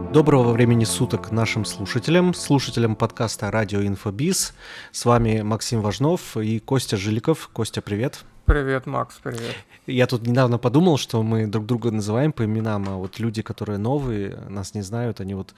Доброго 0.00 0.52
времени 0.52 0.84
суток 0.84 1.32
нашим 1.32 1.64
слушателям, 1.64 2.32
слушателям 2.32 2.94
подкаста 2.94 3.50
«Радио 3.50 3.82
Инфобиз». 3.82 4.54
С 4.92 5.04
вами 5.04 5.42
Максим 5.42 5.80
Важнов 5.80 6.36
и 6.36 6.60
Костя 6.60 6.96
Жиликов. 6.96 7.50
Костя, 7.52 7.82
привет. 7.82 8.20
Привет, 8.44 8.86
Макс, 8.86 9.18
привет. 9.20 9.56
Я 9.88 10.06
тут 10.06 10.24
недавно 10.24 10.56
подумал, 10.56 10.98
что 10.98 11.22
мы 11.24 11.48
друг 11.48 11.66
друга 11.66 11.90
называем 11.90 12.32
по 12.32 12.44
именам, 12.44 12.88
а 12.88 12.94
вот 12.96 13.18
люди, 13.18 13.42
которые 13.42 13.78
новые, 13.78 14.36
нас 14.48 14.72
не 14.72 14.82
знают, 14.82 15.20
они 15.20 15.34
вот 15.34 15.52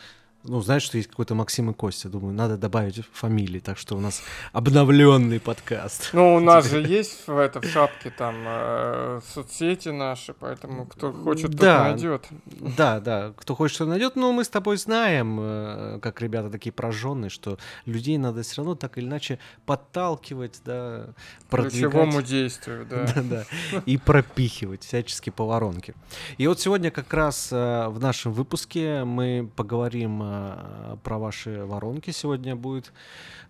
ну, 0.44 0.60
знаешь, 0.62 0.82
что 0.82 0.96
есть 0.96 1.10
какой-то 1.10 1.34
Максим 1.34 1.70
и 1.70 1.74
Костя. 1.74 2.08
Думаю, 2.08 2.32
надо 2.32 2.56
добавить 2.56 3.04
фамилии, 3.12 3.60
так 3.60 3.76
что 3.76 3.96
у 3.96 4.00
нас 4.00 4.22
обновленный 4.52 5.38
подкаст. 5.38 6.10
Ну, 6.14 6.34
у 6.34 6.40
нас 6.40 6.70
же 6.70 6.80
есть 6.80 7.26
в, 7.26 7.36
это, 7.36 7.60
в 7.60 7.66
шапке 7.66 8.10
там 8.10 8.36
э, 8.46 9.20
соцсети 9.34 9.90
наши, 9.90 10.32
поэтому 10.32 10.86
кто 10.86 11.12
хочет, 11.12 11.50
да, 11.50 11.78
тот 11.78 11.92
найдет. 11.92 12.28
Да, 12.76 13.00
да, 13.00 13.34
кто 13.36 13.54
хочет, 13.54 13.78
тот 13.78 13.88
найдет. 13.88 14.16
Но 14.16 14.32
мы 14.32 14.44
с 14.44 14.48
тобой 14.48 14.78
знаем, 14.78 15.38
э, 15.40 15.98
как 16.00 16.22
ребята 16.22 16.48
такие 16.48 16.72
прожженные, 16.72 17.28
что 17.28 17.58
людей 17.84 18.16
надо 18.16 18.42
все 18.42 18.58
равно 18.58 18.76
так 18.76 18.96
или 18.96 19.04
иначе 19.04 19.38
подталкивать, 19.66 20.62
да, 20.64 21.08
продвигать. 21.50 21.92
Ключевому 21.92 22.22
действию, 22.22 22.86
да. 22.88 23.06
да, 23.14 23.22
да. 23.22 23.82
И 23.84 23.98
пропихивать 23.98 24.84
всячески 24.84 25.28
по 25.28 25.44
воронке. 25.44 25.94
И 26.38 26.46
вот 26.46 26.60
сегодня 26.60 26.90
как 26.90 27.12
раз 27.12 27.50
э, 27.52 27.88
в 27.88 28.00
нашем 28.00 28.32
выпуске 28.32 29.04
мы 29.04 29.50
поговорим 29.54 30.29
Э, 30.30 30.96
про 31.02 31.18
ваши 31.18 31.64
воронки 31.64 32.10
сегодня 32.10 32.54
будет. 32.54 32.92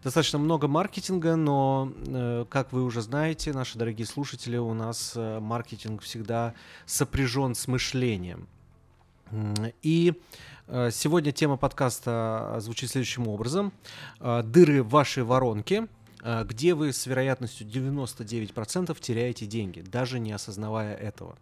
Достаточно 0.03 0.39
много 0.39 0.67
маркетинга, 0.67 1.37
но, 1.37 1.93
э, 2.07 2.47
как 2.49 2.73
вы 2.73 2.85
уже 2.85 3.03
знаете, 3.03 3.53
наши 3.53 3.77
дорогие 3.77 4.07
слушатели, 4.07 4.57
у 4.57 4.73
нас 4.73 5.13
э, 5.15 5.41
маркетинг 5.41 6.03
всегда 6.03 6.55
сопряжен 6.87 7.55
с 7.55 7.69
мышлением. 7.69 8.47
И 9.83 10.15
сегодня 10.91 11.31
тема 11.31 11.57
подкаста 11.57 12.57
звучит 12.59 12.91
следующим 12.91 13.29
образом. 13.29 13.73
Дыры 14.21 14.83
в 14.83 14.89
вашей 14.89 15.23
воронке– 15.23 15.87
где 16.45 16.75
вы 16.75 16.93
с 16.93 17.07
вероятностью 17.07 17.67
99% 17.67 18.95
теряете 19.01 19.47
деньги, 19.47 19.81
даже 19.81 20.19
не 20.19 20.33
осознавая 20.33 20.95
этого. 20.95 21.39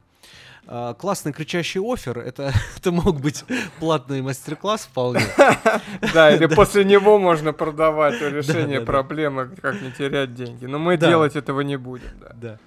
А, 0.70 0.92
классный 0.92 1.32
кричащий 1.32 1.80
офер, 1.80 2.18
это, 2.18 2.52
это 2.76 2.92
мог 2.92 3.20
быть 3.20 3.44
платный 3.80 4.20
мастер-класс 4.20 4.82
вполне. 4.82 5.22
Да, 6.12 6.34
или 6.34 6.46
после 6.54 6.84
него 6.84 7.18
можно 7.18 7.52
продавать 7.52 8.20
решение 8.20 8.80
проблемы, 8.82 9.48
как 9.62 9.80
не 9.80 9.90
терять 9.92 10.34
деньги. 10.34 10.66
Но 10.66 10.78
мы 10.78 10.98
делать 10.98 11.36
этого 11.36 11.62
не 11.62 11.76
будем. 11.76 12.10
Да. 12.34 12.58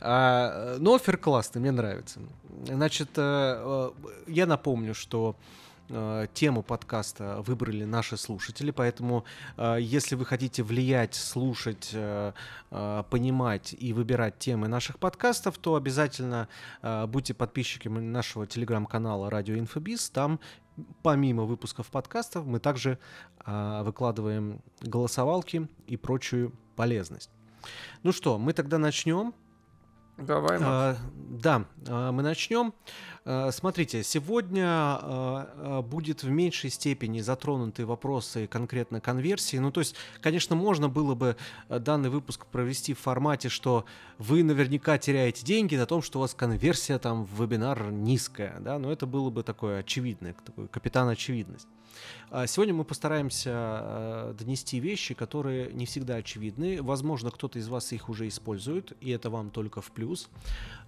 А, 0.00 0.76
но 0.78 0.94
офер 0.94 1.16
классный, 1.16 1.60
мне 1.60 1.72
нравится. 1.72 2.20
Значит, 2.66 3.10
э, 3.16 3.20
э, 3.64 3.90
я 4.28 4.46
напомню, 4.46 4.94
что 4.94 5.36
тему 6.34 6.62
подкаста 6.62 7.42
выбрали 7.42 7.84
наши 7.84 8.16
слушатели, 8.16 8.70
поэтому 8.70 9.24
э, 9.56 9.78
если 9.80 10.16
вы 10.16 10.26
хотите 10.26 10.62
влиять, 10.62 11.14
слушать, 11.14 11.90
э, 11.92 12.32
понимать 13.10 13.74
и 13.78 13.92
выбирать 13.92 14.38
темы 14.38 14.68
наших 14.68 14.98
подкастов, 14.98 15.56
то 15.56 15.74
обязательно 15.74 16.48
будьте 16.82 17.32
подписчиками 17.32 18.00
нашего 18.00 18.46
телеграм-канала 18.46 19.30
Радио 19.30 19.56
Инфобиз. 19.58 20.10
Там 20.10 20.38
помимо 21.02 21.44
выпусков 21.44 21.86
подкастов 21.86 22.44
мы 22.44 22.60
также 22.60 22.98
выкладываем 23.46 24.60
голосовалки 24.82 25.66
и 25.86 25.96
прочую 25.96 26.52
полезность. 26.76 27.30
Ну 28.02 28.12
что, 28.12 28.38
мы 28.38 28.52
тогда 28.52 28.76
начнем. 28.76 29.32
Давай, 30.18 30.58
Макс. 30.58 30.62
А, 30.64 30.96
да, 31.14 31.64
мы 32.12 32.22
начнем. 32.22 32.74
Э, 33.30 33.50
смотрите, 33.52 34.02
сегодня 34.04 34.98
э, 35.02 35.46
э, 35.54 35.82
будет 35.82 36.22
в 36.22 36.30
меньшей 36.30 36.70
степени 36.70 37.20
затронуты 37.20 37.84
вопросы 37.84 38.46
конкретно 38.46 39.02
конверсии. 39.02 39.58
Ну, 39.58 39.70
то 39.70 39.80
есть, 39.80 39.94
конечно, 40.22 40.56
можно 40.56 40.88
было 40.88 41.14
бы 41.14 41.36
данный 41.68 42.08
выпуск 42.08 42.46
провести 42.46 42.94
в 42.94 42.98
формате, 42.98 43.50
что 43.50 43.84
вы 44.16 44.42
наверняка 44.42 44.96
теряете 44.96 45.44
деньги 45.44 45.76
на 45.76 45.84
том, 45.84 46.00
что 46.00 46.20
у 46.20 46.22
вас 46.22 46.32
конверсия 46.32 46.98
там 46.98 47.26
в 47.26 47.42
вебинар 47.42 47.90
низкая, 47.90 48.60
да, 48.60 48.78
но 48.78 48.90
это 48.90 49.04
было 49.04 49.28
бы 49.28 49.42
такое 49.42 49.80
очевидное, 49.80 50.34
такой 50.46 50.66
капитан 50.68 51.06
очевидность. 51.08 51.68
А 52.30 52.46
сегодня 52.46 52.74
мы 52.74 52.84
постараемся 52.84 54.34
донести 54.38 54.78
вещи, 54.78 55.14
которые 55.14 55.72
не 55.72 55.84
всегда 55.84 56.16
очевидны. 56.16 56.80
Возможно, 56.82 57.30
кто-то 57.30 57.58
из 57.58 57.68
вас 57.68 57.92
их 57.92 58.08
уже 58.08 58.28
использует, 58.28 58.92
и 59.00 59.10
это 59.10 59.30
вам 59.30 59.50
только 59.50 59.80
в 59.80 59.90
плюс. 59.90 60.28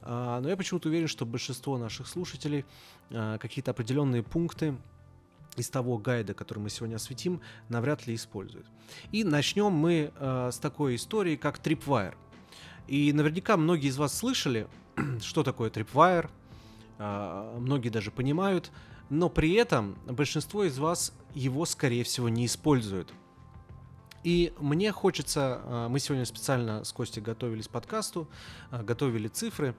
А, 0.02 0.40
но 0.40 0.48
я 0.48 0.56
почему-то 0.56 0.88
уверен, 0.88 1.08
что 1.08 1.26
большинство 1.26 1.78
наших 1.78 2.08
слушателей 2.08 2.64
э, 3.10 3.38
какие-то 3.40 3.70
определенные 3.72 4.22
пункты 4.22 4.76
из 5.56 5.68
того 5.68 5.98
гайда, 5.98 6.32
который 6.34 6.60
мы 6.60 6.70
сегодня 6.70 6.96
осветим, 6.96 7.40
навряд 7.68 8.06
ли 8.06 8.14
используют. 8.14 8.66
И 9.12 9.24
начнем 9.24 9.72
мы 9.72 10.12
э, 10.14 10.50
с 10.52 10.58
такой 10.58 10.96
истории, 10.96 11.36
как 11.36 11.58
Tripwire. 11.58 12.14
И 12.86 13.12
наверняка 13.12 13.56
многие 13.56 13.88
из 13.88 13.98
вас 13.98 14.16
слышали, 14.16 14.66
что 15.20 15.42
такое 15.42 15.70
Tripwire, 15.70 16.28
многие 16.98 17.88
даже 17.88 18.10
понимают, 18.10 18.70
но 19.08 19.30
при 19.30 19.54
этом 19.54 19.96
большинство 20.06 20.64
из 20.64 20.78
вас 20.78 21.14
его, 21.34 21.64
скорее 21.64 22.04
всего, 22.04 22.28
не 22.28 22.44
используют. 22.44 23.10
И 24.22 24.52
мне 24.58 24.92
хочется, 24.92 25.60
а, 25.64 25.88
мы 25.88 25.98
сегодня 25.98 26.24
специально 26.24 26.84
с 26.84 26.92
Костей 26.92 27.22
готовились 27.22 27.68
к 27.68 27.70
подкасту, 27.70 28.28
а, 28.70 28.82
готовили 28.82 29.28
цифры, 29.28 29.74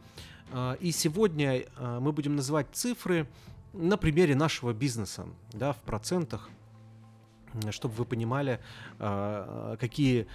а, 0.52 0.74
и 0.74 0.92
сегодня 0.92 1.66
мы 1.80 2.12
будем 2.12 2.36
называть 2.36 2.68
цифры 2.74 3.28
на 3.74 3.98
примере 3.98 4.36
нашего 4.36 4.74
бизнеса, 4.74 5.26
да, 5.54 5.74
в 5.74 5.82
процентах, 5.82 6.50
чтобы 7.70 7.96
вы 7.96 8.06
понимали, 8.06 8.60
какие 8.98 10.28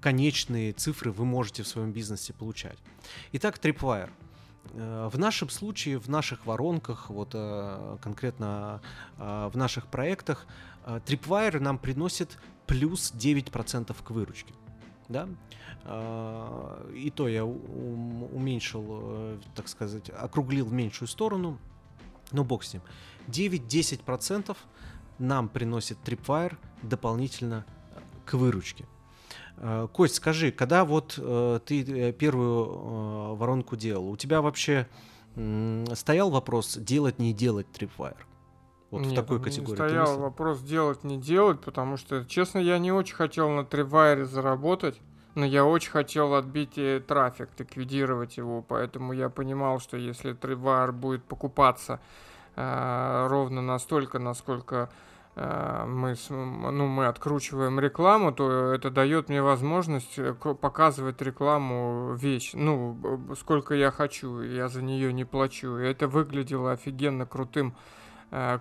конечные 0.00 0.72
цифры 0.72 1.10
вы 1.10 1.24
можете 1.24 1.62
в 1.62 1.68
своем 1.68 1.92
бизнесе 1.92 2.32
получать. 2.32 2.78
Итак, 3.32 3.58
Tripwire– 3.58 4.10
Э, 4.72 5.08
в 5.12 5.18
нашем 5.18 5.50
случае, 5.50 5.98
в 5.98 6.08
наших 6.08 6.46
воронках, 6.46 7.10
вот 7.10 7.30
э, 7.34 7.96
конкретно 8.02 8.80
э, 9.18 9.50
в 9.52 9.56
наших 9.56 9.86
проектах, 9.86 10.46
Tripwire 10.84 11.60
нам 11.60 11.78
приносит 11.78 12.38
плюс 12.66 13.12
9% 13.12 13.94
к 14.02 14.10
выручке. 14.10 14.54
Да? 15.08 15.28
И 16.94 17.12
то 17.14 17.28
я 17.28 17.44
уменьшил, 17.44 19.38
так 19.54 19.68
сказать, 19.68 20.08
округлил 20.08 20.64
в 20.64 20.72
меньшую 20.72 21.08
сторону, 21.08 21.58
но 22.32 22.42
бог 22.42 22.64
с 22.64 22.72
ним. 22.72 22.82
9-10% 23.28 24.56
нам 25.18 25.48
приносит 25.48 25.98
Tripwire 26.04 26.56
дополнительно 26.82 27.64
к 28.24 28.34
выручке. 28.34 28.86
Э, 29.56 29.88
Кость, 29.92 30.16
скажи, 30.16 30.50
когда 30.50 30.84
вот 30.84 31.14
э, 31.18 31.60
ты 31.64 31.82
э, 31.82 32.12
первую 32.12 32.64
э, 32.66 33.34
воронку 33.36 33.76
делал, 33.76 34.10
у 34.10 34.16
тебя 34.16 34.40
вообще 34.40 34.88
э, 35.36 35.84
стоял 35.94 36.30
вопрос 36.30 36.76
делать, 36.76 37.18
не 37.18 37.32
делать 37.32 37.66
Tripwire? 37.72 38.16
Вот 38.94 39.02
Нет, 39.02 39.12
в 39.12 39.14
такой 39.16 39.40
категории. 39.40 39.74
Стоял 39.74 40.18
вопрос 40.18 40.60
делать, 40.62 41.04
не 41.04 41.18
делать, 41.18 41.60
потому 41.60 41.96
что, 41.96 42.24
честно, 42.24 42.58
я 42.58 42.78
не 42.78 42.92
очень 42.92 43.14
хотел 43.14 43.50
на 43.50 43.60
Tripwire 43.60 44.24
заработать. 44.24 45.00
Но 45.34 45.44
я 45.44 45.64
очень 45.64 45.90
хотел 45.90 46.34
отбить 46.34 46.78
э, 46.78 47.02
трафик, 47.04 47.48
ликвидировать 47.58 48.36
его, 48.36 48.62
поэтому 48.62 49.12
я 49.12 49.28
понимал, 49.28 49.80
что 49.80 49.96
если 49.96 50.32
Tripwire 50.32 50.92
будет 50.92 51.24
покупаться 51.24 51.98
э, 52.54 53.26
ровно 53.28 53.60
настолько, 53.60 54.20
насколько 54.20 54.90
Э, 55.36 55.84
мы, 55.86 56.14
ну, 56.30 56.86
мы 56.86 57.06
откручиваем 57.06 57.80
рекламу, 57.80 58.32
то 58.32 58.72
это 58.72 58.90
дает 58.90 59.28
мне 59.28 59.42
возможность 59.42 60.18
э, 60.18 60.32
показывать 60.34 61.20
рекламу 61.22 62.14
вещь, 62.14 62.52
ну, 62.54 62.96
сколько 63.38 63.74
я 63.74 63.90
хочу, 63.90 64.40
я 64.42 64.68
за 64.68 64.82
нее 64.82 65.12
не 65.12 65.24
плачу. 65.24 65.78
И 65.78 65.86
это 65.86 66.06
выглядело 66.06 66.72
офигенно 66.72 67.26
крутым, 67.26 67.74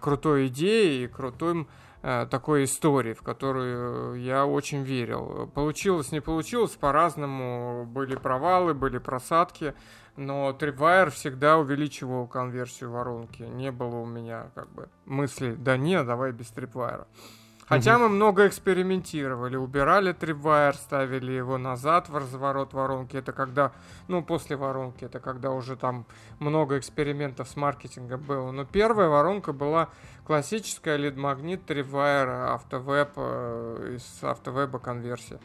крутой 0.01 0.47
идеей, 0.47 1.07
крутым 1.07 1.67
такой 2.01 2.65
историей, 2.65 3.13
в 3.13 3.21
которую 3.21 4.21
я 4.21 4.45
очень 4.45 4.83
верил. 4.83 5.49
Получилось, 5.55 6.11
не 6.11 6.19
получилось, 6.19 6.71
по-разному. 6.71 7.85
Были 7.85 8.15
провалы, 8.15 8.73
были 8.73 8.97
просадки 8.97 9.73
но 10.15 10.51
Tripwire 10.51 11.09
всегда 11.09 11.57
увеличивал 11.57 12.27
конверсию 12.27 12.91
воронки. 12.91 13.43
Не 13.43 13.71
было 13.71 13.97
у 13.97 14.05
меня 14.05 14.51
как 14.55 14.69
бы 14.71 14.89
мысли, 15.05 15.55
да 15.55 15.77
не, 15.77 16.03
давай 16.03 16.31
без 16.31 16.51
Tripwire. 16.51 17.05
Хотя 17.73 17.95
угу. 17.95 18.03
мы 18.03 18.09
много 18.09 18.47
экспериментировали, 18.47 19.55
убирали 19.55 20.13
Tripwire, 20.13 20.73
ставили 20.73 21.31
его 21.31 21.57
назад 21.57 22.09
в 22.09 22.15
разворот 22.15 22.73
воронки. 22.73 23.17
Это 23.17 23.31
когда, 23.31 23.71
ну, 24.07 24.23
после 24.23 24.55
воронки, 24.55 25.05
это 25.05 25.19
когда 25.19 25.51
уже 25.51 25.75
там 25.75 26.05
много 26.39 26.77
экспериментов 26.77 27.49
с 27.49 27.55
маркетингом 27.55 28.21
было. 28.21 28.51
Но 28.51 28.65
первая 28.65 29.09
воронка 29.09 29.53
была 29.53 29.89
классическая 30.23 30.97
лид-магнит 30.97 31.69
Tripwire 31.69 32.53
автовеб 32.53 33.09
э, 33.15 33.95
из 33.95 34.23
автовеба 34.23 34.79
конверсия. 34.79 35.39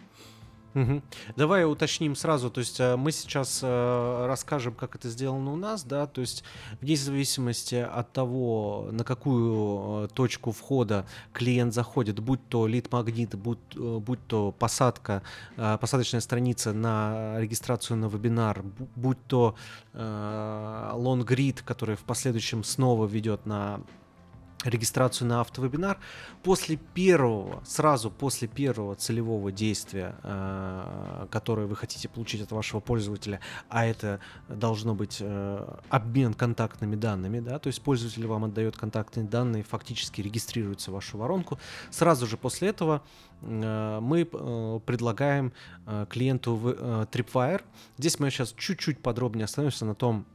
Угу. 0.75 1.03
Давай 1.37 1.65
уточним 1.65 2.15
сразу, 2.15 2.50
то 2.50 2.61
есть 2.61 2.79
э, 2.79 2.97
мы 2.97 3.11
сейчас 3.11 3.61
э, 3.62 4.26
расскажем, 4.26 4.75
как 4.75 4.97
это 4.97 5.09
сделано 5.09 5.53
у 5.53 5.56
нас, 5.56 5.82
да, 5.82 6.06
то 6.06 6.20
есть 6.20 6.44
вне 6.81 6.94
зависимости 6.97 7.75
от 7.76 8.12
того, 8.12 8.88
на 8.93 9.03
какую 9.03 10.05
э, 10.05 10.09
точку 10.09 10.53
входа 10.53 11.06
клиент 11.32 11.73
заходит, 11.73 12.20
будь 12.20 12.47
то 12.49 12.67
лид-магнит, 12.67 13.35
будь, 13.35 13.76
будь 13.76 14.26
то 14.26 14.53
посадка, 14.53 15.23
посадочная 15.56 16.20
страница 16.20 16.73
на 16.73 17.38
регистрацию 17.38 17.97
на 17.97 18.06
вебинар, 18.06 18.62
будь 18.97 19.19
то 19.26 19.55
лонгрид, 19.94 21.62
который 21.62 21.97
в 21.97 22.05
последующем 22.05 22.62
снова 22.62 23.06
ведет 23.06 23.47
на 23.47 23.81
регистрацию 24.64 25.28
на 25.28 25.40
автовебинар. 25.40 25.99
После 26.43 26.76
первого, 26.76 27.62
сразу 27.64 28.10
после 28.10 28.49
первого 28.49 28.94
целевого 28.96 29.52
действия, 29.52 30.16
э, 30.22 31.26
которое 31.31 31.66
вы 31.66 31.76
хотите 31.76 32.08
получить 32.08 32.43
от 32.43 32.50
вашего 32.50 32.81
пользователя, 32.81 33.40
а 33.69 33.87
это 33.87 34.20
должно 34.49 34.94
быть 34.94 35.19
э, 35.20 35.75
обмен 35.90 36.34
контактными 36.34 36.96
данными, 36.96 37.40
да, 37.40 37.58
то 37.58 37.69
есть 37.69 37.82
пользователь 37.82 38.26
вам 38.26 38.44
отдает 38.44 38.76
контактные 38.76 39.26
данные, 39.26 39.62
фактически 39.62 40.20
регистрируется 40.20 40.90
в 40.90 40.94
вашу 40.94 41.19
воронку. 41.19 41.58
Сразу 41.90 42.26
же 42.26 42.37
после 42.37 42.69
этого 42.69 43.02
э, 43.43 43.99
мы 44.00 44.25
предлагаем 44.25 45.52
клиенту 46.08 46.56
Tripwire. 47.12 47.62
Здесь 47.96 48.19
мы 48.19 48.31
сейчас 48.31 48.52
чуть-чуть 48.56 49.00
подробнее 49.00 49.44
остановимся 49.44 49.84
на 49.84 49.94
том, 49.94 50.26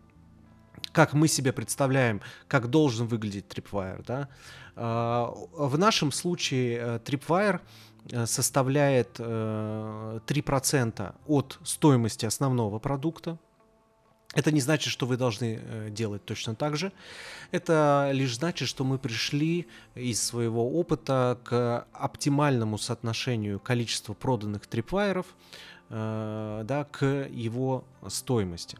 как 0.94 1.13
мы 1.13 1.28
себе 1.28 1.51
представляем, 1.51 2.22
как 2.48 2.69
должен 2.69 3.07
выглядеть 3.07 3.45
Tripwire. 3.48 4.04
Да? 4.07 4.30
А, 4.75 5.34
в 5.51 5.78
нашем 5.78 6.12
случае 6.12 6.78
э, 6.78 7.00
Tripwire 7.04 7.60
э, 8.12 8.25
составляет 8.25 9.19
3% 9.19 10.94
э, 11.01 11.12
от 11.28 11.60
стоимости 11.63 12.25
основного 12.25 12.80
продукта. 12.80 13.38
Это 14.36 14.51
не 14.51 14.62
значит, 14.62 14.92
что 14.92 15.06
вы 15.06 15.18
должны 15.18 15.62
делать 15.92 16.25
точно 16.25 16.56
так 16.56 16.75
же. 16.75 16.92
Это 17.51 18.10
лишь 18.13 18.36
значит, 18.36 18.68
что 18.68 18.84
мы 18.84 18.98
пришли 18.98 19.68
из 19.94 20.24
своего 20.24 20.80
опыта 20.80 21.38
к 21.44 21.86
оптимальному 21.94 22.80
соотношению 22.80 23.60
количества 23.60 24.16
проданных 24.16 24.66
трипвайеров 24.66 25.28
да, 25.89 26.88
к 26.92 27.06
его 27.30 27.84
стоимости. 28.07 28.80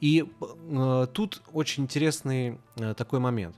И 0.00 0.24
э, 0.40 1.06
тут 1.12 1.42
очень 1.52 1.84
интересный 1.84 2.58
э, 2.76 2.94
такой 2.94 3.18
момент. 3.18 3.56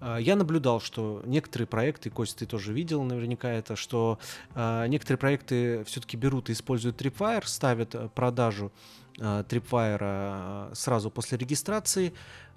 Э, 0.00 0.18
я 0.20 0.36
наблюдал, 0.36 0.80
что 0.80 1.22
некоторые 1.24 1.66
проекты, 1.66 2.10
Костя, 2.10 2.40
ты 2.40 2.46
тоже 2.46 2.72
видел 2.72 3.02
наверняка 3.02 3.50
это, 3.50 3.76
что 3.76 4.18
э, 4.54 4.86
некоторые 4.88 5.18
проекты 5.18 5.84
все-таки 5.84 6.16
берут 6.16 6.50
и 6.50 6.52
используют 6.52 7.00
Tripwire, 7.00 7.46
ставят 7.46 7.94
э, 7.94 8.08
продажу 8.14 8.72
э, 9.18 9.44
Tripwire 9.48 9.98
э, 10.00 10.74
сразу 10.74 11.10
после 11.10 11.38
регистрации, 11.38 12.12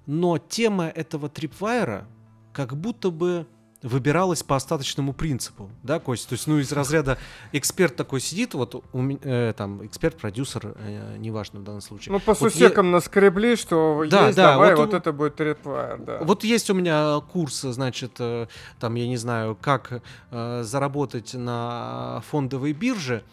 но 0.06 0.38
тема 0.38 0.86
этого 0.86 1.28
Tripwire 1.28 2.04
как 2.52 2.76
будто 2.76 3.10
бы 3.10 3.46
выбиралась 3.82 4.42
по 4.42 4.56
остаточному 4.56 5.12
принципу, 5.12 5.70
да, 5.82 5.98
Кость? 5.98 6.28
То 6.28 6.34
есть, 6.34 6.46
ну, 6.46 6.58
из 6.58 6.72
разряда 6.72 7.18
эксперт 7.52 7.96
такой 7.96 8.20
сидит, 8.20 8.54
вот 8.54 8.74
у 8.74 9.02
э, 9.02 9.52
там, 9.56 9.84
эксперт-продюсер, 9.84 10.74
э, 10.76 11.16
неважно 11.18 11.60
в 11.60 11.64
данном 11.64 11.80
случае. 11.80 12.12
Ну, 12.12 12.20
по 12.20 12.34
вот 12.34 12.52
сусекам 12.52 12.86
я... 12.86 12.92
наскребли, 12.92 13.56
что 13.56 14.04
да, 14.08 14.26
есть, 14.26 14.36
да, 14.36 14.52
давай, 14.52 14.74
вот, 14.74 14.86
вот 14.86 14.94
это 14.94 15.12
будет 15.12 15.38
Tripwire, 15.38 16.04
да. 16.04 16.18
Вот 16.22 16.44
есть 16.44 16.70
у 16.70 16.74
меня 16.74 17.20
курс, 17.32 17.62
значит, 17.62 18.12
э, 18.18 18.46
там, 18.78 18.94
я 18.94 19.06
не 19.06 19.16
знаю, 19.16 19.56
как 19.60 20.02
э, 20.30 20.62
заработать 20.64 21.34
на 21.34 22.22
фондовой 22.28 22.72
бирже, 22.72 23.24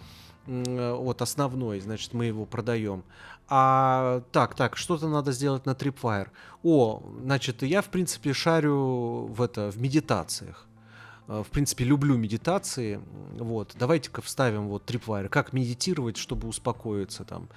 э, 0.48 0.94
вот 0.94 1.22
основной, 1.22 1.80
значит, 1.80 2.14
мы 2.14 2.26
его 2.26 2.46
продаем. 2.46 3.04
А 3.50 4.22
так, 4.32 4.56
так, 4.56 4.78
что-то 4.78 5.08
надо 5.08 5.32
сделать 5.32 5.66
на 5.66 5.72
Tripwire. 5.72 6.28
О, 6.64 7.02
значит, 7.24 7.64
я, 7.64 7.82
в 7.82 7.90
принципе, 7.90 8.34
шарю 8.34 9.26
в 9.26 9.42
это, 9.42 9.72
в 9.72 9.78
медитациях. 9.82 10.69
Э, 11.30 11.44
в 11.44 11.52
принципе, 11.52 11.86
люблю 11.86 12.18
медитации. 12.18 13.00
Вот, 13.38 13.76
давайте-ка 13.80 14.22
вставим 14.22 14.68
вот 14.68 14.90
Tripwire. 14.90 15.30
Как 15.30 15.54
медитировать, 15.54 16.18
чтобы 16.18 16.48
успокоиться 16.48 17.24
там. 17.24 17.48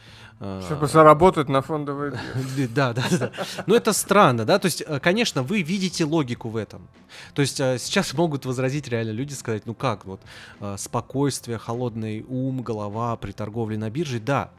Э, 0.41 0.61
чтобы 0.67 0.87
заработать 0.87 1.49
на 1.49 1.63
фондовой 1.63 2.13
Да, 2.75 2.93
да, 2.93 3.05
да. 3.11 3.33
Но 3.67 3.75
это 3.75 3.95
странно, 3.95 4.45
да? 4.45 4.59
То 4.59 4.67
есть, 4.67 4.83
э, 4.87 5.01
конечно, 5.01 5.43
вы 5.43 5.63
видите 5.63 6.05
логику 6.05 6.51
в 6.51 6.57
этом. 6.57 6.87
То 7.35 7.43
есть 7.43 7.57
сейчас 7.57 8.13
могут 8.15 8.47
возразить 8.47 8.89
реально 8.89 9.11
люди, 9.11 9.33
сказать, 9.35 9.67
ну 9.67 9.75
как, 9.75 10.07
вот 10.07 10.21
спокойствие, 10.77 11.59
холодный 11.59 12.25
ум, 12.27 12.63
голова 12.63 13.15
при 13.17 13.33
торговле 13.33 13.77
на 13.77 13.91
бирже, 13.91 14.19
да. 14.19 14.51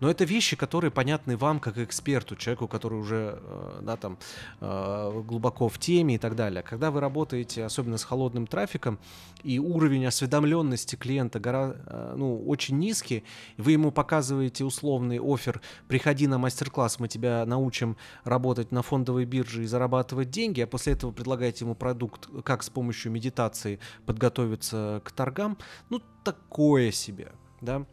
Но 0.00 0.10
это 0.10 0.24
вещи, 0.24 0.54
которые 0.54 0.90
понятны 0.90 1.38
вам 1.38 1.58
как 1.58 1.78
эксперту, 1.78 2.36
человеку, 2.36 2.68
который 2.68 2.98
уже, 2.98 3.40
да, 3.80 3.96
там, 3.96 4.18
глубоко 4.60 5.70
в 5.70 5.78
теме 5.78 6.16
и 6.16 6.18
так 6.18 6.36
далее. 6.36 6.62
Когда 6.62 6.90
вы 6.90 7.00
работаете, 7.00 7.64
особенно 7.64 7.96
с 7.96 8.04
холодным 8.04 8.46
трафиком, 8.46 8.61
трафиком, 8.62 8.98
и 9.42 9.58
уровень 9.58 10.06
осведомленности 10.06 10.94
клиента 10.94 11.40
э, 11.44 12.14
ну, 12.16 12.46
очень 12.46 12.78
низкий, 12.78 13.24
вы 13.56 13.72
ему 13.72 13.90
показываете 13.90 14.64
условный 14.64 15.18
офер, 15.18 15.60
приходи 15.88 16.28
на 16.28 16.38
мастер-класс, 16.38 17.00
мы 17.00 17.08
тебя 17.08 17.44
научим 17.44 17.96
работать 18.24 18.70
на 18.70 18.82
фондовой 18.82 19.24
бирже 19.24 19.64
и 19.64 19.66
зарабатывать 19.66 20.30
деньги, 20.30 20.60
а 20.60 20.66
после 20.68 20.92
этого 20.92 21.10
предлагаете 21.10 21.64
ему 21.64 21.74
продукт, 21.74 22.28
как 22.44 22.62
с 22.62 22.70
помощью 22.70 23.10
медитации 23.10 23.80
подготовиться 24.06 25.02
к 25.04 25.10
торгам, 25.10 25.58
ну, 25.90 26.00
такое 26.22 26.92
себе, 26.92 27.32
да 27.60 27.84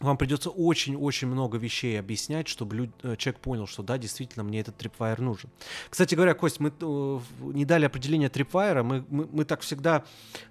вам 0.00 0.16
придется 0.16 0.50
очень-очень 0.50 1.26
много 1.26 1.58
вещей 1.58 1.98
объяснять, 1.98 2.46
чтобы 2.46 2.76
люд... 2.76 2.90
Э, 3.02 3.16
человек 3.16 3.40
понял, 3.40 3.66
что 3.66 3.82
да, 3.82 3.98
действительно, 3.98 4.44
мне 4.44 4.60
этот 4.60 4.76
трипвайр 4.76 5.20
нужен. 5.20 5.50
Кстати 5.90 6.14
говоря, 6.14 6.34
Кость, 6.34 6.60
мы 6.60 6.72
э, 6.80 7.18
не 7.40 7.64
дали 7.64 7.84
определение 7.84 8.28
трипвайра, 8.28 8.82
мы, 8.82 9.04
мы, 9.08 9.28
мы 9.30 9.44
так 9.44 9.60
всегда 9.62 10.04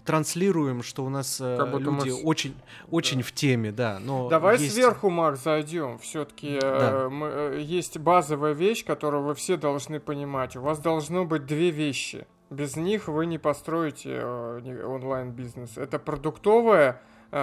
транслируем, 0.06 0.84
что 0.84 1.06
у 1.06 1.10
нас 1.10 1.40
э, 1.40 1.58
как 1.58 1.80
люди 1.80 2.10
мы... 2.10 2.24
очень, 2.24 2.56
очень 2.92 3.18
да. 3.18 3.24
в 3.24 3.32
теме, 3.32 3.72
да. 3.72 4.00
Но 4.02 4.28
Давай 4.28 4.60
есть... 4.60 4.74
сверху, 4.74 5.10
Марк, 5.10 5.40
зайдем. 5.40 5.98
Все-таки 6.00 6.60
да. 6.60 7.08
э, 7.10 7.62
есть 7.62 7.98
базовая 7.98 8.54
вещь, 8.54 8.84
которую 8.84 9.24
вы 9.24 9.36
все 9.36 9.56
должны 9.56 10.00
понимать. 10.00 10.58
У 10.58 10.62
вас 10.62 10.80
должно 10.80 11.24
быть 11.24 11.46
две 11.46 11.72
вещи. 11.72 12.28
Без 12.50 12.76
них 12.76 13.08
вы 13.08 13.26
не 13.26 13.38
построите 13.38 14.24
онлайн-бизнес. 14.24 15.78
Это 15.78 16.00
продуктовая 16.00 17.02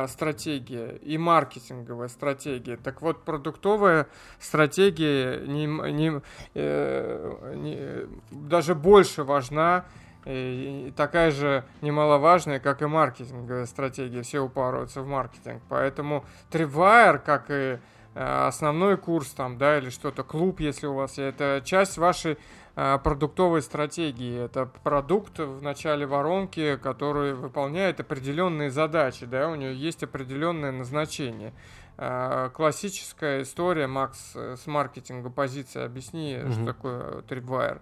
стратегия 0.09 0.97
и 0.97 1.19
маркетинговая 1.19 2.09
стратегия. 2.09 2.77
Так 2.77 3.03
вот, 3.03 3.25
продуктовая 3.25 4.09
стратегия 4.39 5.41
не, 5.47 5.67
не, 5.67 6.21
э, 6.55 7.55
не, 7.57 8.09
даже 8.31 8.75
больше 8.75 9.25
важна, 9.25 9.85
и 10.25 10.93
такая 10.97 11.31
же 11.31 11.65
немаловажная, 11.83 12.59
как 12.59 12.81
и 12.81 12.87
маркетинговая 12.87 13.67
стратегия. 13.67 14.23
Все 14.23 14.41
упарываются 14.41 15.03
в 15.03 15.07
маркетинг. 15.07 15.63
Поэтому 15.69 16.25
Tripwire, 16.51 17.19
как 17.19 17.51
и 17.51 17.53
э, 17.53 17.79
основной 18.15 18.97
курс 18.97 19.29
там, 19.31 19.59
да, 19.59 19.79
или 19.79 19.91
что-то, 19.91 20.23
клуб, 20.23 20.61
если 20.61 20.87
у 20.87 20.95
вас 20.95 21.19
это 21.19 21.61
часть 21.63 21.99
вашей 21.99 22.39
Э, 22.39 22.64
продуктовой 22.75 23.63
стратегии. 23.63 24.45
Это 24.45 24.67
продукт 24.67 25.39
в 25.39 25.63
начале 25.63 26.07
воронки, 26.07 26.77
который 26.77 27.35
выполняет 27.35 28.01
определенные 28.01 28.71
задачи, 28.71 29.27
да, 29.27 29.49
у 29.49 29.55
него 29.55 29.71
есть 29.71 30.03
определенное 30.03 30.73
назначение. 30.73 31.53
Э, 31.97 32.51
классическая 32.53 33.43
история, 33.43 33.87
Макс, 33.87 34.33
э, 34.35 34.57
с 34.61 34.67
маркетинга 34.67 35.31
позиции, 35.31 35.83
объясни, 35.83 36.39
угу. 36.43 36.53
что 36.53 36.65
такое 36.65 37.23
Tripwire. 37.23 37.81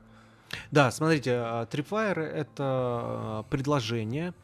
Да, 0.70 0.90
смотрите, 0.90 1.30
Tripwire— 1.30 2.20
это 2.20 3.46
предложение 3.49 4.34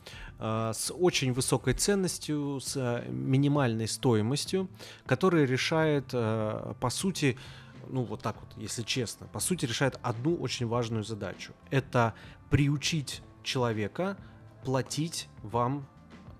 с 0.40 0.92
очень 0.96 1.32
высокой 1.32 1.74
ценностью, 1.74 2.60
с 2.60 3.02
минимальной 3.08 3.88
стоимостью, 3.88 4.68
которое 5.04 5.44
решает, 5.44 6.12
по 6.12 6.90
сути, 6.90 7.36
ну 7.88 8.02
вот 8.02 8.22
так 8.22 8.36
вот, 8.40 8.50
если 8.56 8.82
честно, 8.82 9.26
по 9.26 9.40
сути 9.40 9.66
решает 9.66 9.98
одну 10.02 10.36
очень 10.36 10.66
важную 10.66 11.04
задачу. 11.04 11.52
Это 11.70 12.14
приучить 12.50 13.22
человека 13.42 14.16
платить 14.64 15.28
вам 15.42 15.86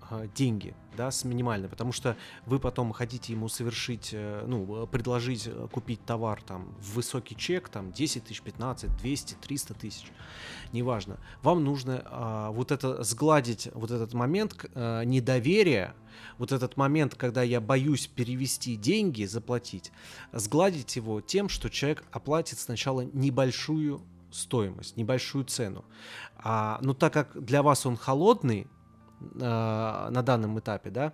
э, 0.09 0.27
деньги, 0.35 0.75
да, 0.99 1.11
с 1.11 1.23
минимальной, 1.23 1.69
потому 1.69 1.93
что 1.93 2.17
вы 2.45 2.59
потом 2.59 2.91
хотите 2.91 3.31
ему 3.31 3.47
совершить, 3.47 4.09
э, 4.11 4.43
ну, 4.45 4.85
предложить 4.85 5.47
э, 5.47 5.67
купить 5.71 6.03
товар 6.03 6.41
там 6.41 6.75
в 6.81 6.95
высокий 6.95 7.37
чек, 7.37 7.69
там 7.69 7.93
10 7.93 8.25
тысяч, 8.25 8.41
15, 8.41 8.97
200, 8.97 9.35
300 9.35 9.73
тысяч, 9.75 10.11
неважно. 10.73 11.17
Вам 11.41 11.63
нужно 11.63 12.03
э, 12.05 12.49
вот 12.51 12.73
это 12.73 13.01
сгладить, 13.03 13.69
вот 13.73 13.91
этот 13.91 14.13
момент 14.13 14.65
э, 14.75 15.03
недоверия, 15.05 15.95
вот 16.37 16.51
этот 16.51 16.75
момент, 16.75 17.15
когда 17.15 17.43
я 17.43 17.61
боюсь 17.61 18.07
перевести 18.07 18.75
деньги, 18.75 19.23
заплатить, 19.23 19.93
сгладить 20.33 20.97
его 20.97 21.21
тем, 21.21 21.47
что 21.47 21.69
человек 21.69 22.03
оплатит 22.11 22.59
сначала 22.59 23.05
небольшую 23.13 24.01
стоимость, 24.31 24.97
небольшую 24.97 25.45
цену. 25.45 25.85
А, 26.35 26.77
но 26.81 26.93
так 26.93 27.13
как 27.13 27.41
для 27.41 27.63
вас 27.63 27.85
он 27.85 27.95
холодный, 27.95 28.63
э, 28.63 28.65
на 29.19 30.21
данном 30.23 30.59
этапе, 30.59 30.89
да, 30.89 31.13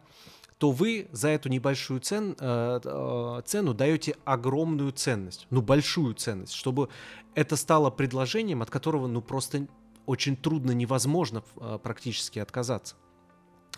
то 0.57 0.71
вы 0.71 1.07
за 1.11 1.29
эту 1.29 1.49
небольшую 1.49 1.99
цен, 1.99 2.35
э, 2.39 2.79
э, 2.83 3.41
цену 3.45 3.73
даете 3.73 4.15
огромную 4.23 4.91
ценность, 4.91 5.47
ну 5.49 5.61
большую 5.61 6.13
ценность, 6.13 6.53
чтобы 6.53 6.89
это 7.33 7.55
стало 7.55 7.89
предложением, 7.89 8.61
от 8.61 8.69
которого 8.69 9.07
ну 9.07 9.21
просто 9.21 9.67
очень 10.05 10.37
трудно, 10.37 10.71
невозможно 10.71 11.43
э, 11.57 11.79
практически 11.81 12.39
отказаться. 12.39 12.95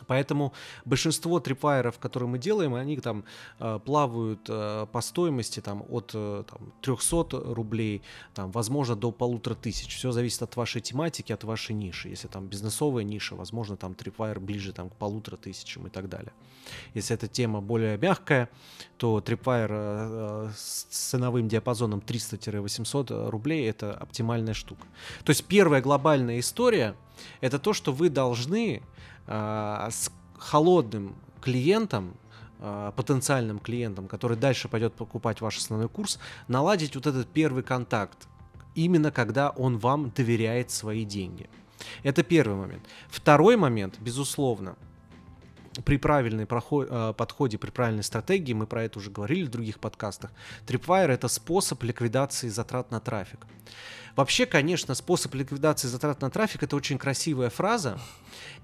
Поэтому 0.06 0.54
большинство 0.86 1.40
трипвайеров, 1.40 1.98
которые 1.98 2.30
мы 2.30 2.38
делаем, 2.38 2.76
они 2.76 2.98
там 2.98 3.24
э, 3.60 3.80
плавают 3.84 4.42
э, 4.48 4.86
по 4.92 5.02
стоимости 5.02 5.60
там, 5.60 5.84
от 5.90 6.12
э, 6.14 6.44
там, 6.50 6.74
300 6.82 7.54
рублей, 7.54 8.04
там, 8.34 8.52
возможно, 8.52 8.96
до 8.96 9.12
полутора 9.12 9.56
тысяч. 9.56 9.96
Все 9.96 10.12
зависит 10.12 10.42
от 10.44 10.56
вашей 10.56 10.82
тематики, 10.82 11.32
от 11.34 11.44
вашей 11.44 11.74
ниши. 11.74 12.10
Если 12.10 12.28
там 12.28 12.48
бизнесовая 12.48 13.04
ниша, 13.04 13.36
возможно, 13.36 13.76
там 13.78 13.96
трипвайер 13.96 14.40
ближе 14.40 14.74
там, 14.74 14.90
к 14.90 14.96
полутора 14.96 15.38
тысячам 15.38 15.88
и 15.88 15.90
так 15.90 16.10
далее. 16.10 16.34
Если 16.94 17.16
эта 17.16 17.28
тема 17.28 17.62
более 17.62 17.98
мягкая, 17.98 18.50
то 18.98 19.22
трипвайер 19.22 20.52
с 20.56 20.84
ценовым 20.90 21.48
диапазоном 21.48 22.00
300-800 22.00 23.30
рублей 23.30 23.70
это 23.70 23.94
оптимальная 23.94 24.54
штука. 24.54 24.86
То 25.24 25.32
есть 25.32 25.46
первая 25.46 25.82
глобальная 25.82 26.40
история 26.40 26.96
это 27.42 27.60
то, 27.60 27.74
что 27.74 27.92
вы 27.92 28.10
должны 28.10 28.82
с 29.28 30.12
холодным 30.38 31.16
клиентом, 31.42 32.14
э, 32.60 32.92
потенциальным 32.96 33.60
клиентом, 33.60 34.08
который 34.08 34.38
дальше 34.38 34.68
пойдет 34.68 34.94
покупать 34.94 35.42
ваш 35.42 35.58
основной 35.58 35.90
курс, 35.90 36.20
наладить 36.48 36.96
вот 36.96 37.08
этот 37.08 37.28
первый 37.28 37.64
контакт, 37.64 38.28
именно 38.76 39.12
когда 39.12 39.50
он 39.50 39.78
вам 39.78 40.12
доверяет 40.16 40.72
свои 40.72 41.06
деньги. 41.06 41.50
Это 42.04 42.24
первый 42.24 42.56
момент. 42.56 42.84
Второй 43.10 43.56
момент, 43.56 44.00
безусловно, 44.00 44.76
при 45.84 45.98
правильной 45.98 46.46
э, 46.46 47.14
подходе, 47.18 47.58
при 47.58 47.70
правильной 47.70 48.04
стратегии, 48.04 48.54
мы 48.54 48.68
про 48.68 48.84
это 48.84 49.00
уже 49.00 49.12
говорили 49.12 49.44
в 49.44 49.50
других 49.50 49.80
подкастах, 49.80 50.32
Tripwire 50.66 51.12
это 51.12 51.28
способ 51.28 51.84
ликвидации 51.84 52.50
затрат 52.50 52.92
на 52.92 53.00
трафик. 53.00 53.46
Вообще, 54.16 54.48
конечно, 54.48 54.96
способ 54.96 55.36
ликвидации 55.36 55.88
затрат 55.88 56.22
на 56.22 56.32
трафик 56.32 56.64
это 56.64 56.76
очень 56.76 56.98
красивая 56.98 57.52
фраза, 57.52 58.00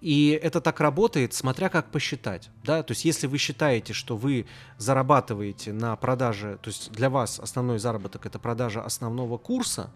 и 0.02 0.38
это 0.42 0.62
так 0.62 0.80
работает, 0.80 1.36
смотря 1.36 1.70
как 1.70 1.92
посчитать. 1.92 2.50
Да? 2.64 2.82
То 2.82 2.94
есть, 2.94 3.06
если 3.06 3.28
вы 3.28 3.38
считаете, 3.38 3.94
что 3.94 4.18
вы 4.18 4.48
зарабатываете 4.80 5.72
на 5.72 5.96
продаже, 5.96 6.58
то 6.62 6.70
есть 6.70 6.92
для 6.92 7.12
вас 7.12 7.40
основной 7.40 7.78
заработок 7.78 8.26
это 8.26 8.40
продажа 8.40 8.82
основного 8.82 9.38
курса, 9.38 9.92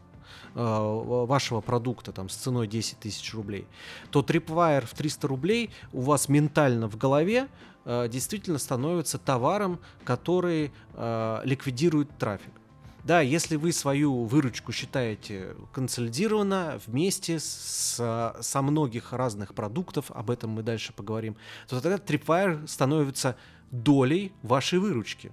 э, 0.56 0.60
вашего 0.60 1.62
продукта 1.62 2.12
там 2.12 2.30
с 2.30 2.36
ценой 2.36 2.68
10 2.68 3.00
тысяч 3.00 3.34
рублей, 3.34 3.68
то 4.12 4.22
Tripwire 4.22 4.86
в 4.86 4.94
300 4.94 5.28
рублей 5.28 5.72
у 5.94 6.02
вас 6.02 6.30
ментально 6.30 6.88
в 6.88 6.98
голове 6.98 7.48
э, 7.86 8.08
действительно 8.10 8.58
становится 8.58 9.18
товаром, 9.18 9.80
который 10.04 10.72
э, 10.94 11.42
ликвидирует 11.44 12.10
трафик. 12.18 12.54
Да, 13.04 13.22
если 13.22 13.56
вы 13.56 13.72
свою 13.72 14.26
выручку 14.26 14.74
считаете 14.74 15.56
консолидированно 15.72 16.78
вместе 16.86 17.40
с, 17.40 18.34
со 18.42 18.62
многих 18.62 19.14
разных 19.14 19.54
продуктов, 19.54 20.12
об 20.12 20.30
этом 20.30 20.50
мы 20.50 20.62
дальше 20.62 20.92
поговорим, 20.92 21.38
то 21.70 21.80
тогда 21.80 21.96
Tripwire 21.96 22.68
становится 22.68 23.38
долей 23.72 24.34
вашей 24.42 24.80
выручки. 24.80 25.32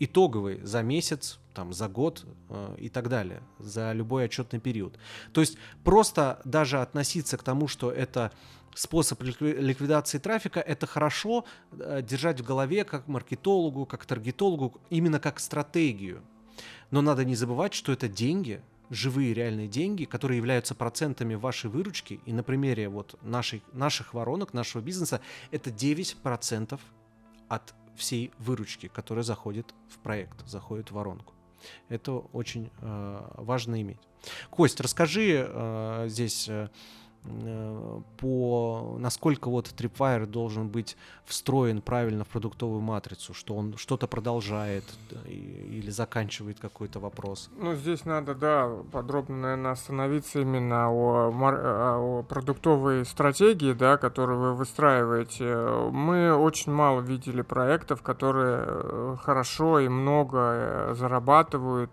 Итоговой 0.00 0.60
за 0.62 0.82
месяц, 0.82 1.38
там, 1.54 1.72
за 1.72 1.88
год 1.88 2.24
э, 2.50 2.76
и 2.78 2.88
так 2.88 3.08
далее, 3.08 3.42
за 3.58 3.92
любой 3.92 4.24
отчетный 4.24 4.60
период. 4.60 4.98
То 5.32 5.40
есть 5.40 5.58
просто 5.84 6.40
даже 6.44 6.80
относиться 6.80 7.36
к 7.36 7.42
тому, 7.42 7.68
что 7.68 7.90
это 7.90 8.32
способ 8.74 9.22
ликвидации 9.22 10.18
трафика, 10.18 10.60
это 10.60 10.86
хорошо 10.86 11.44
э, 11.72 12.00
держать 12.02 12.40
в 12.40 12.44
голове 12.44 12.84
как 12.84 13.08
маркетологу, 13.08 13.86
как 13.86 14.04
таргетологу, 14.06 14.80
именно 14.90 15.18
как 15.18 15.40
стратегию. 15.40 16.22
Но 16.90 17.02
надо 17.02 17.24
не 17.24 17.34
забывать, 17.34 17.74
что 17.74 17.92
это 17.92 18.08
деньги, 18.08 18.62
живые 18.90 19.34
реальные 19.34 19.68
деньги, 19.68 20.04
которые 20.04 20.38
являются 20.38 20.74
процентами 20.74 21.34
вашей 21.34 21.70
выручки. 21.70 22.20
И 22.24 22.32
на 22.32 22.42
примере 22.42 22.88
вот 22.88 23.18
нашей, 23.22 23.62
наших 23.72 24.14
воронок, 24.14 24.54
нашего 24.54 24.80
бизнеса, 24.80 25.20
это 25.50 25.70
9% 25.70 26.78
от 27.48 27.74
всей 27.98 28.30
выручки, 28.38 28.88
которая 28.88 29.24
заходит 29.24 29.74
в 29.88 29.98
проект, 29.98 30.46
заходит 30.48 30.90
в 30.90 30.94
воронку. 30.94 31.34
Это 31.88 32.12
очень 32.12 32.70
э, 32.80 33.30
важно 33.34 33.80
иметь. 33.82 33.98
Кость, 34.50 34.80
расскажи 34.80 35.46
э, 35.48 36.06
здесь 36.08 36.48
э, 36.48 36.68
по 38.18 38.96
насколько 38.98 39.50
вот 39.50 39.66
Tripwire 39.66 40.26
должен 40.26 40.68
быть 40.68 40.96
встроен 41.24 41.82
правильно 41.82 42.24
в 42.24 42.28
продуктовую 42.28 42.80
матрицу, 42.80 43.34
что 43.34 43.54
он 43.54 43.76
что-то 43.76 44.06
продолжает 44.06 44.84
или 45.26 45.90
заканчивает 45.90 46.58
какой-то 46.58 47.00
вопрос. 47.00 47.50
Ну, 47.58 47.74
здесь 47.74 48.04
надо, 48.04 48.34
да, 48.34 48.70
подробно, 48.92 49.36
наверное, 49.36 49.72
остановиться 49.72 50.40
именно 50.40 50.90
о, 50.90 51.30
о 51.30 52.22
продуктовой 52.22 53.04
стратегии, 53.04 53.72
да, 53.72 53.96
которую 53.98 54.40
вы 54.40 54.54
выстраиваете. 54.54 55.54
Мы 55.90 56.34
очень 56.34 56.72
мало 56.72 57.00
видели 57.00 57.42
проектов, 57.42 58.02
которые 58.02 58.64
э, 58.66 59.16
хорошо 59.22 59.80
и 59.80 59.88
много 59.88 60.38
э, 60.38 60.94
зарабатывают 60.94 61.90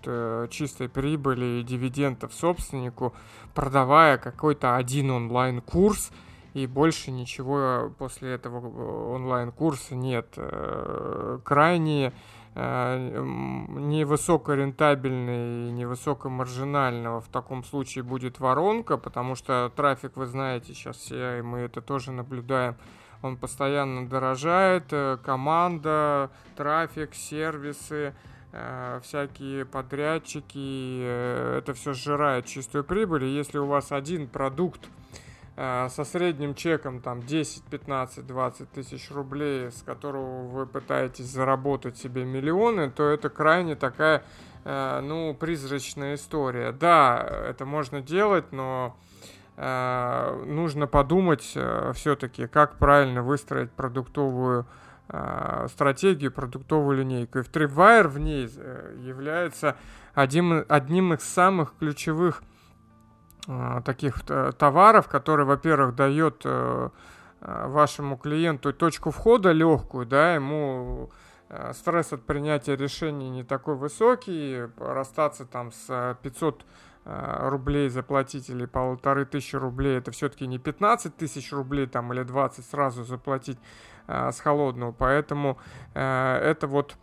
чистой 0.49 0.87
прибыли 0.89 1.59
и 1.59 1.63
дивидендов 1.63 2.33
собственнику, 2.33 3.13
продавая 3.55 4.19
какой-то 4.19 4.75
один 4.75 5.09
онлайн-курс, 5.09 6.11
и 6.53 6.67
больше 6.67 7.09
ничего 7.11 7.91
после 7.97 8.33
этого 8.33 8.59
э, 8.59 9.13
онлайн-курса 9.15 9.95
нет. 9.95 10.27
Э, 10.37 11.39
крайне 11.43 12.13
э, 12.53 13.23
невысокорентабельный 13.69 15.69
и 15.69 15.71
невысокомаржинального 15.71 17.21
в 17.21 17.29
таком 17.29 17.63
случае 17.63 18.03
будет 18.03 18.39
воронка, 18.39 18.97
потому 18.97 19.33
что 19.35 19.71
трафик, 19.75 20.17
вы 20.17 20.27
знаете, 20.27 20.73
сейчас 20.73 20.97
все, 20.97 21.39
и 21.39 21.41
мы 21.41 21.59
это 21.59 21.81
тоже 21.81 22.11
наблюдаем, 22.11 22.75
он 23.21 23.37
постоянно 23.37 24.05
дорожает, 24.07 24.93
команда, 25.23 26.29
трафик, 26.55 27.15
сервисы, 27.15 28.13
всякие 29.03 29.65
подрядчики, 29.65 31.01
э, 31.03 31.57
это 31.59 31.73
все 31.73 31.93
сжирает 31.93 32.45
чистую 32.45 32.83
прибыль. 32.83 33.25
И 33.25 33.35
если 33.35 33.57
у 33.57 33.65
вас 33.65 33.91
один 33.91 34.27
продукт 34.27 34.81
э, 35.57 35.87
со 35.89 36.03
средним 36.03 36.55
чеком 36.55 37.01
там 37.01 37.21
10, 37.21 37.63
15, 37.63 38.25
20 38.25 38.71
тысяч 38.71 39.11
рублей, 39.11 39.71
с 39.71 39.81
которого 39.83 40.47
вы 40.47 40.65
пытаетесь 40.65 41.25
заработать 41.25 41.97
себе 41.97 42.23
миллионы, 42.23 42.89
то 42.89 43.03
это 43.03 43.29
крайне 43.29 43.75
такая, 43.75 44.23
ну, 44.63 45.35
призрачная 45.39 46.15
история. 46.15 46.71
Да, 46.71 47.23
это 47.49 47.65
можно 47.65 48.01
делать, 48.01 48.51
но 48.51 48.97
нужно 49.57 50.87
подумать 50.87 51.55
все-таки, 51.93 52.47
как 52.47 52.79
правильно 52.79 53.21
выстроить 53.21 53.71
продуктовую 53.71 54.61
а, 54.61 54.84
стратегию, 55.07 56.31
продуктовую 56.31 56.97
линейку. 56.97 57.39
И 57.39 57.41
в 57.43 57.49
Tripwire 57.49 58.07
в 58.07 58.17
ней 58.19 58.49
э, 58.55 58.95
является 58.99 59.75
одним, 60.13 60.65
одним 60.67 61.13
из 61.13 61.21
самых 61.21 61.75
ключевых 61.77 62.41
а, 63.47 63.81
таких 63.81 64.23
э, 64.27 64.51
товаров, 64.57 65.07
который, 65.07 65.45
во-первых, 65.45 65.95
дает 65.95 66.41
э, 66.45 66.89
вашему 67.41 68.17
клиенту 68.17 68.73
точку 68.73 69.11
входа 69.11 69.51
легкую, 69.51 70.07
да, 70.07 70.33
ему 70.33 71.11
стресс 71.73 72.11
от 72.11 72.23
принятия 72.23 72.75
решений 72.75 73.29
не 73.29 73.43
такой 73.43 73.75
высокий, 73.75 74.63
расстаться 74.79 75.45
там 75.45 75.71
с 75.71 76.17
500 76.23 76.65
рублей 77.05 77.89
заплатить 77.89 78.49
или 78.49 78.65
полторы 78.65 79.25
тысячи 79.25 79.55
рублей, 79.55 79.99
это 79.99 80.09
все-таки 80.09 80.47
не 80.47 80.57
15 80.57 81.15
тысяч 81.15 81.53
рублей 81.53 81.85
там 81.85 82.11
или 82.13 82.23
20 82.23 82.65
сразу 82.65 83.03
заплатить, 83.03 83.59
с 84.07 84.39
холодного. 84.39 84.91
Поэтому 84.91 85.57
э, 85.93 86.37
это 86.43 86.67
вот 86.67 86.95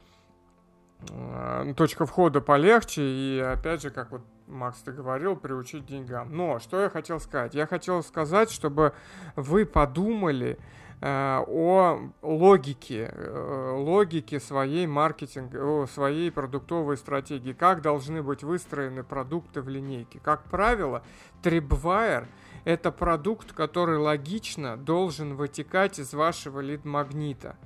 э, 1.10 1.74
точка 1.76 2.06
входа 2.06 2.40
полегче. 2.40 3.02
И 3.02 3.38
опять 3.40 3.82
же, 3.82 3.90
как 3.90 4.10
вот 4.10 4.22
Макс, 4.46 4.78
ты 4.80 4.92
говорил, 4.92 5.36
приучить 5.36 5.86
деньгам. 5.86 6.34
Но 6.34 6.58
что 6.58 6.80
я 6.80 6.90
хотел 6.90 7.20
сказать? 7.20 7.54
Я 7.54 7.66
хотел 7.66 8.02
сказать, 8.02 8.50
чтобы 8.50 8.92
вы 9.34 9.64
подумали 9.64 10.58
э, 11.00 11.44
о 11.46 12.10
логике, 12.22 13.10
э, 13.12 13.72
логике 13.76 14.40
своей 14.40 14.86
маркетинг, 14.86 15.88
своей 15.90 16.30
продуктовой 16.30 16.96
стратегии. 16.96 17.52
Как 17.52 17.82
должны 17.82 18.22
быть 18.22 18.42
выстроены 18.42 19.02
продукты 19.02 19.62
в 19.62 19.68
линейке. 19.68 20.20
Как 20.22 20.44
правило, 20.44 21.02
Tripwire– 21.42 22.26
это 22.64 22.92
продукт, 22.92 23.52
который 23.52 23.98
логично 23.98 24.76
должен 24.76 25.34
вытекать 25.34 25.98
из 25.98 26.12
вашего 26.14 26.60
лид-магнита. 26.60 27.56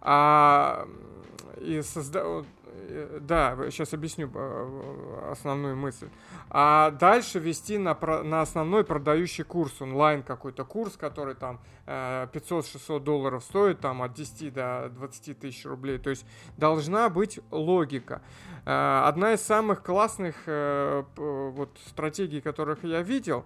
А, 0.00 0.86
и 1.60 1.80
созда... 1.80 2.44
э, 2.64 3.18
да, 3.22 3.56
сейчас 3.70 3.94
объясню 3.94 4.30
э, 4.34 5.28
основную 5.30 5.76
мысль. 5.76 6.10
А 6.50 6.90
дальше 6.90 7.38
вести 7.38 7.78
на, 7.78 7.94
на 8.22 8.42
основной 8.42 8.84
продающий 8.84 9.44
курс, 9.44 9.80
онлайн 9.80 10.22
какой-то 10.22 10.64
курс, 10.64 10.96
который 10.96 11.34
там 11.34 11.58
500-600 11.86 13.00
долларов 13.00 13.44
стоит, 13.44 13.80
там 13.80 14.02
от 14.02 14.12
10 14.14 14.52
до 14.52 14.90
20 14.94 15.38
тысяч 15.38 15.64
рублей. 15.64 15.98
То 15.98 16.10
есть 16.10 16.26
должна 16.56 17.08
быть 17.08 17.40
логика. 17.50 18.22
Одна 18.64 19.34
из 19.34 19.42
самых 19.42 19.82
классных 19.82 20.34
вот 20.46 21.78
стратегий, 21.86 22.40
которых 22.40 22.84
я 22.84 23.02
видел, 23.02 23.44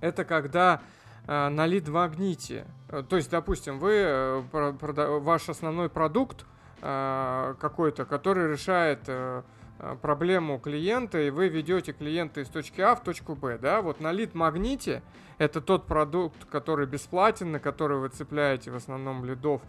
это 0.00 0.24
когда 0.24 0.80
на 1.26 1.66
лид-магните. 1.66 2.64
То 3.10 3.16
есть, 3.16 3.30
допустим, 3.30 3.78
вы 3.78 4.42
ваш 4.50 5.48
основной 5.48 5.90
продукт 5.90 6.46
Э, 6.80 7.54
какой-то, 7.58 8.04
который 8.04 8.52
решает 8.52 9.00
э, 9.08 9.42
э, 9.80 9.96
проблему 10.00 10.60
клиента, 10.60 11.20
и 11.20 11.30
вы 11.30 11.48
ведете 11.48 11.92
клиента 11.92 12.40
из 12.40 12.48
точки 12.48 12.80
А 12.80 12.94
в 12.94 13.02
точку 13.02 13.34
Б, 13.34 13.58
да, 13.58 13.82
вот 13.82 14.00
на 14.00 14.12
лид-магните 14.12 15.02
это 15.38 15.60
тот 15.60 15.86
продукт, 15.86 16.44
который 16.44 16.86
бесплатен, 16.86 17.50
на 17.50 17.58
который 17.58 17.98
вы 17.98 18.10
цепляете 18.10 18.70
в 18.70 18.76
основном 18.76 19.24
лидов. 19.24 19.60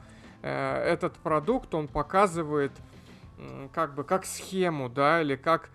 Этот 0.41 1.13
продукт, 1.15 1.73
он 1.75 1.87
показывает 1.87 2.71
как 3.73 3.93
бы 3.93 4.03
как 4.03 4.25
схему, 4.25 4.87
да, 4.87 5.21
или 5.21 5.35
как 5.35 5.69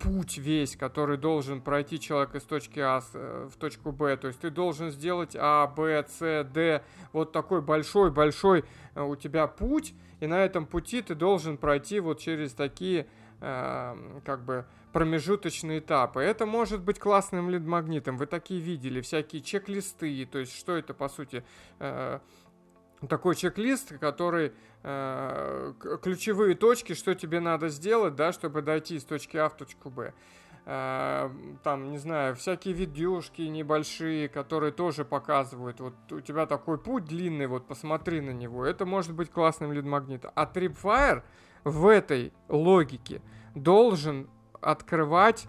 путь 0.00 0.38
весь, 0.38 0.76
который 0.76 1.16
должен 1.16 1.60
пройти 1.60 1.98
человек 1.98 2.34
из 2.34 2.42
точки 2.42 2.80
А 2.80 3.00
в 3.12 3.56
точку 3.58 3.92
Б. 3.92 4.16
То 4.16 4.28
есть 4.28 4.40
ты 4.40 4.50
должен 4.50 4.90
сделать 4.90 5.36
А, 5.38 5.66
Б, 5.66 6.04
С, 6.08 6.44
Д, 6.44 6.82
вот 7.12 7.32
такой 7.32 7.62
большой-большой 7.62 8.64
у 8.94 9.16
тебя 9.16 9.46
путь, 9.46 9.94
и 10.20 10.26
на 10.26 10.44
этом 10.44 10.66
пути 10.66 11.02
ты 11.02 11.14
должен 11.14 11.56
пройти 11.56 12.00
вот 12.00 12.20
через 12.20 12.52
такие 12.52 13.06
э, 13.40 14.20
как 14.24 14.44
бы 14.44 14.66
промежуточные 14.92 15.80
этапы. 15.80 16.20
Это 16.20 16.46
может 16.46 16.82
быть 16.82 16.98
классным 16.98 17.50
лид-магнитом. 17.50 18.16
Вы 18.18 18.26
такие 18.26 18.60
видели, 18.60 19.00
всякие 19.00 19.42
чек-листы. 19.42 20.28
То 20.30 20.38
есть, 20.38 20.56
что 20.56 20.76
это, 20.76 20.94
по 20.94 21.08
сути, 21.08 21.42
э, 21.78 22.20
такой 23.08 23.34
чек-лист, 23.34 23.98
который 23.98 24.52
э, 24.82 25.72
ключевые 26.02 26.54
точки, 26.54 26.94
что 26.94 27.14
тебе 27.14 27.40
надо 27.40 27.68
сделать, 27.68 28.14
да, 28.14 28.32
чтобы 28.32 28.62
дойти 28.62 28.96
из 28.96 29.04
точки 29.04 29.36
А 29.36 29.48
в 29.48 29.56
точку 29.56 29.90
Б. 29.90 30.12
Э, 30.64 31.30
там, 31.64 31.90
не 31.90 31.98
знаю, 31.98 32.36
всякие 32.36 32.74
видюшки 32.74 33.42
небольшие, 33.42 34.28
которые 34.28 34.72
тоже 34.72 35.04
показывают, 35.04 35.80
вот 35.80 35.94
у 36.12 36.20
тебя 36.20 36.46
такой 36.46 36.78
путь 36.78 37.04
длинный, 37.04 37.48
вот 37.48 37.66
посмотри 37.66 38.20
на 38.20 38.30
него, 38.30 38.64
это 38.64 38.86
может 38.86 39.12
быть 39.12 39.30
классным 39.30 39.72
лид-магнитом. 39.72 40.30
А 40.36 40.44
Tripwire 40.44 41.22
в 41.64 41.88
этой 41.88 42.32
логике 42.48 43.22
должен 43.56 44.28
открывать, 44.60 45.46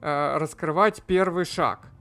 э, 0.00 0.36
раскрывать 0.38 1.02
первый 1.04 1.44
шаг. 1.44 1.92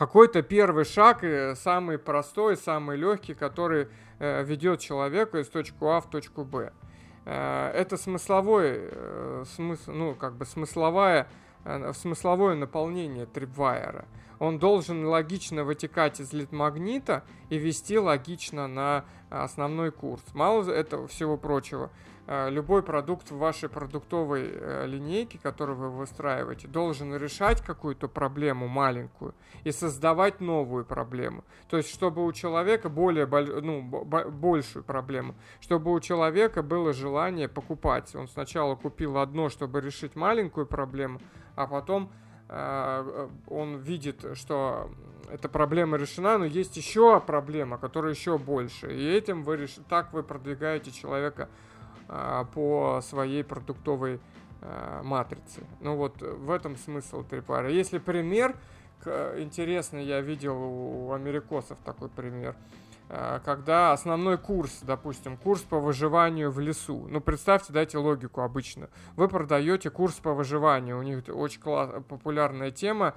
Какой-то 0.00 0.40
первый 0.40 0.86
шаг, 0.86 1.22
э, 1.24 1.54
самый 1.54 1.98
простой, 1.98 2.56
самый 2.56 2.96
легкий, 2.96 3.34
который 3.34 3.88
ведет 4.18 4.80
человека 4.80 5.38
из 5.38 5.48
точки 5.48 5.76
А 5.82 6.00
в 6.00 6.08
точку 6.08 6.42
Б. 6.42 6.72
Э, 7.26 7.70
это 7.74 7.98
смысловой 7.98 8.78
э, 8.80 9.44
смысл, 9.54 9.90
ну, 9.92 10.14
как 10.14 10.36
бы 10.36 10.46
смысловая, 10.46 11.28
э, 11.66 11.92
смысловое 11.92 12.54
наполнение 12.54 13.26
трипвайера. 13.26 14.06
Он 14.38 14.58
должен 14.58 15.04
логично 15.04 15.64
вытекать 15.64 16.18
из 16.18 16.32
лид-магнита 16.32 17.22
и 17.50 17.58
вести 17.58 17.98
логично 17.98 18.68
на 18.68 19.04
основной 19.28 19.92
курс. 19.92 20.22
Мало 20.32 20.70
этого 20.70 21.08
всего 21.08 21.36
прочего, 21.36 21.90
Э, 21.90 22.09
любой 22.48 22.84
продукт 22.84 23.32
в 23.32 23.38
вашей 23.38 23.68
продуктовой 23.68 24.50
э, 24.52 24.86
линейке, 24.86 25.36
которую 25.42 25.76
вы 25.76 25.90
выстраиваете, 25.90 26.68
должен 26.68 27.16
решать 27.16 27.60
какую-то 27.60 28.06
проблему 28.06 28.68
маленькую 28.68 29.34
и 29.64 29.72
создавать 29.72 30.40
новую 30.40 30.84
проблему. 30.84 31.42
То 31.68 31.76
есть, 31.76 31.92
чтобы 31.92 32.24
у 32.24 32.32
человека 32.32 32.88
более 32.88 33.26
ну, 33.26 33.82
большую 33.82 34.84
проблему, 34.84 35.34
чтобы 35.60 35.92
у 35.92 35.98
человека 35.98 36.62
было 36.62 36.92
желание 36.92 37.48
покупать. 37.48 38.14
Он 38.14 38.28
сначала 38.28 38.76
купил 38.76 39.18
одно, 39.18 39.48
чтобы 39.48 39.80
решить 39.80 40.14
маленькую 40.14 40.66
проблему, 40.66 41.20
а 41.56 41.66
потом 41.66 42.12
э, 42.48 43.28
он 43.48 43.78
видит, 43.78 44.24
что 44.34 44.88
эта 45.28 45.48
проблема 45.48 45.96
решена, 45.96 46.38
но 46.38 46.44
есть 46.44 46.76
еще 46.76 47.20
проблема, 47.20 47.76
которая 47.76 48.12
еще 48.12 48.38
больше. 48.38 48.94
И 48.94 49.04
этим 49.04 49.42
вы 49.42 49.56
реш... 49.56 49.78
так 49.88 50.12
вы 50.12 50.22
продвигаете 50.22 50.92
человека 50.92 51.48
а, 51.48 51.69
по 52.52 53.00
своей 53.02 53.44
продуктовой 53.44 54.20
а, 54.62 55.02
матрице. 55.02 55.62
Ну 55.80 55.96
вот 55.96 56.20
в 56.20 56.50
этом 56.50 56.76
смысл 56.76 57.22
трипара. 57.22 57.70
Если 57.70 57.98
пример, 57.98 58.56
интересный 59.04 60.04
я 60.04 60.20
видел 60.20 60.56
у 60.60 61.12
америкосов 61.12 61.78
такой 61.84 62.08
пример, 62.08 62.56
а, 63.08 63.40
когда 63.40 63.92
основной 63.92 64.36
курс, 64.38 64.80
допустим, 64.82 65.36
курс 65.36 65.62
по 65.62 65.78
выживанию 65.78 66.50
в 66.50 66.60
лесу. 66.60 67.06
Ну, 67.08 67.20
представьте, 67.20 67.72
дайте 67.72 67.98
логику 67.98 68.42
обычно. 68.42 68.90
Вы 69.16 69.28
продаете 69.28 69.88
курс 69.88 70.14
по 70.16 70.34
выживанию. 70.34 70.98
У 70.98 71.02
них 71.02 71.24
очень 71.28 71.60
класс, 71.60 71.90
популярная 72.08 72.70
тема 72.70 73.14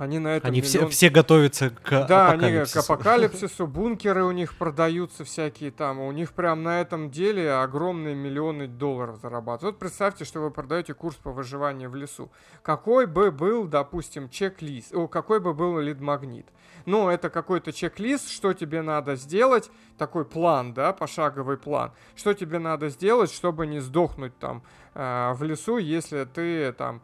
они 0.00 0.18
на 0.18 0.28
этом 0.28 0.48
Они 0.48 0.62
миллион... 0.62 0.88
все, 0.88 0.88
все 0.88 1.10
готовятся 1.10 1.68
к 1.68 2.06
да, 2.06 2.30
апокалипсису. 2.30 2.78
они 2.78 2.86
к 2.86 2.90
апокалипсису, 2.90 3.66
бункеры 3.68 4.24
у 4.24 4.30
них 4.30 4.54
продаются 4.54 5.24
всякие 5.24 5.70
там. 5.70 6.00
У 6.00 6.10
них 6.10 6.32
прям 6.32 6.62
на 6.62 6.80
этом 6.80 7.10
деле 7.10 7.52
огромные 7.52 8.14
миллионы 8.14 8.66
долларов 8.66 9.18
зарабатывают. 9.20 9.74
Вот 9.74 9.78
представьте, 9.78 10.24
что 10.24 10.40
вы 10.40 10.50
продаете 10.50 10.94
курс 10.94 11.16
по 11.16 11.30
выживанию 11.32 11.90
в 11.90 11.94
лесу. 11.96 12.30
Какой 12.62 13.06
бы 13.06 13.30
был, 13.30 13.66
допустим, 13.66 14.30
чек-лист, 14.30 14.94
о, 14.94 15.06
какой 15.06 15.38
бы 15.38 15.52
был 15.52 15.78
лид-магнит. 15.78 16.46
Ну, 16.86 17.10
это 17.10 17.28
какой-то 17.28 17.70
чек-лист, 17.70 18.30
что 18.30 18.54
тебе 18.54 18.80
надо 18.80 19.16
сделать, 19.16 19.70
такой 19.98 20.24
план, 20.24 20.72
да, 20.72 20.94
пошаговый 20.94 21.58
план. 21.58 21.92
Что 22.16 22.32
тебе 22.32 22.58
надо 22.58 22.88
сделать, 22.88 23.30
чтобы 23.30 23.66
не 23.66 23.80
сдохнуть 23.80 24.38
там 24.38 24.62
э, 24.94 25.32
в 25.34 25.42
лесу, 25.42 25.76
если 25.76 26.24
ты 26.24 26.72
там 26.72 27.02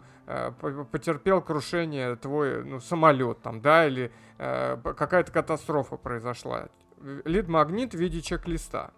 потерпел 0.91 1.41
крушение 1.41 2.17
твой 2.17 2.65
ну, 2.65 2.81
самолет 2.81 3.43
там, 3.43 3.61
да, 3.61 3.87
или 3.87 4.13
э, 4.39 4.77
какая-то 4.83 5.31
катастрофа 5.31 5.97
произошла. 5.97 6.69
Лид-магнит 7.25 7.95
в 7.95 7.99
виде 7.99 8.21
чек-листа. 8.21 8.91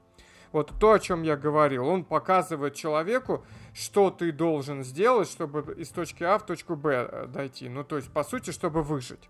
Вот 0.53 0.73
то, 0.81 0.93
о 0.93 0.99
чем 0.99 1.23
я 1.23 1.37
говорил, 1.37 1.87
он 1.87 2.05
показывает 2.05 2.75
человеку, 2.75 3.45
что 3.75 4.11
ты 4.11 4.33
должен 4.33 4.83
сделать, 4.83 5.29
чтобы 5.29 5.75
из 5.75 5.91
точки 5.91 6.25
А 6.25 6.38
в 6.38 6.47
точку 6.47 6.77
Б 6.77 7.09
э, 7.11 7.27
дойти. 7.27 7.69
Ну, 7.69 7.85
то 7.85 7.97
есть, 7.97 8.11
по 8.11 8.25
сути, 8.25 8.51
чтобы 8.51 8.83
выжить. 8.83 9.29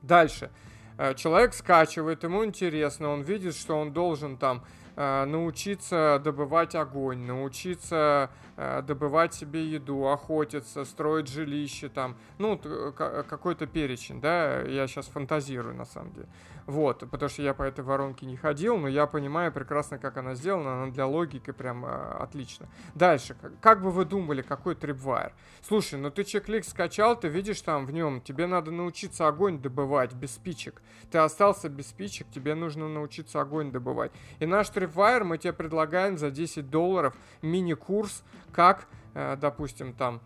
Дальше. 0.00 0.50
Э, 0.98 1.14
человек 1.14 1.54
скачивает, 1.54 2.24
ему 2.24 2.44
интересно, 2.44 3.10
он 3.10 3.22
видит, 3.22 3.54
что 3.54 3.78
он 3.78 3.92
должен 3.92 4.36
там 4.36 4.64
Э, 4.64 4.81
научиться 4.96 6.20
добывать 6.22 6.74
огонь, 6.74 7.20
научиться 7.20 8.30
э, 8.56 8.82
добывать 8.82 9.34
себе 9.34 9.66
еду, 9.66 10.06
охотиться, 10.08 10.84
строить 10.84 11.28
жилище 11.28 11.88
там, 11.88 12.16
ну, 12.38 12.58
какой-то 12.58 13.66
перечень, 13.66 14.20
да, 14.20 14.60
я 14.62 14.86
сейчас 14.86 15.06
фантазирую 15.06 15.74
на 15.74 15.84
самом 15.84 16.12
деле. 16.12 16.28
Вот, 16.66 17.00
потому 17.10 17.28
что 17.28 17.42
я 17.42 17.54
по 17.54 17.62
этой 17.62 17.84
воронке 17.84 18.24
не 18.26 18.36
ходил, 18.36 18.76
но 18.76 18.88
я 18.88 19.06
понимаю 19.06 19.52
прекрасно, 19.52 19.98
как 19.98 20.16
она 20.16 20.34
сделана, 20.34 20.82
она 20.82 20.92
для 20.92 21.06
логики 21.06 21.50
прям 21.50 21.84
э, 21.84 21.88
отлично. 22.20 22.68
Дальше, 22.94 23.36
как, 23.40 23.58
как 23.60 23.82
бы 23.82 23.90
вы 23.90 24.04
думали, 24.04 24.42
какой 24.42 24.74
трипвайр? 24.74 25.32
Слушай, 25.62 25.98
ну 25.98 26.10
ты 26.10 26.24
чек-лик 26.24 26.64
скачал, 26.64 27.18
ты 27.18 27.28
видишь 27.28 27.60
там 27.62 27.84
в 27.84 27.92
нем, 27.92 28.20
тебе 28.20 28.46
надо 28.46 28.70
научиться 28.70 29.26
огонь 29.26 29.60
добывать 29.60 30.12
без 30.14 30.34
спичек. 30.34 30.82
Ты 31.10 31.18
остался 31.18 31.68
без 31.68 31.88
спичек, 31.88 32.28
тебе 32.30 32.54
нужно 32.54 32.88
научиться 32.88 33.40
огонь 33.40 33.72
добывать. 33.72 34.12
И 34.38 34.46
наш 34.46 34.68
трипвайр 34.68 35.24
мы 35.24 35.38
тебе 35.38 35.52
предлагаем 35.52 36.16
за 36.16 36.30
10 36.30 36.70
долларов 36.70 37.14
мини-курс, 37.42 38.22
как, 38.52 38.86
э, 39.14 39.36
допустим, 39.36 39.94
там 39.94 40.20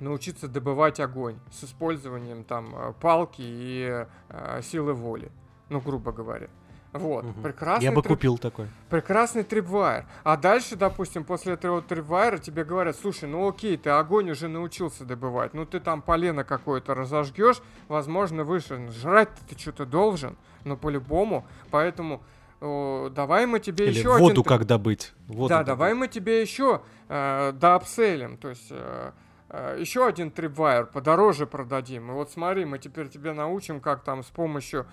научиться 0.00 0.48
добывать 0.48 1.00
огонь 1.00 1.38
с 1.50 1.64
использованием 1.64 2.44
там 2.44 2.74
э, 2.74 2.92
палки 3.00 3.42
и 3.42 4.06
э, 4.28 4.60
силы 4.62 4.92
воли 4.92 5.30
ну, 5.72 5.80
грубо 5.80 6.12
говоря. 6.12 6.48
Вот, 6.92 7.24
угу. 7.24 7.40
прекрасный. 7.42 7.84
Я 7.84 7.92
бы 7.92 8.02
трип... 8.02 8.12
купил 8.12 8.38
такой. 8.38 8.68
Прекрасный 8.90 9.44
трипвайр. 9.44 10.04
А 10.24 10.36
дальше, 10.36 10.76
допустим, 10.76 11.24
после 11.24 11.54
этого 11.54 11.80
трипвайра 11.80 12.36
тебе 12.36 12.64
говорят, 12.64 12.96
слушай, 12.96 13.26
ну 13.26 13.48
окей, 13.48 13.78
ты 13.78 13.88
огонь 13.90 14.30
уже 14.30 14.48
научился 14.48 15.04
добывать, 15.04 15.54
ну 15.54 15.64
ты 15.64 15.80
там 15.80 16.02
полено 16.02 16.44
какое-то 16.44 16.94
разожгешь, 16.94 17.62
возможно, 17.88 18.44
выше. 18.44 18.90
Жрать 18.90 19.30
ты 19.48 19.58
что-то 19.58 19.86
должен, 19.86 20.36
но 20.64 20.76
по-любому. 20.76 21.46
Поэтому 21.70 22.22
о, 22.60 23.08
давай 23.08 23.46
мы 23.46 23.58
тебе 23.58 23.86
Или 23.86 23.98
еще 23.98 24.10
воду 24.18 24.42
один... 24.42 24.44
как 24.44 24.66
добыть. 24.66 25.12
Воду 25.26 25.48
да, 25.48 25.58
добыть. 25.58 25.66
давай 25.66 25.94
мы 25.94 26.08
тебе 26.08 26.42
еще 26.42 26.82
э, 27.08 27.52
доапселим. 27.52 28.36
То 28.36 28.50
есть... 28.50 28.68
Э, 28.70 29.12
э, 29.48 29.76
еще 29.80 30.06
один 30.06 30.28
Tripwire 30.28 30.86
подороже 30.86 31.46
продадим. 31.46 32.10
И 32.10 32.14
вот 32.14 32.30
смотри, 32.30 32.64
мы 32.64 32.78
теперь 32.78 33.08
тебе 33.08 33.32
научим, 33.32 33.80
как 33.80 34.04
там 34.04 34.22
с 34.22 34.28
помощью 34.28 34.82
э, 34.82 34.84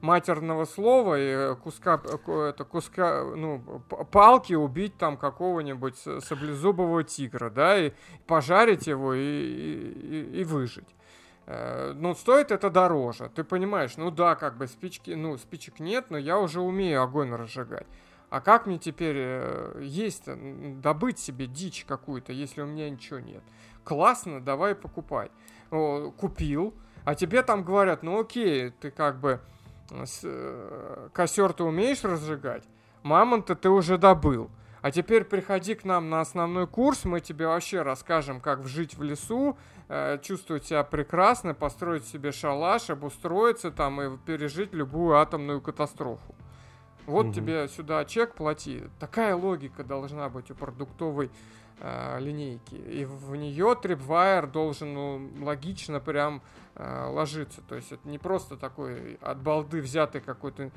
матерного 0.00 0.64
слова 0.64 1.16
и 1.16 1.54
куска, 1.56 2.00
это, 2.04 2.64
куска, 2.64 3.22
ну, 3.22 3.60
палки 4.10 4.54
убить 4.54 4.98
там 4.98 5.16
какого-нибудь 5.16 5.96
саблезубого 5.96 7.04
тигра, 7.04 7.48
да, 7.48 7.78
и 7.78 7.92
пожарить 8.26 8.88
его 8.88 9.14
и, 9.14 9.20
и, 9.20 10.40
и 10.40 10.44
выжить. 10.44 10.88
Э, 11.46 11.92
ну, 11.94 12.14
стоит 12.14 12.50
это 12.50 12.70
дороже. 12.70 13.30
Ты 13.34 13.44
понимаешь, 13.44 13.96
ну 13.96 14.10
да, 14.10 14.34
как 14.34 14.56
бы 14.56 14.66
спички, 14.66 15.10
ну, 15.10 15.36
спичек 15.38 15.80
нет, 15.80 16.06
но 16.10 16.18
я 16.18 16.38
уже 16.38 16.60
умею 16.60 17.02
огонь 17.02 17.32
разжигать. 17.32 17.86
А 18.30 18.40
как 18.40 18.66
мне 18.66 18.78
теперь 18.78 19.16
э, 19.18 19.80
есть, 19.82 20.24
добыть 20.80 21.18
себе 21.18 21.46
дичь 21.46 21.84
какую-то, 21.86 22.32
если 22.32 22.62
у 22.62 22.66
меня 22.66 22.88
ничего 22.88 23.18
нет? 23.18 23.42
Классно, 23.84 24.40
давай 24.40 24.74
покупай. 24.74 25.30
Купил, 25.70 26.74
а 27.04 27.14
тебе 27.14 27.42
там 27.42 27.64
говорят, 27.64 28.02
ну 28.02 28.20
окей, 28.20 28.70
ты 28.70 28.90
как 28.90 29.18
бы 29.20 29.40
э, 29.90 31.08
костер 31.12 31.52
ты 31.52 31.64
умеешь 31.64 32.04
разжигать, 32.04 32.64
мамонта 33.02 33.54
ты 33.54 33.68
уже 33.68 33.98
добыл. 33.98 34.50
А 34.82 34.90
теперь 34.90 35.22
приходи 35.24 35.76
к 35.76 35.84
нам 35.84 36.10
на 36.10 36.20
основной 36.20 36.66
курс, 36.66 37.04
мы 37.04 37.20
тебе 37.20 37.46
вообще 37.46 37.82
расскажем, 37.82 38.40
как 38.40 38.66
жить 38.66 38.96
в 38.96 39.02
лесу, 39.02 39.56
э, 39.88 40.18
чувствовать 40.22 40.66
себя 40.66 40.82
прекрасно, 40.82 41.54
построить 41.54 42.04
себе 42.04 42.32
шалаш, 42.32 42.90
обустроиться 42.90 43.70
там 43.70 44.02
и 44.02 44.16
пережить 44.18 44.72
любую 44.72 45.16
атомную 45.18 45.60
катастрофу. 45.60 46.34
Вот 47.06 47.26
угу. 47.26 47.34
тебе 47.34 47.68
сюда 47.68 48.04
чек 48.04 48.34
плати. 48.34 48.84
Такая 48.98 49.36
логика 49.36 49.84
должна 49.84 50.28
быть 50.28 50.50
у 50.50 50.54
продуктовой 50.54 51.30
э, 51.82 52.20
линейки. 52.20 52.76
И 52.76 53.04
в 53.04 53.34
нее 53.34 53.76
Tripwire 53.80 54.50
должен 54.50 54.94
ну, 54.94 55.30
логично 55.40 56.00
прям 56.00 56.42
э, 56.76 57.06
ложиться. 57.08 57.60
То 57.68 57.74
есть 57.74 57.90
это 57.92 58.08
не 58.08 58.18
просто 58.18 58.56
такой 58.56 59.16
от 59.20 59.42
балды 59.42 59.80
взятый 59.80 60.20
какой-то 60.20 60.70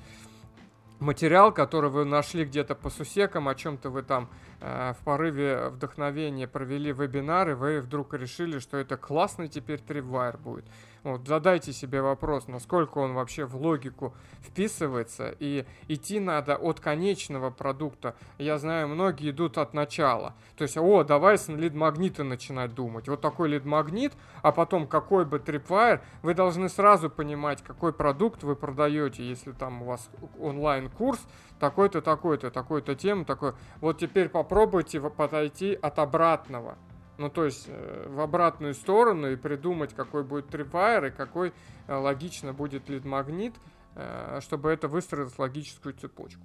материал, 1.00 1.52
который 1.52 1.90
вы 1.90 2.06
нашли 2.06 2.46
где-то 2.46 2.74
по 2.74 2.90
сусекам, 2.90 3.48
о 3.48 3.56
чем-то 3.56 3.90
вы 3.90 4.02
там 4.02 4.30
в 4.66 4.98
порыве 5.04 5.70
вдохновения 5.70 6.48
провели 6.48 6.92
вебинар, 6.92 7.52
и 7.52 7.54
вы 7.54 7.82
вдруг 7.82 8.16
решили, 8.16 8.58
что 8.58 8.78
это 8.78 8.98
классный 8.98 9.48
теперь 9.48 9.80
Tripwire 9.80 10.40
будет. 10.40 10.66
Вот, 11.04 11.28
задайте 11.28 11.72
себе 11.72 12.02
вопрос, 12.02 12.48
насколько 12.48 12.98
он 12.98 13.14
вообще 13.14 13.46
в 13.46 13.56
логику 13.56 14.16
вписывается, 14.42 15.36
и 15.38 15.68
идти 15.88 16.20
надо 16.20 16.56
от 16.56 16.80
конечного 16.80 17.52
продукта. 17.52 18.16
Я 18.40 18.58
знаю, 18.58 18.88
многие 18.88 19.30
идут 19.30 19.60
от 19.60 19.76
начала. 19.76 20.34
То 20.58 20.64
есть, 20.64 20.78
о, 20.78 21.04
давай 21.04 21.38
с 21.38 21.48
лид-магнита 21.48 22.24
начинать 22.24 22.74
думать. 22.74 23.08
Вот 23.08 23.22
такой 23.22 23.50
лид-магнит, 23.50 24.14
а 24.42 24.52
потом 24.52 24.88
какой 24.88 25.26
бы 25.26 25.38
трипвайр, 25.38 26.02
вы 26.24 26.34
должны 26.34 26.70
сразу 26.70 27.12
понимать, 27.12 27.62
какой 27.62 27.94
продукт 27.94 28.42
вы 28.42 28.56
продаете, 28.56 29.24
если 29.30 29.52
там 29.52 29.84
у 29.84 29.86
вас 29.86 30.10
онлайн-курс, 30.40 31.20
такой-то, 31.60 32.02
такой-то, 32.02 32.52
такой-то 32.52 32.96
тем, 32.96 33.26
такой. 33.26 33.54
Вот 33.82 34.00
теперь 34.00 34.30
попробуйте 34.30 35.00
подойти 35.02 35.74
от 35.74 36.00
обратного. 36.00 36.78
Ну, 37.18 37.30
то 37.30 37.46
есть 37.46 37.66
э, 37.68 38.08
в 38.10 38.20
обратную 38.20 38.74
сторону 38.74 39.32
и 39.32 39.36
придумать, 39.38 39.94
какой 39.94 40.24
будет 40.24 40.50
трипвайр 40.50 41.06
и 41.06 41.12
какой 41.12 41.54
э, 41.88 41.96
логично 41.96 42.52
будет 42.52 42.90
лид-магнит, 42.90 43.56
э, 43.96 44.40
чтобы 44.42 44.70
это 44.72 44.90
выстроилось 44.90 45.38
логическую 45.40 45.94
цепочку. 45.94 46.42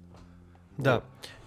Да. 0.77 0.95
Вот. 0.95 1.03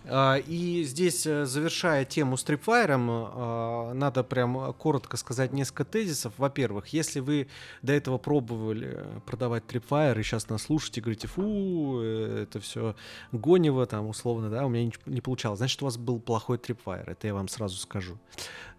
А, 0.06 0.36
и 0.36 0.82
здесь, 0.82 1.26
э, 1.26 1.46
завершая 1.46 2.04
тему 2.04 2.36
с 2.36 2.44
трипвайром, 2.44 3.08
а, 3.10 3.92
надо 3.94 4.22
прям 4.22 4.74
коротко 4.74 5.16
сказать 5.16 5.52
несколько 5.52 5.84
тезисов. 5.84 6.34
Во-первых, 6.36 6.88
если 6.88 7.20
вы 7.20 7.48
до 7.80 7.94
этого 7.94 8.18
пробовали 8.18 9.02
продавать 9.24 9.66
трипвайр 9.66 10.18
и 10.18 10.22
сейчас 10.22 10.48
нас 10.50 10.64
слушаете, 10.64 11.00
говорите, 11.00 11.26
фу, 11.26 12.00
э, 12.02 12.42
это 12.42 12.60
все 12.60 12.94
гонево, 13.32 13.86
там, 13.86 14.06
условно, 14.08 14.50
да, 14.50 14.66
у 14.66 14.68
меня 14.68 14.90
не 15.06 15.20
получалось, 15.22 15.58
значит, 15.58 15.80
у 15.80 15.86
вас 15.86 15.96
был 15.96 16.20
плохой 16.20 16.58
трипвайр, 16.58 17.08
это 17.08 17.26
я 17.26 17.34
вам 17.34 17.48
сразу 17.48 17.76
скажу. 17.76 18.18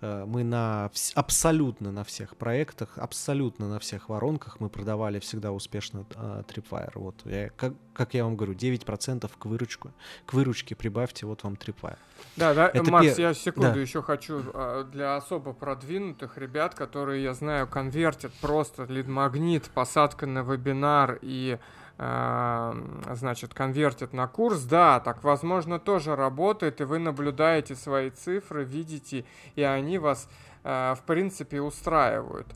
Э, 0.01 0.25
мы 0.27 0.43
на 0.43 0.91
абсолютно 1.15 1.91
на 1.91 2.03
всех 2.03 2.37
проектах, 2.37 2.99
абсолютно 2.99 3.67
на 3.67 3.79
всех 3.79 4.09
воронках 4.09 4.59
мы 4.59 4.69
продавали 4.69 5.17
всегда 5.19 5.51
успешно 5.51 6.05
трипвайр. 6.47 6.91
Вот, 6.95 7.15
я, 7.25 7.49
как, 7.49 7.73
как 7.93 8.13
я 8.13 8.25
вам 8.25 8.37
говорю, 8.37 8.53
9% 8.53 9.31
к 9.37 9.45
выручку, 9.45 9.91
к 10.27 10.33
выручке 10.33 10.75
прибавьте, 10.75 11.14
вот 11.23 11.43
вам 11.43 11.53
Tripwire. 11.53 11.97
Да, 12.35 12.53
да, 12.53 12.67
Это 12.67 12.91
Макс, 12.91 13.15
пер... 13.15 13.19
я 13.19 13.33
секунду 13.33 13.75
да. 13.75 13.79
еще 13.79 14.01
хочу 14.01 14.41
а, 14.53 14.83
для 14.83 15.15
особо 15.15 15.53
продвинутых 15.53 16.37
ребят, 16.37 16.75
которые, 16.75 17.23
я 17.23 17.33
знаю, 17.33 17.67
конвертят 17.67 18.33
просто 18.41 18.83
лид-магнит, 18.83 19.69
посадка 19.73 20.25
на 20.25 20.39
вебинар 20.39 21.17
и 21.21 21.57
а, 21.97 22.75
значит, 23.13 23.53
конвертят 23.53 24.11
на 24.11 24.27
курс, 24.27 24.63
да, 24.63 24.99
так, 24.99 25.23
возможно, 25.23 25.79
тоже 25.79 26.15
работает, 26.17 26.81
и 26.81 26.83
вы 26.83 26.99
наблюдаете 26.99 27.75
свои 27.75 28.09
цифры, 28.09 28.65
видите, 28.65 29.23
и 29.55 29.61
они 29.61 29.97
вас, 29.97 30.27
в 30.65 31.03
принципе, 31.05 31.61
устраивают. 31.61 32.47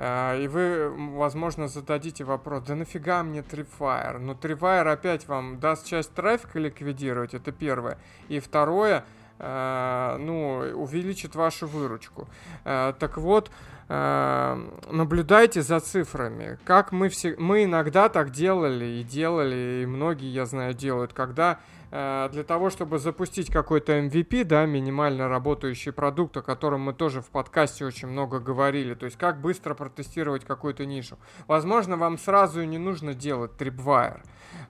А, 0.00 0.36
и 0.36 0.46
вы, 0.46 0.90
возможно, 1.16 1.66
зададите 1.66 2.22
вопрос, 2.22 2.62
да 2.62 2.76
нафига 2.76 3.24
мне 3.24 3.40
Tripwire? 3.40 4.18
Ну, 4.18 4.34
Tripwire 4.34 4.92
опять 4.92 5.26
вам 5.26 5.58
даст 5.58 5.86
часть 5.86 6.14
трафика 6.14 6.60
ликвидировать, 6.60 7.34
это 7.34 7.50
первое. 7.50 7.98
И 8.28 8.38
второе, 8.38 9.04
ну, 9.38 10.72
увеличит 10.74 11.34
вашу 11.34 11.66
выручку. 11.66 12.28
А, 12.64 12.92
так 12.94 13.16
вот, 13.18 13.50
наблюдайте 13.88 15.62
за 15.62 15.80
цифрами. 15.80 16.58
Как 16.64 16.92
мы 16.92 17.08
все, 17.08 17.34
мы 17.38 17.64
иногда 17.64 18.10
так 18.10 18.30
делали 18.30 18.84
и 18.84 19.02
делали, 19.02 19.82
и 19.82 19.86
многие, 19.86 20.28
я 20.30 20.44
знаю, 20.44 20.74
делают, 20.74 21.14
когда 21.14 21.58
Э, 21.90 22.28
для 22.32 22.44
того, 22.44 22.70
чтобы 22.70 22.98
запустить 22.98 23.50
какой-то 23.50 23.98
MVP, 23.98 24.44
да, 24.44 24.66
минимально 24.66 25.28
работающий 25.28 25.92
продукт, 25.92 26.36
о 26.36 26.42
котором 26.42 26.82
мы 26.82 26.92
тоже 26.92 27.22
в 27.22 27.30
подкасте 27.30 27.86
очень 27.86 28.08
много 28.08 28.40
говорили, 28.40 28.94
то 28.94 29.06
есть 29.06 29.16
как 29.16 29.40
быстро 29.40 29.74
протестировать 29.74 30.44
какую-то 30.44 30.84
нишу. 30.84 31.18
Возможно, 31.46 31.96
вам 31.96 32.18
сразу 32.18 32.62
не 32.64 32.78
нужно 32.78 33.14
делать 33.14 33.52
Tripwire, 33.58 34.20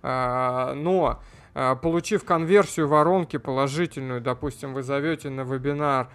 э, 0.03 0.73
но 0.75 1.21
э, 1.21 1.38
получив 1.55 2.25
конверсию 2.25 2.89
воронки 2.89 3.37
положительную, 3.37 4.21
допустим, 4.21 4.75
вы 4.75 4.83
зовете 4.83 5.31
на 5.31 5.43
вебинар 5.43 6.09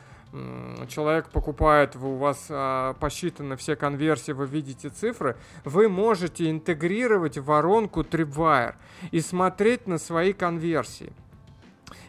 человек 0.88 1.30
покупает, 1.30 1.96
у 1.96 2.16
вас 2.16 2.48
а, 2.50 2.94
посчитаны 2.94 3.56
все 3.56 3.76
конверсии, 3.76 4.32
вы 4.32 4.48
видите 4.48 4.90
цифры, 4.90 5.38
вы 5.64 5.90
можете 5.90 6.50
интегрировать 6.50 7.38
воронку 7.38 8.02
Tripwire 8.02 8.76
и 9.12 9.22
смотреть 9.22 9.88
на 9.88 10.00
свои 10.00 10.34
конверсии. 10.34 11.14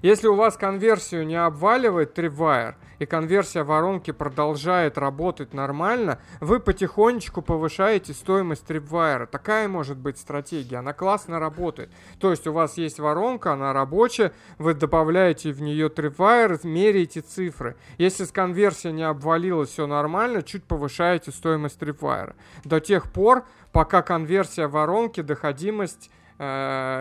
Если 0.03 0.27
у 0.27 0.35
вас 0.35 0.57
конверсию 0.57 1.27
не 1.27 1.37
обваливает 1.37 2.19
Tripwire, 2.19 2.75
и 2.99 3.07
конверсия 3.07 3.63
воронки 3.63 4.11
продолжает 4.11 4.99
работать 4.99 5.55
нормально, 5.55 6.19
вы 6.41 6.61
потихонечку 6.61 7.43
повышаете 7.43 8.13
стоимость 8.13 8.65
Tripwire. 8.69 9.27
Такая 9.27 9.69
может 9.69 9.99
быть 9.99 10.19
стратегия, 10.19 10.79
она 10.79 10.93
классно 10.93 11.39
работает. 11.39 11.91
То 12.19 12.31
есть 12.31 12.47
у 12.47 12.53
вас 12.53 12.77
есть 12.77 12.99
воронка, 12.99 13.53
она 13.53 13.73
рабочая, 13.73 14.33
вы 14.59 14.75
добавляете 14.75 15.53
в 15.53 15.61
нее 15.61 15.89
Tripwire, 15.89 16.61
меряете 16.65 17.21
цифры. 17.21 17.77
Если 17.99 18.25
с 18.25 18.31
конверсией 18.31 18.95
не 18.95 19.03
обвалилось 19.03 19.71
все 19.71 19.87
нормально, 19.87 20.43
чуть 20.43 20.65
повышаете 20.65 21.31
стоимость 21.31 21.81
Tripwire. 21.81 22.35
До 22.65 22.81
тех 22.81 23.11
пор, 23.13 23.45
пока 23.73 24.03
конверсия 24.03 24.69
воронки, 24.69 25.21
доходимость 25.21 26.11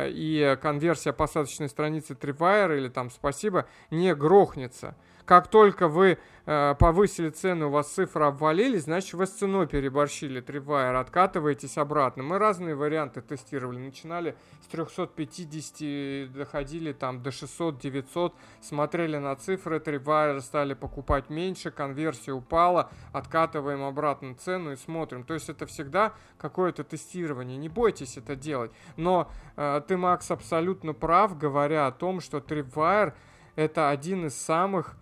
и 0.10 0.58
конверсия 0.62 1.14
посадочной 1.14 1.70
страницы 1.70 2.14
Tripwire 2.14 2.78
или 2.78 2.90
там 2.90 3.10
спасибо 3.10 3.68
не 3.90 4.14
грохнется. 4.16 4.96
Как 5.26 5.48
только 5.48 5.88
вы 5.88 6.18
э, 6.46 6.76
повысили 6.78 7.30
цену, 7.30 7.68
у 7.68 7.72
вас 7.72 7.88
цифры 7.94 8.26
обвалились, 8.26 8.84
значит 8.84 9.14
вы 9.14 9.26
с 9.26 9.30
ценой 9.30 9.68
переборщили, 9.68 10.42
Tripwire, 10.42 11.00
откатываетесь 11.00 11.78
обратно. 11.78 12.24
Мы 12.24 12.40
разные 12.40 12.76
варианты 12.76 13.22
тестировали. 13.22 13.78
Начинали 13.78 14.36
с 14.62 14.68
350, 14.68 16.34
доходили 16.34 16.92
там 16.92 17.24
до 17.24 17.30
600-900, 17.30 18.34
смотрели 18.62 19.18
на 19.18 19.34
цифры, 19.38 19.78
Tripwire 19.78 20.42
стали 20.42 20.74
покупать 20.74 21.30
меньше, 21.30 21.72
конверсия 21.72 22.34
упала, 22.34 22.92
откатываем 23.14 23.84
обратно 23.84 24.36
цену 24.36 24.74
и 24.74 24.76
смотрим. 24.76 25.24
То 25.24 25.36
есть 25.36 25.48
это 25.48 25.66
всегда 25.68 26.14
какое-то 26.38 26.84
тестирование. 26.84 27.58
Не 27.58 27.70
бойтесь 27.70 28.18
это 28.18 28.36
делать. 28.36 28.72
Но 28.98 29.32
э, 29.56 29.82
ты, 29.88 29.96
Макс, 29.96 30.30
абсолютно 30.32 30.94
прав, 30.94 31.38
говоря 31.38 31.88
о 31.88 31.94
том, 31.94 32.20
что 32.20 32.40
Tripwire 32.40 33.14
это 33.56 33.90
один 33.90 34.26
из 34.26 34.36
самых 34.36 34.98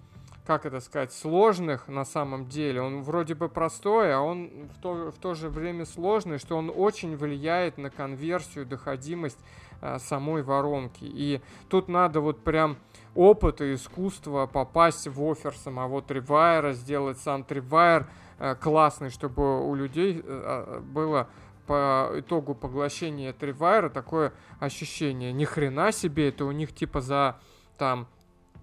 как 0.52 0.66
это 0.66 0.82
сказать, 0.82 1.14
сложных 1.14 1.88
на 1.88 2.04
самом 2.04 2.50
деле. 2.50 2.82
Он 2.82 3.04
вроде 3.04 3.36
бы 3.36 3.48
простой, 3.48 4.14
а 4.14 4.20
он 4.20 4.68
в 4.76 4.82
то, 4.82 5.10
в 5.10 5.18
то 5.18 5.34
же 5.34 5.48
время 5.48 5.86
сложный, 5.86 6.40
что 6.40 6.58
он 6.58 6.70
очень 6.76 7.16
влияет 7.16 7.78
на 7.78 7.90
конверсию, 7.90 8.66
доходимость 8.66 9.40
а, 9.80 9.98
самой 9.98 10.44
воронки. 10.44 11.06
И 11.06 11.40
тут 11.70 11.88
надо 11.88 12.20
вот 12.20 12.44
прям 12.44 12.76
опыт 13.16 13.62
и 13.62 13.76
искусство 13.76 14.46
попасть 14.46 15.08
в 15.08 15.24
офер 15.24 15.56
самого 15.56 16.02
Tripwire, 16.02 16.74
сделать 16.74 17.18
сам 17.20 17.44
Tripwire 17.44 18.08
а, 18.38 18.56
классный, 18.56 19.10
чтобы 19.10 19.66
у 19.66 19.74
людей 19.74 20.22
а, 20.22 20.82
было 20.82 21.30
по 21.66 22.12
итогу 22.16 22.56
поглощения 22.56 23.32
Tripwire 23.32 23.90
такое 23.90 24.34
ощущение. 24.60 25.32
Ни 25.32 25.46
хрена 25.46 25.94
себе, 25.94 26.28
это 26.28 26.44
у 26.44 26.52
них 26.52 26.76
типа 26.76 27.00
за 27.00 27.40
там 27.78 28.08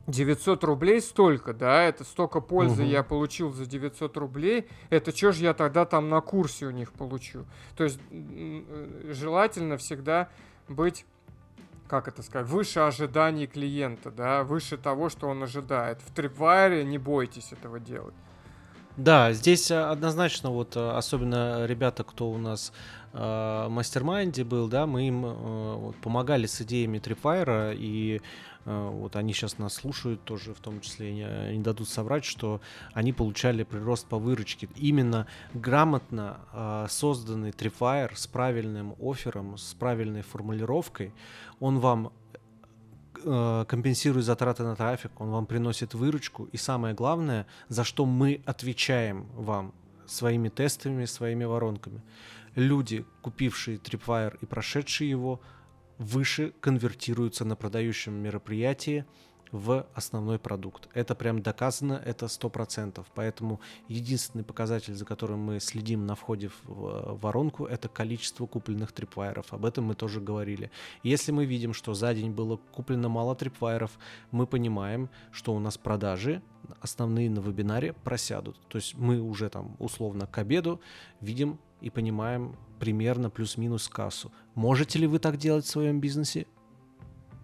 900 0.08 0.64
рублей 0.64 1.00
столько, 1.00 1.52
да, 1.52 1.84
это 1.84 2.02
столько 2.02 2.40
пользы 2.40 2.82
угу. 2.82 2.90
я 2.90 3.02
получил 3.02 3.52
за 3.52 3.66
900 3.66 4.16
рублей, 4.16 4.66
это 4.90 5.14
что 5.16 5.32
же 5.32 5.44
я 5.44 5.54
тогда 5.54 5.84
там 5.84 6.08
на 6.08 6.20
курсе 6.20 6.66
у 6.66 6.70
них 6.70 6.92
получу? 6.92 7.44
То 7.76 7.84
есть 7.84 8.00
э, 8.10 9.12
желательно 9.12 9.76
всегда 9.76 10.28
быть 10.66 11.04
как 11.88 12.06
это 12.06 12.22
сказать, 12.22 12.46
выше 12.46 12.80
ожиданий 12.80 13.46
клиента, 13.46 14.10
да, 14.10 14.44
выше 14.44 14.76
того, 14.76 15.08
что 15.08 15.26
он 15.26 15.42
ожидает. 15.42 16.00
В 16.02 16.12
Tripwire 16.14 16.84
не 16.84 16.98
бойтесь 16.98 17.50
этого 17.52 17.80
делать. 17.80 18.14
Да, 18.98 19.32
здесь 19.32 19.70
э, 19.70 19.80
однозначно 19.80 20.50
вот, 20.50 20.76
э, 20.76 20.90
особенно 20.90 21.66
ребята, 21.66 22.04
кто 22.04 22.28
у 22.28 22.36
нас 22.36 22.72
э, 23.12 23.66
mastermind 23.70 24.37
е 24.37 24.44
был, 24.44 24.68
да, 24.68 24.86
мы 24.86 25.06
им 25.06 25.24
э, 25.24 25.74
вот, 25.76 25.96
помогали 25.96 26.46
с 26.46 26.60
идеями 26.60 26.98
Tripwire, 26.98 27.76
и 27.78 28.20
вот 28.64 29.16
они 29.16 29.32
сейчас 29.32 29.58
нас 29.58 29.74
слушают 29.74 30.24
тоже, 30.24 30.52
в 30.54 30.60
том 30.60 30.80
числе, 30.80 31.12
не, 31.12 31.56
не 31.56 31.62
дадут 31.62 31.88
соврать, 31.88 32.24
что 32.24 32.60
они 32.92 33.12
получали 33.12 33.62
прирост 33.62 34.06
по 34.06 34.18
выручке. 34.18 34.68
Именно 34.76 35.26
грамотно 35.54 36.38
э, 36.52 36.86
созданный 36.90 37.50
Tripwire 37.50 38.14
с 38.14 38.26
правильным 38.26 38.94
offer 39.00 39.35
ом, 39.35 39.56
с 39.56 39.74
правильной 39.74 40.22
формулировкой, 40.22 41.14
он 41.60 41.78
вам 41.78 42.12
э, 43.24 43.64
компенсирует 43.68 44.24
затраты 44.26 44.64
на 44.64 44.76
трафик, 44.76 45.18
он 45.20 45.30
вам 45.30 45.46
приносит 45.46 45.94
выручку, 45.94 46.44
и 46.52 46.56
самое 46.56 46.94
главное, 46.94 47.46
за 47.68 47.84
что 47.84 48.04
мы 48.04 48.42
отвечаем 48.44 49.26
вам 49.34 49.72
своими 50.06 50.48
тестами, 50.48 51.04
своими 51.04 51.44
воронками 51.44 52.02
люди, 52.58 53.04
купившие 53.22 53.78
Tripwire 53.78 54.36
и 54.40 54.46
прошедшие 54.46 55.08
его, 55.08 55.40
выше 55.98 56.54
конвертируются 56.60 57.44
на 57.44 57.56
продающем 57.56 58.14
мероприятии 58.14 59.04
в 59.52 59.86
основной 59.94 60.38
продукт. 60.38 60.88
Это 60.94 61.14
прям 61.14 61.42
доказано, 61.42 62.00
это 62.04 62.28
сто 62.28 62.50
процентов. 62.50 63.06
Поэтому 63.14 63.60
единственный 63.88 64.44
показатель, 64.44 64.94
за 64.94 65.04
которым 65.04 65.40
мы 65.40 65.60
следим 65.60 66.06
на 66.06 66.14
входе 66.14 66.50
в 66.64 67.18
воронку, 67.20 67.64
это 67.64 67.88
количество 67.88 68.46
купленных 68.46 68.92
трипвайеров. 68.92 69.52
Об 69.52 69.64
этом 69.64 69.84
мы 69.84 69.94
тоже 69.94 70.20
говорили. 70.20 70.70
Если 71.02 71.32
мы 71.32 71.44
видим, 71.46 71.72
что 71.72 71.94
за 71.94 72.14
день 72.14 72.30
было 72.32 72.56
куплено 72.56 73.08
мало 73.08 73.34
трипвайеров, 73.34 73.98
мы 74.30 74.46
понимаем, 74.46 75.08
что 75.32 75.54
у 75.54 75.58
нас 75.58 75.78
продажи 75.78 76.42
основные 76.80 77.30
на 77.30 77.40
вебинаре 77.40 77.92
просядут. 77.92 78.58
То 78.68 78.76
есть 78.76 78.96
мы 78.96 79.20
уже 79.20 79.48
там 79.48 79.76
условно 79.78 80.26
к 80.26 80.38
обеду 80.38 80.80
видим 81.20 81.58
и 81.80 81.90
понимаем 81.90 82.56
примерно 82.78 83.30
плюс-минус 83.30 83.88
кассу. 83.88 84.32
Можете 84.54 84.98
ли 84.98 85.06
вы 85.06 85.18
так 85.18 85.36
делать 85.36 85.64
в 85.64 85.70
своем 85.70 86.00
бизнесе? 86.00 86.46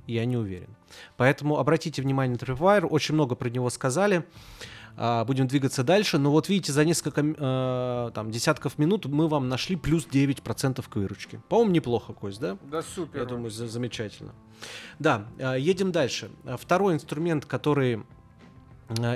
Я 0.06 0.24
не 0.26 0.36
уверен. 0.36 0.76
Поэтому 1.16 1.58
обратите 1.58 2.02
внимание 2.02 2.36
на 2.38 2.44
Tripwire, 2.44 2.86
очень 2.86 3.14
много 3.14 3.34
про 3.34 3.48
него 3.48 3.70
сказали. 3.70 4.24
А, 4.96 5.24
будем 5.24 5.46
двигаться 5.46 5.82
дальше. 5.82 6.18
Но 6.18 6.30
вот 6.30 6.48
видите, 6.48 6.72
за 6.72 6.84
несколько 6.84 7.22
э, 7.22 8.10
там, 8.14 8.30
десятков 8.30 8.78
минут 8.78 9.06
мы 9.06 9.28
вам 9.28 9.48
нашли 9.48 9.76
плюс 9.76 10.06
9% 10.06 10.84
к 10.88 10.96
выручке. 10.96 11.40
По-моему, 11.48 11.72
неплохо, 11.72 12.12
Кость, 12.12 12.40
да? 12.40 12.56
Да, 12.70 12.82
супер. 12.82 13.20
Я 13.20 13.24
думаю, 13.26 13.50
за 13.50 13.66
замечательно. 13.66 14.34
Да, 14.98 15.26
э, 15.38 15.56
едем 15.58 15.90
дальше. 15.90 16.30
Второй 16.58 16.94
инструмент, 16.94 17.44
который 17.44 18.04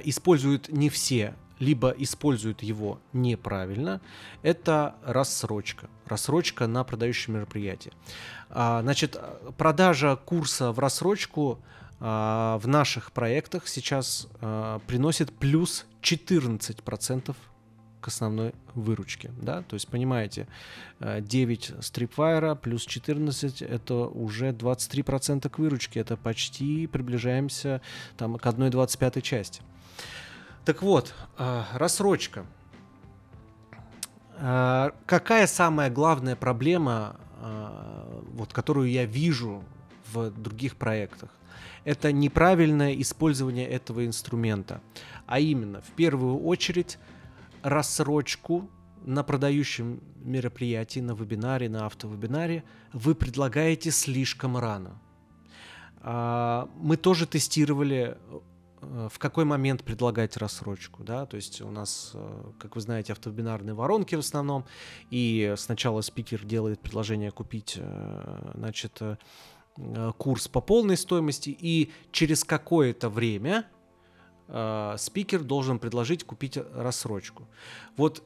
используют 0.05 0.69
не 0.69 0.89
все 0.89 1.35
либо 1.59 1.91
используют 1.91 2.63
его 2.63 3.01
неправильно, 3.13 4.01
это 4.43 4.95
рассрочка. 5.05 5.89
Рассрочка 6.07 6.67
на 6.67 6.85
продающее 6.85 7.35
мероприятие. 7.35 7.93
А, 8.51 8.83
значит, 8.83 9.21
продажа 9.57 10.17
курса 10.17 10.73
в 10.73 10.79
рассрочку 10.79 11.59
а, 12.01 12.59
в 12.59 12.69
наших 12.69 13.13
проектах 13.13 13.69
сейчас 13.69 14.29
а, 14.41 14.81
приносит 14.87 15.33
плюс 15.33 15.87
14% 16.03 17.35
к 18.01 18.09
основной 18.09 18.55
выручке, 18.75 19.31
да, 19.41 19.63
то 19.63 19.75
есть, 19.75 19.89
понимаете, 19.89 20.47
9 21.01 21.73
стрипфайра 21.81 22.55
плюс 22.55 22.85
14 22.85 23.63
это 23.63 23.95
уже 23.95 24.51
23% 24.51 25.49
к 25.49 25.59
выручке, 25.59 26.01
это 26.01 26.17
почти 26.17 26.87
приближаемся 26.87 27.81
там 28.17 28.37
к 28.39 28.47
1,25 28.47 29.21
части. 29.21 29.63
Так 30.69 30.83
вот, 30.83 31.15
э, 31.39 31.63
рассрочка. 31.73 32.45
Э, 34.37 34.91
какая 35.07 35.47
самая 35.47 35.89
главная 35.89 36.37
проблема, 36.37 37.17
э, 37.41 38.23
вот, 38.35 38.53
которую 38.53 38.91
я 38.91 39.07
вижу 39.07 39.65
в 40.13 40.31
других 40.31 40.77
проектах? 40.77 41.31
Это 41.85 42.13
неправильное 42.13 42.93
использование 43.01 43.67
этого 43.67 44.05
инструмента. 44.05 44.83
А 45.27 45.41
именно, 45.41 45.81
в 45.81 45.91
первую 45.97 46.39
очередь, 46.45 46.99
рассрочку 47.62 48.71
на 49.05 49.23
продающем 49.23 50.03
мероприятии, 50.16 51.01
на 51.01 51.12
вебинаре, 51.12 51.68
на 51.68 51.87
автовебинаре 51.87 52.64
вы 52.92 53.14
предлагаете 53.14 53.90
слишком 53.90 54.57
рано. 54.57 55.01
Мы 56.03 56.97
тоже 56.97 57.27
тестировали 57.27 58.16
Э, 58.81 59.09
в 59.11 59.18
какой 59.18 59.44
момент 59.44 59.85
предлагать 59.85 60.37
рассрочку, 60.37 61.03
да, 61.05 61.27
то 61.27 61.37
есть 61.37 61.61
у 61.61 61.71
нас, 61.71 62.12
э, 62.14 62.53
как 62.59 62.77
вы 62.77 62.81
знаете, 62.81 63.12
автовебинарные 63.12 63.75
воронки 63.75 64.14
в 64.14 64.21
основном, 64.21 64.64
и 65.11 65.55
сначала 65.57 66.01
спикер 66.01 66.44
делает 66.44 66.81
предложение 66.81 67.31
купить, 67.31 67.75
э, 67.77 68.53
значит, 68.55 69.01
курс 70.16 70.49
по 70.49 70.61
полной 70.61 70.97
стоимости, 70.97 71.57
и 71.57 71.92
через 72.11 72.42
какое-то 72.42 73.09
время 73.09 73.64
спикер 74.97 75.43
должен 75.43 75.79
предложить 75.79 76.25
купить 76.25 76.59
рассрочку. 76.75 77.47
Вот, 77.97 78.23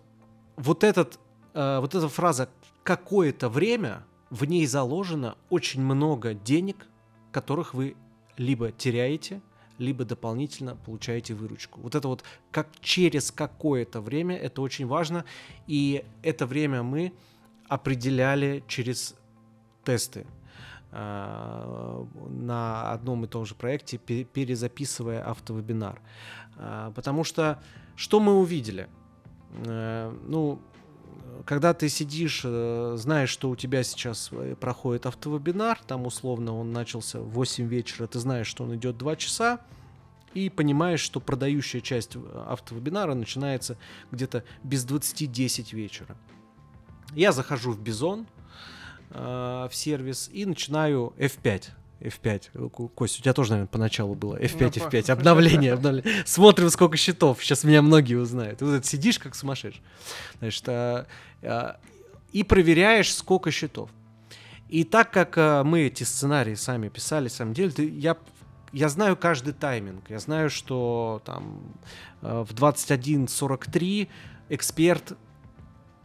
вот, 0.57 0.85
этот, 0.85 1.19
вот 1.53 1.95
эта 1.95 2.09
фраза 2.09 2.49
«какое-то 2.83 3.49
время», 3.49 4.05
в 4.31 4.45
ней 4.45 4.67
заложено 4.67 5.37
очень 5.51 5.83
много 5.83 6.33
денег, 6.33 6.87
которых 7.33 7.75
вы 7.75 7.97
либо 8.39 8.73
теряете, 8.73 9.43
либо 9.79 10.05
дополнительно 10.05 10.77
получаете 10.77 11.35
выручку. 11.35 11.81
Вот 11.81 11.95
это 11.95 12.09
вот 12.09 12.25
как 12.51 12.69
через 12.81 13.31
какое-то 13.31 14.01
время, 14.01 14.37
это 14.37 14.63
очень 14.63 14.87
важно, 14.87 15.25
и 15.67 16.05
это 16.23 16.47
время 16.47 16.83
мы 16.83 17.13
определяли 17.69 18.63
через 18.69 19.15
тесты 19.85 20.27
на 20.93 22.93
одном 22.93 23.25
и 23.25 23.27
том 23.27 23.47
же 23.47 23.55
проекте, 23.55 23.97
перезаписывая 23.97 25.27
автовебинар. 25.27 26.03
А, 26.57 26.93
потому 26.93 27.25
что 27.25 27.63
что 27.97 28.21
мы 28.21 28.35
увидели? 28.35 28.89
Э, 29.65 30.15
ну, 30.27 30.61
когда 31.45 31.75
ты 31.75 31.89
сидишь, 31.89 32.43
э, 32.45 32.95
знаешь, 32.99 33.31
что 33.31 33.51
у 33.51 33.57
тебя 33.57 33.83
сейчас 33.83 34.31
э, 34.33 34.55
проходит 34.59 35.07
автовебинар, 35.07 35.79
там 35.87 36.07
условно 36.07 36.57
он 36.57 36.73
начался 36.73 37.21
в 37.21 37.31
8 37.31 37.67
вечера, 37.67 38.07
ты 38.07 38.19
знаешь, 38.19 38.47
что 38.47 38.65
он 38.65 38.75
идет 38.77 38.97
2 38.99 39.17
часа, 39.17 39.61
и 40.35 40.49
понимаешь, 40.49 41.01
что 41.01 41.21
продающая 41.21 41.83
часть 41.83 42.17
автовебинара 42.47 43.15
начинается 43.15 43.77
где-то 44.11 44.45
без 44.63 44.87
20-10 44.87 45.75
вечера. 45.75 46.17
Я 47.15 47.33
захожу 47.33 47.73
в 47.73 47.81
Бизон, 47.81 48.27
в 49.15 49.71
сервис 49.73 50.31
и 50.33 50.47
начинаю 50.47 51.13
F5 51.19 51.71
F5. 52.03 52.89
Кость, 52.95 53.19
у 53.19 53.23
тебя 53.23 53.33
тоже, 53.33 53.51
наверное, 53.51 53.69
поначалу 53.69 54.15
было 54.15 54.37
F5, 54.41 54.59
ну, 54.61 54.89
F5, 54.89 55.11
обновление, 55.11 55.73
обновление. 55.73 56.23
Смотрим, 56.27 56.71
сколько 56.71 56.97
счетов. 56.97 57.43
Сейчас 57.43 57.65
меня 57.65 57.83
многие 57.83 58.17
узнают. 58.17 58.59
Ты 58.59 58.67
вот 58.67 58.85
сидишь 58.85 59.19
как 59.19 59.35
сумасшедший. 59.35 59.83
Значит, 60.39 60.65
а, 60.69 61.07
а, 61.43 61.77
и 62.33 62.43
проверяешь, 62.43 63.15
сколько 63.15 63.51
счетов. 63.51 63.91
И 64.69 64.85
так 64.85 65.11
как 65.11 65.35
а, 65.37 65.65
мы 65.65 65.83
эти 65.83 66.05
сценарии 66.05 66.55
сами 66.55 66.89
писали, 66.89 67.29
сам 67.29 67.55
деле, 67.55 67.71
ты, 67.71 67.89
я 67.89 68.17
я 68.73 68.89
знаю 68.89 69.17
каждый 69.17 69.53
тайминг. 69.53 70.09
Я 70.09 70.19
знаю, 70.19 70.49
что 70.49 71.21
там 71.27 71.61
в 72.23 72.55
21.43 72.55 74.09
эксперт 74.49 75.13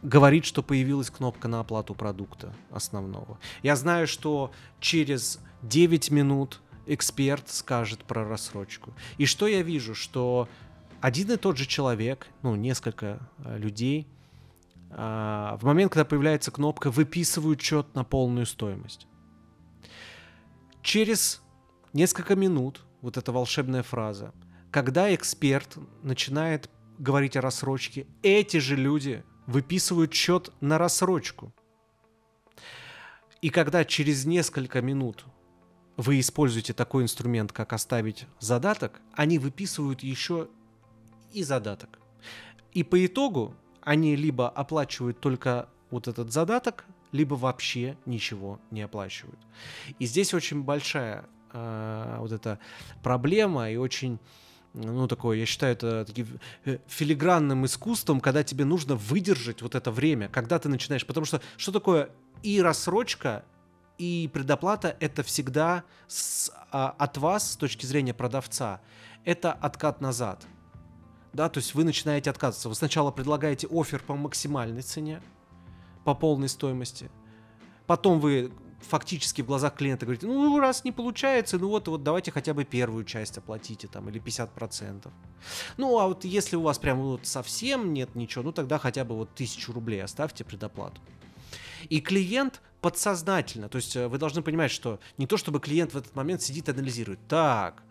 говорит, 0.02 0.44
что 0.44 0.62
появилась 0.62 1.10
кнопка 1.10 1.48
на 1.48 1.60
оплату 1.60 1.94
продукта 1.94 2.52
основного. 2.70 3.38
Я 3.62 3.76
знаю, 3.76 4.06
что 4.06 4.52
через 4.80 5.40
9 5.62 6.10
минут 6.10 6.60
эксперт 6.86 7.48
скажет 7.50 8.04
про 8.04 8.24
рассрочку. 8.24 8.94
И 9.18 9.26
что 9.26 9.46
я 9.46 9.62
вижу, 9.62 9.94
что 9.94 10.48
один 11.00 11.30
и 11.32 11.36
тот 11.36 11.56
же 11.56 11.66
человек, 11.66 12.28
ну, 12.42 12.56
несколько 12.56 13.18
э, 13.44 13.58
людей, 13.58 14.06
э, 14.90 14.94
в 14.94 15.60
момент, 15.62 15.92
когда 15.92 16.04
появляется 16.04 16.50
кнопка, 16.50 16.90
выписывают 16.90 17.60
счет 17.60 17.94
на 17.94 18.04
полную 18.04 18.46
стоимость. 18.46 19.06
Через 20.82 21.42
несколько 21.92 22.34
минут, 22.36 22.80
вот 23.02 23.16
эта 23.16 23.32
волшебная 23.32 23.82
фраза, 23.82 24.32
когда 24.70 25.14
эксперт 25.14 25.76
начинает 26.02 26.70
говорить 26.98 27.36
о 27.36 27.40
рассрочке, 27.40 28.06
эти 28.22 28.56
же 28.56 28.76
люди 28.76 29.22
выписывают 29.48 30.12
счет 30.12 30.52
на 30.60 30.78
рассрочку. 30.78 31.52
И 33.40 33.48
когда 33.48 33.84
через 33.84 34.26
несколько 34.26 34.82
минут 34.82 35.24
вы 35.96 36.20
используете 36.20 36.74
такой 36.74 37.02
инструмент, 37.02 37.52
как 37.52 37.72
оставить 37.72 38.26
задаток, 38.38 39.00
они 39.14 39.38
выписывают 39.38 40.02
еще 40.02 40.48
и 41.32 41.42
задаток. 41.42 41.98
И 42.72 42.84
по 42.84 43.04
итогу 43.04 43.54
они 43.80 44.16
либо 44.16 44.48
оплачивают 44.50 45.18
только 45.18 45.68
вот 45.90 46.08
этот 46.08 46.30
задаток, 46.30 46.84
либо 47.10 47.34
вообще 47.34 47.96
ничего 48.04 48.60
не 48.70 48.82
оплачивают. 48.82 49.40
И 49.98 50.04
здесь 50.04 50.34
очень 50.34 50.62
большая 50.62 51.24
э, 51.52 52.16
вот 52.18 52.32
эта 52.32 52.58
проблема 53.02 53.70
и 53.70 53.76
очень 53.76 54.18
ну, 54.78 55.08
такое, 55.08 55.38
я 55.38 55.46
считаю, 55.46 55.72
это 55.72 56.04
таким 56.04 56.38
э, 56.64 56.78
филигранным 56.86 57.66
искусством, 57.66 58.20
когда 58.20 58.42
тебе 58.42 58.64
нужно 58.64 58.94
выдержать 58.94 59.62
вот 59.62 59.74
это 59.74 59.90
время, 59.90 60.28
когда 60.28 60.58
ты 60.58 60.68
начинаешь, 60.68 61.04
потому 61.04 61.26
что 61.26 61.40
что 61.56 61.72
такое 61.72 62.10
и 62.42 62.62
рассрочка, 62.62 63.44
и 63.98 64.30
предоплата 64.32 64.96
это 65.00 65.22
всегда 65.22 65.82
с, 66.06 66.52
а, 66.70 66.94
от 66.96 67.18
вас, 67.18 67.52
с 67.52 67.56
точки 67.56 67.84
зрения 67.84 68.14
продавца, 68.14 68.80
это 69.24 69.52
откат 69.52 70.00
назад. 70.00 70.46
Да, 71.32 71.48
то 71.48 71.58
есть 71.58 71.74
вы 71.74 71.84
начинаете 71.84 72.30
отказываться. 72.30 72.68
Вы 72.68 72.74
сначала 72.74 73.10
предлагаете 73.10 73.66
офер 73.70 74.02
по 74.02 74.14
максимальной 74.14 74.82
цене, 74.82 75.20
по 76.04 76.14
полной 76.14 76.48
стоимости. 76.48 77.10
Потом 77.86 78.20
вы 78.20 78.52
фактически 78.80 79.42
в 79.42 79.46
глазах 79.46 79.74
клиента 79.74 80.06
говорите, 80.06 80.26
ну, 80.26 80.58
раз 80.58 80.84
не 80.84 80.92
получается, 80.92 81.58
ну 81.58 81.68
вот, 81.68 81.88
вот 81.88 82.02
давайте 82.02 82.30
хотя 82.30 82.54
бы 82.54 82.64
первую 82.64 83.04
часть 83.04 83.36
оплатите 83.38 83.88
там, 83.88 84.08
или 84.08 84.20
50%. 84.20 85.08
Ну, 85.76 85.98
а 85.98 86.08
вот 86.08 86.24
если 86.24 86.56
у 86.56 86.62
вас 86.62 86.78
прям 86.78 87.00
вот 87.00 87.26
совсем 87.26 87.92
нет 87.92 88.14
ничего, 88.14 88.44
ну 88.44 88.52
тогда 88.52 88.78
хотя 88.78 89.04
бы 89.04 89.16
вот 89.16 89.34
тысячу 89.34 89.72
рублей 89.72 90.02
оставьте 90.02 90.44
предоплату. 90.44 91.00
И 91.88 92.00
клиент 92.00 92.60
подсознательно, 92.80 93.68
то 93.68 93.76
есть 93.76 93.96
э, 93.96 94.06
вы 94.08 94.18
должны 94.18 94.42
понимать, 94.42 94.70
что 94.70 95.00
не 95.16 95.26
то 95.26 95.36
чтобы 95.36 95.60
клиент 95.60 95.94
в 95.94 95.96
этот 95.96 96.14
момент 96.14 96.42
сидит 96.42 96.68
и 96.68 96.72
анализирует, 96.72 97.18
так, 97.26 97.82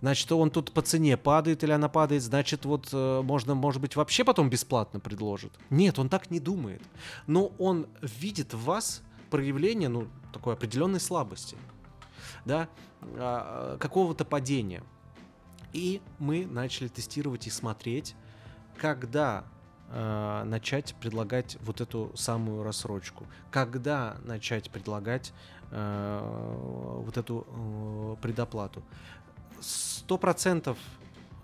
значит, 0.00 0.30
он 0.30 0.50
тут 0.50 0.72
по 0.72 0.82
цене 0.82 1.16
падает 1.16 1.64
или 1.64 1.72
она 1.72 1.88
падает, 1.88 2.22
значит, 2.22 2.64
вот 2.64 2.88
э, 2.92 3.22
можно, 3.22 3.54
может 3.54 3.80
быть, 3.80 3.96
вообще 3.96 4.24
потом 4.24 4.50
бесплатно 4.50 5.00
предложит. 5.00 5.52
Нет, 5.70 5.98
он 5.98 6.08
так 6.08 6.30
не 6.30 6.40
думает. 6.40 6.82
Но 7.26 7.52
он 7.58 7.86
видит 8.00 8.54
в 8.54 8.64
вас 8.64 9.02
проявление, 9.36 9.90
ну, 9.90 10.08
такой 10.32 10.54
определенной 10.54 10.98
слабости, 10.98 11.58
да, 12.46 12.70
а, 13.02 13.76
какого-то 13.76 14.24
падения. 14.24 14.82
И 15.74 16.00
мы 16.18 16.46
начали 16.46 16.88
тестировать 16.88 17.46
и 17.46 17.50
смотреть, 17.50 18.14
когда 18.78 19.44
э, 19.90 20.42
начать 20.46 20.94
предлагать 20.94 21.58
вот 21.60 21.82
эту 21.82 22.12
самую 22.14 22.62
рассрочку, 22.62 23.26
когда 23.50 24.16
начать 24.24 24.70
предлагать 24.70 25.34
э, 25.70 27.00
вот 27.04 27.18
эту 27.18 27.46
э, 27.46 28.16
предоплату. 28.22 28.82
Сто 29.60 30.16
процентов 30.16 30.78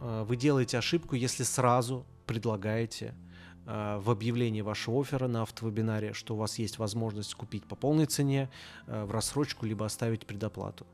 вы 0.00 0.36
делаете 0.36 0.78
ошибку, 0.78 1.14
если 1.14 1.42
сразу 1.42 2.06
предлагаете 2.26 3.14
э, 3.14 3.31
в 3.64 4.10
объявлении 4.10 4.60
вашего 4.60 5.00
оффера 5.00 5.28
на 5.28 5.42
автовебинаре, 5.42 6.12
что 6.14 6.34
у 6.34 6.38
вас 6.38 6.58
есть 6.58 6.78
возможность 6.78 7.34
купить 7.34 7.64
по 7.64 7.76
полной 7.76 8.06
цене 8.06 8.50
э, 8.86 9.04
в 9.04 9.12
рассрочку, 9.12 9.66
либо 9.66 9.86
оставить 9.86 10.26
предоплату. 10.26 10.86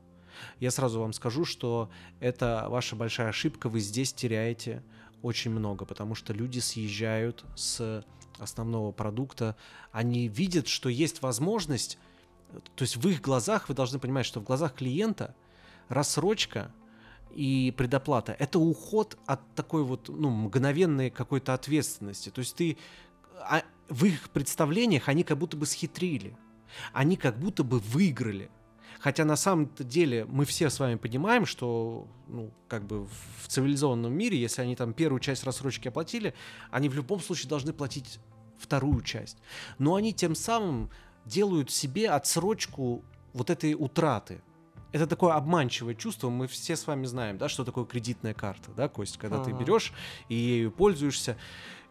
Я 0.59 0.71
сразу 0.71 0.99
вам 0.99 1.13
скажу, 1.13 1.45
что 1.45 1.89
это 2.19 2.67
ваша 2.69 2.95
большая 2.95 3.29
ошибка, 3.29 3.69
вы 3.69 3.79
здесь 3.79 4.13
теряете 4.13 4.83
очень 5.21 5.51
много, 5.51 5.85
потому 5.85 6.15
что 6.15 6.31
люди 6.33 6.59
съезжают 6.59 7.43
с 7.55 8.05
основного 8.37 8.91
продукта, 8.91 9.55
они 9.91 10.27
видят, 10.27 10.67
что 10.67 10.89
есть 10.89 11.21
возможность, 11.21 11.97
то 12.75 12.83
есть 12.83 12.97
в 12.97 13.07
их 13.07 13.21
глазах, 13.21 13.67
вы 13.69 13.75
должны 13.75 13.99
понимать, 13.99 14.25
что 14.25 14.39
в 14.39 14.43
глазах 14.43 14.75
клиента 14.75 15.35
рассрочка 15.89 16.71
и 17.31 17.73
предоплата— 17.77 18.35
это 18.39 18.59
уход 18.59 19.17
от 19.25 19.39
такой 19.55 19.83
вот 19.83 20.09
ну, 20.09 20.29
мгновенной 20.29 21.09
какой-то 21.09 21.53
ответственности. 21.53 22.29
То 22.29 22.39
есть 22.39 22.55
ты 22.55 22.77
а, 23.39 23.63
в 23.87 24.05
их 24.05 24.29
представлениях 24.29 25.09
они 25.09 25.23
как 25.23 25.37
будто 25.37 25.57
бы 25.57 25.65
схитрили, 25.65 26.35
они 26.93 27.17
как 27.17 27.37
будто 27.39 27.63
бы 27.63 27.79
выиграли. 27.79 28.49
Хотя 28.99 29.23
на 29.23 29.37
самом 29.37 29.71
деле 29.79 30.25
мы 30.25 30.43
все 30.43 30.69
с 30.69 30.79
вами 30.79 30.95
понимаем, 30.95 31.45
что 31.45 32.07
ну, 32.27 32.51
как 32.67 32.85
бы 32.85 33.05
в 33.05 33.47
цивилизованном 33.47 34.11
мире, 34.11 34.37
если 34.39 34.61
они 34.61 34.75
там 34.75 34.93
первую 34.93 35.21
часть 35.21 35.45
рассрочки 35.45 35.87
оплатили, 35.87 36.33
они 36.69 36.89
в 36.89 36.95
любом 36.95 37.21
случае 37.21 37.49
должны 37.49 37.71
платить 37.71 38.19
вторую 38.57 39.01
часть. 39.01 39.37
Но 39.77 39.95
они 39.95 40.13
тем 40.13 40.35
самым 40.35 40.89
делают 41.25 41.71
себе 41.71 42.09
отсрочку 42.09 43.03
вот 43.33 43.49
этой 43.49 43.73
утраты. 43.73 44.41
Это 44.91 45.05
такое 45.05 45.33
обманчивое 45.33 45.93
чувство, 45.93 46.29
мы 46.29 46.47
все 46.47 46.75
с 46.75 46.87
вами 46.87 47.05
знаем, 47.05 47.37
да, 47.37 47.47
что 47.47 47.63
такое 47.63 47.85
кредитная 47.85 48.33
карта, 48.33 48.71
да, 48.75 48.87
Кость, 48.87 49.17
когда 49.17 49.37
ага. 49.37 49.45
ты 49.45 49.51
берешь 49.51 49.93
и 50.29 50.35
ею 50.35 50.71
пользуешься, 50.71 51.37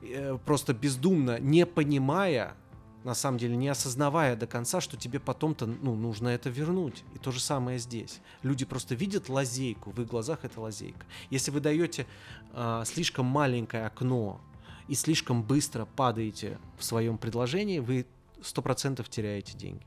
э, 0.01 0.37
просто 0.45 0.75
бездумно, 0.75 1.39
не 1.39 1.65
понимая, 1.65 2.57
на 3.05 3.15
самом 3.15 3.39
деле 3.39 3.57
не 3.57 3.69
осознавая 3.69 4.37
до 4.37 4.47
конца, 4.47 4.81
что 4.81 4.97
тебе 4.97 5.21
потом-то 5.21 5.67
ну, 5.67 5.95
нужно 5.95 6.29
это 6.29 6.51
вернуть. 6.51 7.05
И 7.15 7.19
то 7.19 7.31
же 7.31 7.41
самое 7.41 7.79
здесь. 7.79 8.21
Люди 8.43 8.65
просто 8.65 8.95
видят 8.95 9.29
лазейку, 9.29 9.91
в 9.91 10.01
их 10.01 10.09
глазах 10.09 10.41
это 10.43 10.61
лазейка. 10.61 11.07
Если 11.31 11.51
вы 11.51 11.61
даете 11.61 12.07
э, 12.53 12.83
слишком 12.85 13.27
маленькое 13.27 13.87
окно 13.87 14.41
и 14.89 14.95
слишком 14.95 15.43
быстро 15.43 15.85
падаете 15.85 16.59
в 16.77 16.85
своем 16.85 17.19
предложении, 17.19 17.79
вы 17.79 18.07
100% 18.41 19.09
теряете 19.09 19.57
деньги. 19.57 19.87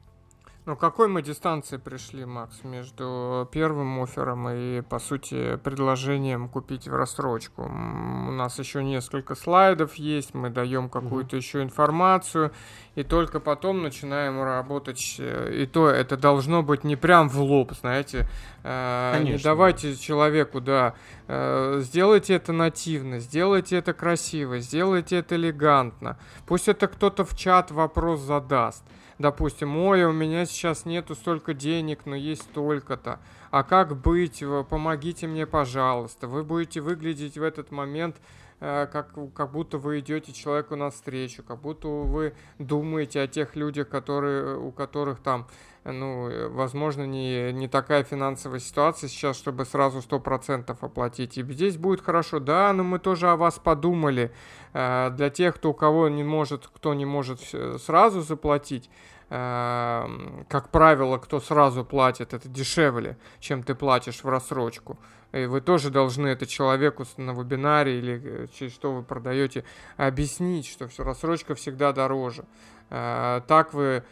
Ну, 0.67 0.75
какой 0.75 1.07
мы 1.07 1.23
дистанции 1.23 1.77
пришли, 1.77 2.23
Макс, 2.23 2.63
между 2.63 3.49
первым 3.51 3.99
оффером 3.99 4.47
и, 4.47 4.81
по 4.81 4.99
сути, 4.99 5.55
предложением 5.55 6.47
купить 6.47 6.87
в 6.87 6.95
рассрочку? 6.95 7.63
У 7.63 8.31
нас 8.31 8.59
еще 8.59 8.83
несколько 8.83 9.33
слайдов 9.33 9.95
есть, 9.95 10.35
мы 10.35 10.51
даем 10.51 10.87
какую-то 10.87 11.35
mm-hmm. 11.35 11.39
еще 11.39 11.63
информацию, 11.63 12.51
и 12.93 13.01
только 13.01 13.39
потом 13.39 13.81
начинаем 13.81 14.39
работать. 14.43 15.15
И 15.19 15.65
то 15.65 15.89
это 15.89 16.15
должно 16.15 16.61
быть 16.61 16.83
не 16.83 16.95
прям 16.95 17.27
в 17.27 17.41
лоб, 17.41 17.73
знаете. 17.73 18.29
Э, 18.63 19.13
Конечно. 19.15 19.37
Не 19.37 19.43
давайте 19.43 19.95
человеку, 19.95 20.61
да, 20.61 20.93
э, 21.27 21.79
сделайте 21.81 22.35
это 22.35 22.53
нативно, 22.53 23.17
сделайте 23.17 23.77
это 23.77 23.93
красиво, 23.93 24.59
сделайте 24.59 25.15
это 25.15 25.37
элегантно. 25.37 26.19
Пусть 26.45 26.67
это 26.67 26.87
кто-то 26.87 27.25
в 27.25 27.35
чат 27.35 27.71
вопрос 27.71 28.19
задаст 28.19 28.83
допустим, 29.21 29.77
ой, 29.77 30.03
у 30.03 30.11
меня 30.11 30.45
сейчас 30.45 30.85
нету 30.85 31.15
столько 31.15 31.53
денег, 31.53 32.05
но 32.05 32.15
есть 32.15 32.43
столько-то. 32.43 33.19
А 33.51 33.63
как 33.63 33.95
быть? 33.95 34.43
Помогите 34.69 35.27
мне, 35.27 35.45
пожалуйста. 35.45 36.27
Вы 36.27 36.43
будете 36.43 36.81
выглядеть 36.81 37.37
в 37.37 37.43
этот 37.43 37.71
момент 37.71 38.17
э, 38.59 38.87
как, 38.91 39.13
как 39.33 39.51
будто 39.51 39.77
вы 39.77 39.99
идете 39.99 40.33
человеку 40.33 40.75
навстречу, 40.75 41.43
как 41.43 41.61
будто 41.61 41.87
вы 41.87 42.33
думаете 42.59 43.21
о 43.21 43.27
тех 43.27 43.55
людях, 43.55 43.89
которые, 43.89 44.57
у 44.57 44.71
которых 44.71 45.19
там, 45.19 45.47
ну, 45.83 46.49
возможно, 46.49 47.05
не, 47.05 47.51
не 47.53 47.67
такая 47.67 48.03
финансовая 48.03 48.59
ситуация 48.59 49.07
сейчас, 49.07 49.37
чтобы 49.37 49.65
сразу 49.65 49.99
100% 49.99 50.77
оплатить. 50.79 51.37
И 51.37 51.43
здесь 51.43 51.77
будет 51.77 52.01
хорошо, 52.01 52.39
да, 52.39 52.71
но 52.73 52.83
мы 52.83 52.99
тоже 52.99 53.29
о 53.29 53.35
вас 53.35 53.59
подумали. 53.59 54.31
Э, 54.73 55.09
для 55.11 55.29
тех, 55.29 55.55
кто 55.55 55.71
у 55.71 55.73
кого 55.73 56.09
не 56.09 56.23
может, 56.23 56.67
кто 56.67 56.93
не 56.93 57.05
может 57.05 57.41
сразу 57.79 58.21
заплатить, 58.21 58.89
Эм, 59.33 60.45
как 60.49 60.67
правило, 60.71 61.17
кто 61.17 61.39
сразу 61.39 61.85
платит, 61.85 62.33
это 62.33 62.49
дешевле, 62.49 63.17
чем 63.39 63.63
ты 63.63 63.75
платишь 63.75 64.25
в 64.25 64.27
рассрочку. 64.27 64.99
И 65.31 65.45
вы 65.45 65.61
тоже 65.61 65.89
должны 65.89 66.27
это 66.27 66.45
человеку 66.45 67.05
на 67.15 67.31
вебинаре 67.31 67.97
или 67.97 68.21
э, 68.21 68.47
через 68.53 68.73
что 68.73 68.91
вы 68.91 69.03
продаете 69.03 69.63
объяснить, 69.95 70.67
что 70.67 70.89
все, 70.89 71.05
рассрочка 71.05 71.55
всегда 71.55 71.93
дороже. 71.93 72.43
Э, 72.89 73.39
так 73.47 73.73
вы 73.73 73.83
э, 73.85 74.03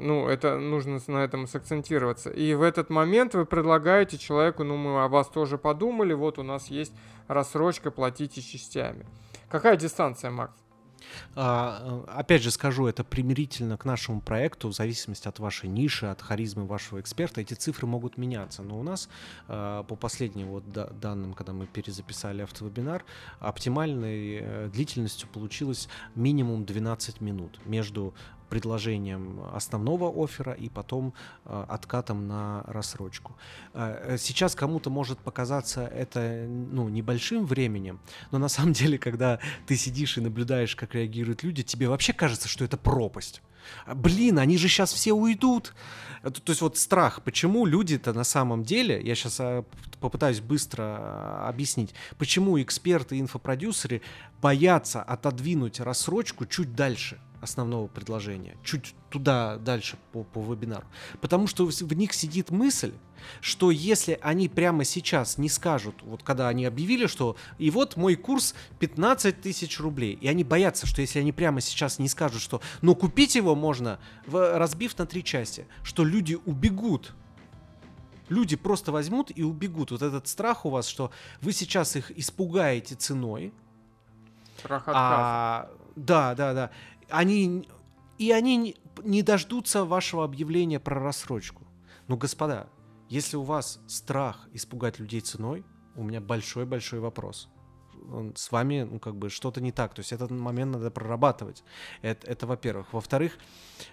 ну, 0.00 0.28
это 0.28 0.58
нужно 0.58 0.98
на 1.08 1.24
этом 1.24 1.46
сакцентироваться. 1.46 2.30
И 2.30 2.54
в 2.54 2.62
этот 2.62 2.90
момент 2.90 3.34
вы 3.34 3.44
предлагаете 3.44 4.18
человеку, 4.18 4.64
ну, 4.64 4.76
мы 4.76 5.04
о 5.04 5.08
вас 5.08 5.28
тоже 5.28 5.58
подумали, 5.58 6.14
вот 6.14 6.38
у 6.38 6.42
нас 6.42 6.68
есть 6.68 6.92
рассрочка, 7.28 7.90
платите 7.90 8.40
частями. 8.40 9.06
Какая 9.48 9.76
дистанция, 9.76 10.30
Макс? 10.30 10.54
А, 11.34 12.04
э, 12.08 12.18
опять 12.18 12.42
же 12.42 12.50
скажу, 12.50 12.86
это 12.86 13.04
примирительно 13.04 13.76
к 13.76 13.84
нашему 13.84 14.20
проекту, 14.20 14.68
в 14.68 14.74
зависимости 14.74 15.28
от 15.28 15.38
вашей 15.38 15.68
ниши, 15.68 16.06
от 16.06 16.22
харизмы 16.22 16.66
вашего 16.66 17.00
эксперта, 17.00 17.40
эти 17.40 17.54
цифры 17.54 17.86
могут 17.86 18.16
меняться. 18.16 18.62
Но 18.62 18.78
у 18.78 18.82
нас 18.82 19.08
а, 19.48 19.82
по 19.84 19.96
последним 19.96 20.48
вот 20.48 20.64
данным, 20.70 21.34
когда 21.34 21.52
мы 21.52 21.66
перезаписали 21.66 22.42
автовебинар, 22.42 23.04
оптимальной 23.38 24.38
э, 24.40 24.70
длительностью 24.72 25.28
получилось 25.28 25.88
минимум 26.14 26.64
12 26.64 27.20
минут 27.20 27.60
между 27.64 28.14
предложением 28.48 29.40
основного 29.52 30.10
оффера 30.24 30.52
и 30.52 30.68
потом 30.68 31.14
э, 31.44 31.64
откатом 31.68 32.26
на 32.28 32.62
рассрочку. 32.66 33.36
Э, 33.74 34.14
э, 34.14 34.18
сейчас 34.18 34.54
кому-то 34.54 34.90
может 34.90 35.18
показаться 35.18 35.86
это 35.86 36.46
ну, 36.48 36.88
небольшим 36.88 37.46
временем, 37.46 38.00
но 38.30 38.38
на 38.38 38.48
самом 38.48 38.72
деле, 38.72 38.98
когда 38.98 39.38
ты 39.66 39.76
сидишь 39.76 40.18
и 40.18 40.20
наблюдаешь, 40.20 40.76
как 40.76 40.94
реагируют 40.94 41.42
люди, 41.42 41.62
тебе 41.62 41.88
вообще 41.88 42.12
кажется, 42.12 42.48
что 42.48 42.64
это 42.64 42.76
пропасть. 42.76 43.42
А, 43.84 43.94
блин, 43.94 44.38
они 44.38 44.58
же 44.58 44.68
сейчас 44.68 44.92
все 44.92 45.12
уйдут. 45.12 45.74
То, 46.22 46.50
есть 46.50 46.60
вот 46.60 46.76
страх, 46.76 47.22
почему 47.22 47.66
люди-то 47.66 48.12
на 48.12 48.24
самом 48.24 48.64
деле, 48.64 49.00
я 49.00 49.14
сейчас 49.14 49.40
попытаюсь 50.00 50.40
быстро 50.40 51.46
объяснить, 51.48 51.94
почему 52.18 52.60
эксперты 52.60 53.16
и 53.16 53.20
инфопродюсеры 53.20 54.02
боятся 54.40 55.02
отодвинуть 55.02 55.80
рассрочку 55.80 56.46
чуть 56.46 56.74
дальше 56.74 57.18
основного 57.46 57.86
предложения, 57.86 58.56
чуть 58.62 58.94
туда 59.08 59.56
дальше 59.56 59.96
по, 60.12 60.24
по 60.24 60.40
вебинару. 60.40 60.84
Потому 61.20 61.46
что 61.46 61.64
в 61.64 61.92
них 61.94 62.12
сидит 62.12 62.50
мысль, 62.50 62.92
что 63.40 63.70
если 63.70 64.18
они 64.20 64.48
прямо 64.48 64.84
сейчас 64.84 65.38
не 65.38 65.48
скажут, 65.48 65.94
вот 66.02 66.22
когда 66.22 66.48
они 66.48 66.64
объявили, 66.64 67.06
что 67.06 67.36
и 67.58 67.70
вот 67.70 67.96
мой 67.96 68.16
курс 68.16 68.54
15 68.80 69.40
тысяч 69.40 69.80
рублей, 69.80 70.18
и 70.20 70.28
они 70.28 70.44
боятся, 70.44 70.86
что 70.86 71.00
если 71.00 71.20
они 71.20 71.32
прямо 71.32 71.60
сейчас 71.60 71.98
не 71.98 72.08
скажут, 72.08 72.42
что 72.42 72.60
ну 72.82 72.94
купить 72.94 73.36
его 73.36 73.54
можно, 73.54 73.98
разбив 74.26 74.98
на 74.98 75.06
три 75.06 75.24
части, 75.24 75.66
что 75.82 76.04
люди 76.04 76.36
убегут 76.44 77.14
люди 78.28 78.56
просто 78.56 78.92
возьмут 78.92 79.30
и 79.34 79.42
убегут. 79.42 79.90
Вот 79.90 80.02
этот 80.02 80.26
страх 80.28 80.66
у 80.66 80.70
вас, 80.70 80.86
что 80.86 81.10
вы 81.40 81.52
сейчас 81.52 81.96
их 81.96 82.10
испугаете 82.18 82.94
ценой. 82.94 83.52
Страх 84.58 84.84
а, 84.86 85.70
Да, 85.94 86.34
да, 86.34 86.52
да 86.52 86.70
они 87.08 87.68
и 88.18 88.30
они 88.30 88.76
не 89.04 89.22
дождутся 89.22 89.84
вашего 89.84 90.24
объявления 90.24 90.80
про 90.80 90.98
рассрочку. 91.00 91.64
Но, 92.08 92.16
господа, 92.16 92.68
если 93.08 93.36
у 93.36 93.42
вас 93.42 93.80
страх 93.86 94.48
испугать 94.52 94.98
людей 94.98 95.20
ценой, 95.20 95.64
у 95.96 96.02
меня 96.02 96.20
большой-большой 96.20 97.00
вопрос. 97.00 97.48
С 98.34 98.52
вами, 98.52 98.86
ну, 98.90 98.98
как 98.98 99.16
бы, 99.16 99.30
что-то 99.30 99.60
не 99.60 99.72
так. 99.72 99.94
То 99.94 100.00
есть 100.00 100.12
этот 100.12 100.30
момент 100.30 100.72
надо 100.72 100.90
прорабатывать. 100.90 101.64
Это, 102.02 102.26
это 102.26 102.46
во-первых. 102.46 102.92
Во-вторых, 102.92 103.38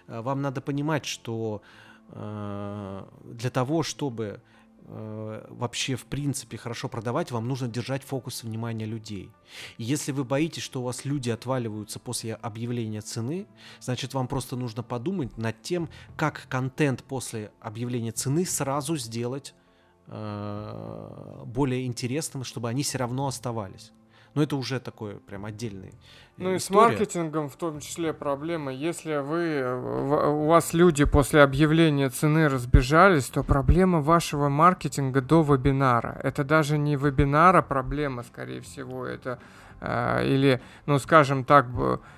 э, 0.07 0.21
вам 0.21 0.41
надо 0.41 0.61
понимать, 0.61 1.05
что 1.05 1.61
э, 2.09 3.05
для 3.23 3.49
того, 3.49 3.83
чтобы 3.83 4.41
вообще 4.85 5.95
в 5.95 6.05
принципе 6.05 6.57
хорошо 6.57 6.89
продавать, 6.89 7.31
вам 7.31 7.47
нужно 7.47 7.67
держать 7.67 8.03
фокус 8.03 8.43
внимания 8.43 8.85
людей. 8.85 9.31
И 9.77 9.83
если 9.83 10.11
вы 10.11 10.23
боитесь, 10.23 10.63
что 10.63 10.81
у 10.81 10.83
вас 10.83 11.05
люди 11.05 11.29
отваливаются 11.29 11.99
после 11.99 12.35
объявления 12.35 13.01
цены, 13.01 13.47
значит 13.79 14.13
вам 14.13 14.27
просто 14.27 14.55
нужно 14.55 14.83
подумать 14.83 15.37
над 15.37 15.61
тем, 15.61 15.89
как 16.17 16.47
контент 16.49 17.03
после 17.03 17.51
объявления 17.61 18.11
цены 18.11 18.45
сразу 18.45 18.97
сделать 18.97 19.53
э, 20.07 21.43
более 21.45 21.85
интересным, 21.85 22.43
чтобы 22.43 22.69
они 22.69 22.83
все 22.83 22.97
равно 22.97 23.27
оставались. 23.27 23.93
Но 24.35 24.43
это 24.43 24.55
уже 24.55 24.79
такое 24.79 25.17
прям 25.17 25.45
отдельный. 25.45 25.93
Ну 26.37 26.55
и 26.55 26.59
с 26.59 26.69
маркетингом 26.71 27.47
в 27.47 27.55
том 27.55 27.79
числе 27.79 28.11
проблема. 28.13 28.73
Если 28.73 29.17
вы, 29.17 29.63
у 30.43 30.47
вас 30.47 30.73
люди 30.73 31.05
после 31.05 31.43
объявления 31.43 32.09
цены 32.09 32.49
разбежались, 32.49 33.27
то 33.27 33.43
проблема 33.43 34.01
вашего 34.01 34.49
маркетинга 34.49 35.21
до 35.21 35.43
вебинара. 35.43 36.19
Это 36.23 36.43
даже 36.43 36.77
не 36.77 36.95
вебинара 36.95 37.61
проблема, 37.61 38.23
скорее 38.23 38.61
всего, 38.61 39.05
это 39.05 39.37
э, 39.39 39.62
или, 39.85 40.61
ну, 40.85 40.97
скажем 40.97 41.43
так, 41.43 41.67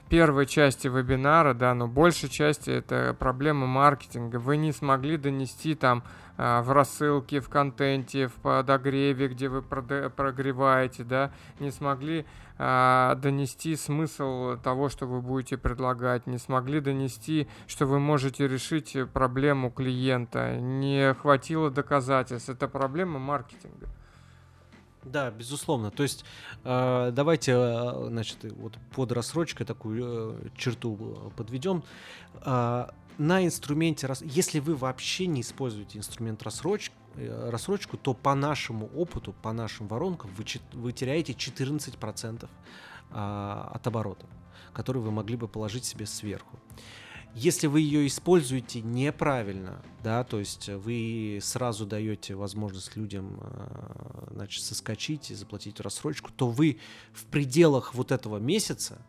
первой 0.09 0.45
части 0.45 0.88
вебинара, 0.88 1.53
да, 1.53 1.74
но 1.74 1.88
большей 1.88 2.30
части 2.30 2.70
это 2.70 3.16
проблема 3.18 3.66
маркетинга. 3.66 4.38
Вы 4.38 4.57
не 4.57 4.72
смогли 4.72 5.18
донести 5.18 5.74
там 5.74 6.03
а, 6.38 6.61
в 6.61 6.72
рассылке, 6.72 7.39
в 7.39 7.49
контенте, 7.49 8.28
в 8.28 8.34
подогреве, 8.34 9.28
где 9.30 9.49
вы 9.49 9.61
прогреваете, 9.61 11.03
да, 11.03 11.32
не 11.59 11.72
смогли 11.72 12.26
а, 12.57 13.16
донести 13.16 13.76
смысл 13.76 14.57
того, 14.57 14.89
что 14.89 15.07
вы 15.07 15.22
будете 15.22 15.57
предлагать, 15.57 16.28
не 16.28 16.38
смогли 16.38 16.82
донести, 16.82 17.47
что 17.68 17.86
вы 17.86 17.99
можете 17.99 18.47
решить 18.47 18.97
проблему 19.13 19.72
клиента, 19.72 20.57
не 20.57 21.13
хватило 21.13 21.72
доказательств. 21.72 22.49
Это 22.49 22.68
проблема 22.68 23.18
маркетинга. 23.18 23.88
Да, 25.05 25.29
безусловно. 25.31 25.91
То 25.91 26.03
есть 26.03 26.25
э, 26.63 27.11
давайте, 27.13 27.51
э, 27.53 28.07
значит, 28.09 28.37
вот 28.57 28.77
под 28.95 29.11
рассрочкой 29.11 29.65
такую 29.65 30.33
э, 30.33 30.49
черту 30.57 31.31
подведем. 31.37 31.83
Э, 32.43 32.87
на 33.17 33.45
инструменте, 33.45 34.11
если 34.21 34.59
вы 34.59 34.75
вообще 34.75 35.27
не 35.27 35.41
используете 35.41 35.97
инструмент 35.99 36.43
рассрочки, 36.43 36.93
э, 37.15 37.49
рассрочку, 37.49 37.97
то 37.97 38.13
по 38.13 38.33
нашему 38.35 38.87
опыту, 38.87 39.33
по 39.41 39.53
нашим 39.53 39.87
воронкам 39.87 40.31
вы, 40.35 40.45
вы 40.73 40.91
теряете 40.91 41.33
14% 41.33 42.49
а, 43.11 43.71
от 43.73 43.87
оборота, 43.87 44.25
который 44.73 45.01
вы 45.01 45.11
могли 45.11 45.37
бы 45.37 45.47
положить 45.47 45.85
себе 45.85 46.05
сверху. 46.05 46.59
Если 47.36 47.67
вы 47.67 47.81
ее 47.81 48.07
используете 48.07 48.81
неправильно, 48.81 49.83
да, 50.01 50.23
то 50.23 50.39
есть 50.39 50.69
вы 50.69 51.39
сразу 51.41 51.86
даете 51.86 52.33
возможность 52.33 52.95
людям 52.95 53.38
а, 53.41 54.29
значит, 54.31 54.63
соскочить 54.63 55.31
и 55.31 55.36
заплатить 55.36 55.81
рассрочку, 55.81 56.31
то 56.31 56.47
вы 56.47 56.79
в 57.11 57.25
пределах 57.25 57.93
вот 57.93 58.13
этого 58.13 58.38
месяца 58.38 59.05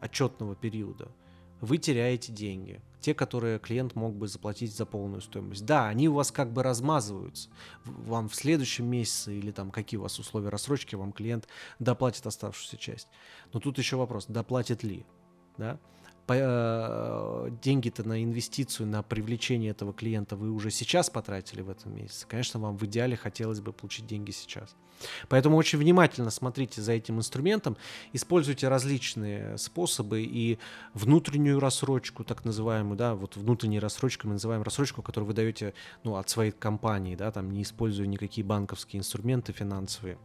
отчетного 0.00 0.56
периода 0.56 1.12
вы 1.60 1.78
теряете 1.78 2.32
деньги 2.32 2.80
те, 3.00 3.14
которые 3.14 3.58
клиент 3.58 3.94
мог 3.94 4.14
бы 4.14 4.28
заплатить 4.28 4.74
за 4.76 4.84
полную 4.84 5.20
стоимость. 5.20 5.64
Да, 5.64 5.88
они 5.88 6.08
у 6.08 6.14
вас 6.14 6.30
как 6.30 6.52
бы 6.52 6.62
размазываются. 6.62 7.50
Вам 7.84 8.28
в 8.28 8.34
следующем 8.34 8.86
месяце 8.86 9.38
или 9.38 9.52
там 9.52 9.70
какие 9.70 9.98
у 9.98 10.02
вас 10.02 10.18
условия 10.18 10.48
рассрочки, 10.48 10.96
вам 10.96 11.12
клиент 11.12 11.48
доплатит 11.78 12.26
оставшуюся 12.26 12.76
часть. 12.76 13.08
Но 13.52 13.60
тут 13.60 13.78
еще 13.78 13.96
вопрос, 13.96 14.26
доплатит 14.26 14.82
ли. 14.82 15.06
Да? 15.56 15.78
Э, 16.32 17.48
деньги-то 17.62 18.06
на 18.06 18.22
инвестицию, 18.22 18.86
на 18.86 19.02
привлечение 19.02 19.70
этого 19.70 19.92
клиента 19.92 20.36
вы 20.36 20.50
уже 20.50 20.70
сейчас 20.70 21.10
потратили 21.10 21.60
в 21.60 21.70
этом 21.70 21.94
месяце. 21.96 22.26
Конечно, 22.28 22.60
вам 22.60 22.76
в 22.76 22.84
идеале 22.84 23.16
хотелось 23.16 23.60
бы 23.60 23.72
получить 23.72 24.06
деньги 24.06 24.30
сейчас. 24.30 24.76
Поэтому 25.28 25.56
очень 25.56 25.78
внимательно 25.78 26.30
смотрите 26.30 26.82
за 26.82 26.92
этим 26.92 27.18
инструментом, 27.18 27.76
используйте 28.12 28.68
различные 28.68 29.56
способы 29.58 30.22
и 30.22 30.58
внутреннюю 30.94 31.58
рассрочку, 31.58 32.22
так 32.22 32.44
называемую, 32.44 32.96
да, 32.96 33.14
вот 33.14 33.36
внутренней 33.36 33.78
рассрочкой 33.78 34.28
мы 34.28 34.34
называем 34.34 34.62
рассрочку, 34.62 35.02
которую 35.02 35.28
вы 35.28 35.34
даете 35.34 35.74
ну, 36.04 36.16
от 36.16 36.28
своей 36.28 36.52
компании, 36.52 37.16
да, 37.16 37.32
там 37.32 37.50
не 37.50 37.62
используя 37.62 38.06
никакие 38.06 38.44
банковские 38.44 39.00
инструменты 39.00 39.52
финансовые 39.52 40.18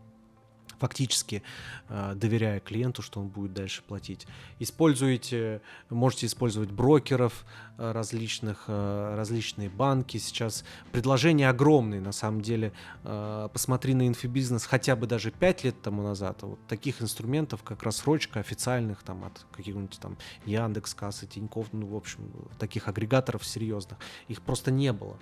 фактически 0.80 1.44
э, 1.90 2.14
доверяя 2.16 2.60
клиенту, 2.60 3.02
что 3.02 3.20
он 3.20 3.28
будет 3.28 3.54
дальше 3.54 3.84
платить. 3.84 4.28
Используете, 4.60 5.62
можете 5.90 6.28
использовать 6.28 6.72
брокеров 6.72 7.46
э, 7.78 7.92
различных, 7.92 8.66
э, 8.68 9.16
различные 9.16 9.70
банки. 9.70 10.18
Сейчас 10.18 10.64
предложения 10.92 11.50
огромные, 11.50 12.02
на 12.02 12.12
самом 12.12 12.42
деле. 12.42 12.74
Посмотри 13.04 13.94
на 13.94 14.08
инфобизнес 14.08 14.66
хотя 14.66 14.96
бы 14.96 15.08
даже 15.08 15.32
5 15.32 15.64
лет 15.64 15.82
тому 15.82 16.02
назад. 16.02 16.42
Вот 16.42 16.60
таких 16.68 17.02
инструментов, 17.02 17.64
как 17.64 17.84
рассрочка 17.84 18.40
официальных 18.40 19.04
там 19.04 19.24
от 19.24 19.46
каких-нибудь 19.52 19.98
там 20.00 20.18
Яндекс, 20.46 20.94
Кассы, 20.94 21.28
Тинькофф, 21.28 21.68
ну, 21.72 21.88
в 21.88 21.96
общем, 21.96 22.32
таких 22.60 22.88
агрегаторов 22.88 23.46
серьезных, 23.46 23.98
их 24.28 24.42
просто 24.42 24.72
не 24.72 24.92
было. 24.92 25.18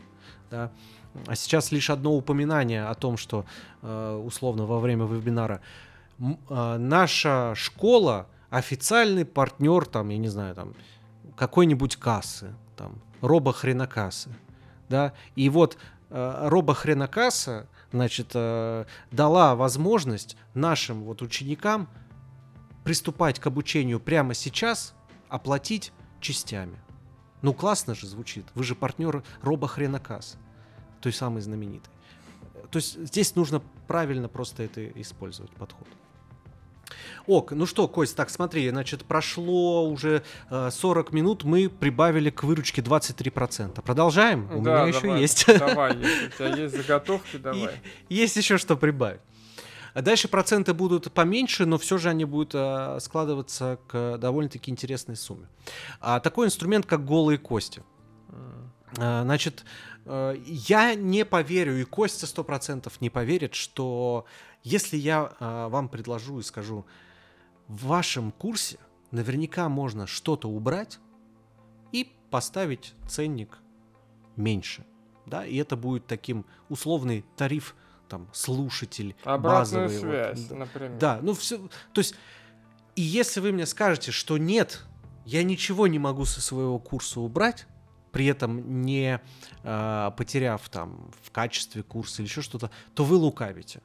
Да? 0.49 0.71
А 1.27 1.35
сейчас 1.35 1.71
лишь 1.71 1.89
одно 1.89 2.15
упоминание 2.15 2.85
о 2.85 2.95
том, 2.95 3.17
что 3.17 3.45
э, 3.81 4.21
условно 4.25 4.65
во 4.65 4.79
время 4.79 5.05
вебинара 5.05 5.61
э, 6.19 6.77
наша 6.77 7.53
школа 7.55 8.27
официальный 8.49 9.25
партнер, 9.25 9.85
там, 9.85 10.09
я 10.09 10.17
не 10.17 10.27
знаю, 10.27 10.55
там, 10.55 10.73
какой-нибудь 11.35 11.97
кассы, 11.97 12.53
там, 12.75 13.01
робохренокассы, 13.21 14.29
да, 14.89 15.13
и 15.35 15.49
вот 15.49 15.77
э, 16.09 16.47
робохренокасса, 16.47 17.67
значит, 17.91 18.33
дала 19.11 19.55
возможность 19.55 20.35
нашим 20.55 21.03
вот 21.03 21.21
ученикам 21.21 21.87
приступать 22.83 23.39
к 23.39 23.45
обучению 23.45 23.99
прямо 23.99 24.33
сейчас, 24.33 24.95
оплатить 25.29 25.93
частями. 26.19 26.79
Ну, 27.43 27.53
классно 27.53 27.93
же 27.93 28.07
звучит. 28.07 28.45
Вы 28.55 28.63
же 28.63 28.73
партнер 28.73 29.21
робохренокасс 29.41 30.37
той 31.01 31.13
самой 31.13 31.41
знаменитой. 31.41 31.93
То 32.71 32.77
есть 32.77 32.97
здесь 33.05 33.35
нужно 33.35 33.61
правильно 33.87 34.27
просто 34.29 34.63
это 34.63 34.87
использовать, 34.99 35.51
подход. 35.51 35.87
Ок, 37.27 37.51
ну 37.51 37.65
что, 37.65 37.87
Кость, 37.87 38.15
так 38.15 38.29
смотри, 38.29 38.69
значит, 38.69 39.05
прошло 39.05 39.87
уже 39.89 40.23
э, 40.49 40.69
40 40.71 41.11
минут, 41.11 41.43
мы 41.43 41.69
прибавили 41.69 42.29
к 42.29 42.43
выручке 42.43 42.81
23%. 42.81 43.81
Продолжаем? 43.81 44.45
У 44.45 44.61
да, 44.61 44.85
меня 44.85 44.93
давай, 44.93 44.93
еще 44.93 45.21
есть. 45.21 45.45
Давай, 45.59 45.97
если 45.97 46.25
у 46.25 46.29
тебя 46.29 46.55
есть 46.55 46.77
заготовки, 46.77 47.37
давай. 47.37 47.81
Есть 48.09 48.35
еще 48.37 48.57
что 48.57 48.77
прибавить. 48.77 49.21
А 49.93 50.01
дальше 50.01 50.27
проценты 50.27 50.73
будут 50.73 51.11
поменьше, 51.11 51.65
но 51.65 51.77
все 51.77 51.97
же 51.97 52.09
они 52.09 52.25
будут 52.25 52.55
э, 52.55 52.99
складываться 52.99 53.79
к 53.87 54.17
довольно-таки 54.17 54.71
интересной 54.71 55.15
сумме. 55.15 55.47
А 55.99 56.19
такой 56.19 56.47
инструмент, 56.47 56.85
как 56.85 57.05
голые 57.05 57.37
кости. 57.37 57.83
А, 58.97 59.23
значит, 59.23 59.65
э, 60.05 60.35
я 60.45 60.95
не 60.95 61.25
поверю, 61.25 61.79
и 61.79 61.83
Костя 61.83 62.27
сто 62.27 62.43
процентов 62.43 63.01
не 63.01 63.09
поверит, 63.09 63.53
что 63.53 64.25
если 64.63 64.97
я 64.97 65.33
э, 65.39 65.67
вам 65.69 65.89
предложу 65.89 66.39
и 66.39 66.43
скажу, 66.43 66.85
в 67.67 67.87
вашем 67.87 68.31
курсе 68.31 68.79
наверняка 69.11 69.69
можно 69.69 70.07
что-то 70.07 70.49
убрать 70.49 70.99
и 71.91 72.11
поставить 72.29 72.93
ценник 73.07 73.59
меньше. 74.35 74.85
Да, 75.25 75.45
и 75.45 75.55
это 75.55 75.77
будет 75.77 76.05
таким 76.05 76.45
условный 76.67 77.23
тариф 77.37 77.75
там 78.13 78.27
слушатель 78.31 79.15
Обратную 79.23 79.87
базовый. 79.87 80.11
связь, 80.11 80.47
вот. 80.49 80.59
например. 80.59 80.97
Да, 80.99 81.19
ну 81.23 81.33
все, 81.33 81.57
то 81.57 81.99
есть, 81.99 82.13
и 82.95 83.01
если 83.01 83.39
вы 83.39 83.51
мне 83.51 83.65
скажете, 83.65 84.11
что 84.11 84.37
нет, 84.37 84.83
я 85.25 85.43
ничего 85.43 85.87
не 85.87 85.97
могу 85.97 86.25
со 86.25 86.41
своего 86.41 86.77
курса 86.77 87.21
убрать, 87.21 87.65
при 88.11 88.27
этом 88.27 88.83
не 88.83 89.19
э, 89.63 90.11
потеряв 90.15 90.69
там 90.69 91.09
в 91.23 91.31
качестве 91.31 91.81
курса 91.81 92.21
или 92.21 92.29
еще 92.29 92.43
что-то, 92.43 92.69
то 92.93 93.03
вы 93.03 93.15
лукавите. 93.15 93.81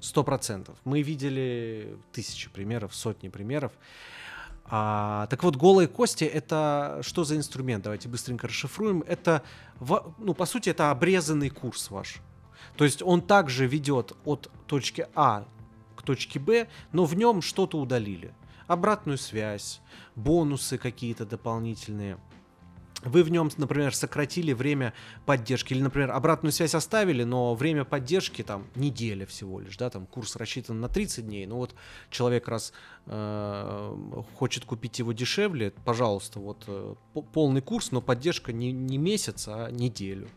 Сто 0.00 0.22
процентов. 0.22 0.76
Мы 0.84 1.00
видели 1.00 1.96
тысячи 2.12 2.50
примеров, 2.50 2.94
сотни 2.94 3.30
примеров. 3.30 3.72
А, 4.66 5.26
так 5.28 5.42
вот, 5.44 5.56
голые 5.56 5.88
кости 5.88 6.24
это 6.24 6.98
что 7.00 7.24
за 7.24 7.36
инструмент? 7.36 7.84
Давайте 7.84 8.10
быстренько 8.10 8.48
расшифруем. 8.48 9.02
Это, 9.06 9.42
ну, 10.18 10.34
по 10.34 10.44
сути, 10.44 10.68
это 10.68 10.90
обрезанный 10.90 11.48
курс 11.48 11.90
ваш. 11.90 12.20
То 12.76 12.84
есть 12.84 13.02
он 13.02 13.22
также 13.22 13.66
ведет 13.66 14.12
от 14.24 14.50
точки 14.66 15.06
А 15.14 15.46
к 15.96 16.02
точке 16.02 16.38
Б, 16.38 16.68
но 16.92 17.04
в 17.04 17.14
нем 17.14 17.42
что-то 17.42 17.78
удалили. 17.78 18.34
Обратную 18.66 19.18
связь, 19.18 19.80
бонусы 20.16 20.78
какие-то 20.78 21.26
дополнительные– 21.26 22.18
вы 23.04 23.22
в 23.22 23.30
нем, 23.30 23.50
например, 23.56 23.94
сократили 23.94 24.52
время 24.52 24.92
поддержки, 25.26 25.72
или, 25.72 25.82
например, 25.82 26.10
обратную 26.12 26.52
связь 26.52 26.74
оставили, 26.74 27.24
но 27.24 27.54
время 27.54 27.84
поддержки 27.84 28.42
там 28.42 28.66
неделя 28.74 29.26
всего 29.26 29.60
лишь, 29.60 29.76
да, 29.76 29.90
там 29.90 30.06
курс 30.06 30.36
рассчитан 30.36 30.80
на 30.80 30.88
30 30.88 31.26
дней, 31.26 31.46
ну 31.46 31.56
вот 31.56 31.74
человек 32.10 32.48
раз 32.48 32.72
э, 33.06 33.96
хочет 34.38 34.64
купить 34.64 34.98
его 34.98 35.12
дешевле, 35.12 35.72
пожалуйста, 35.84 36.38
вот 36.38 36.64
э, 36.66 36.94
полный 37.32 37.60
курс, 37.60 37.92
но 37.92 38.00
поддержка 38.00 38.52
не, 38.52 38.72
не 38.72 38.98
месяц, 38.98 39.48
а 39.48 39.70
неделю. 39.70 40.28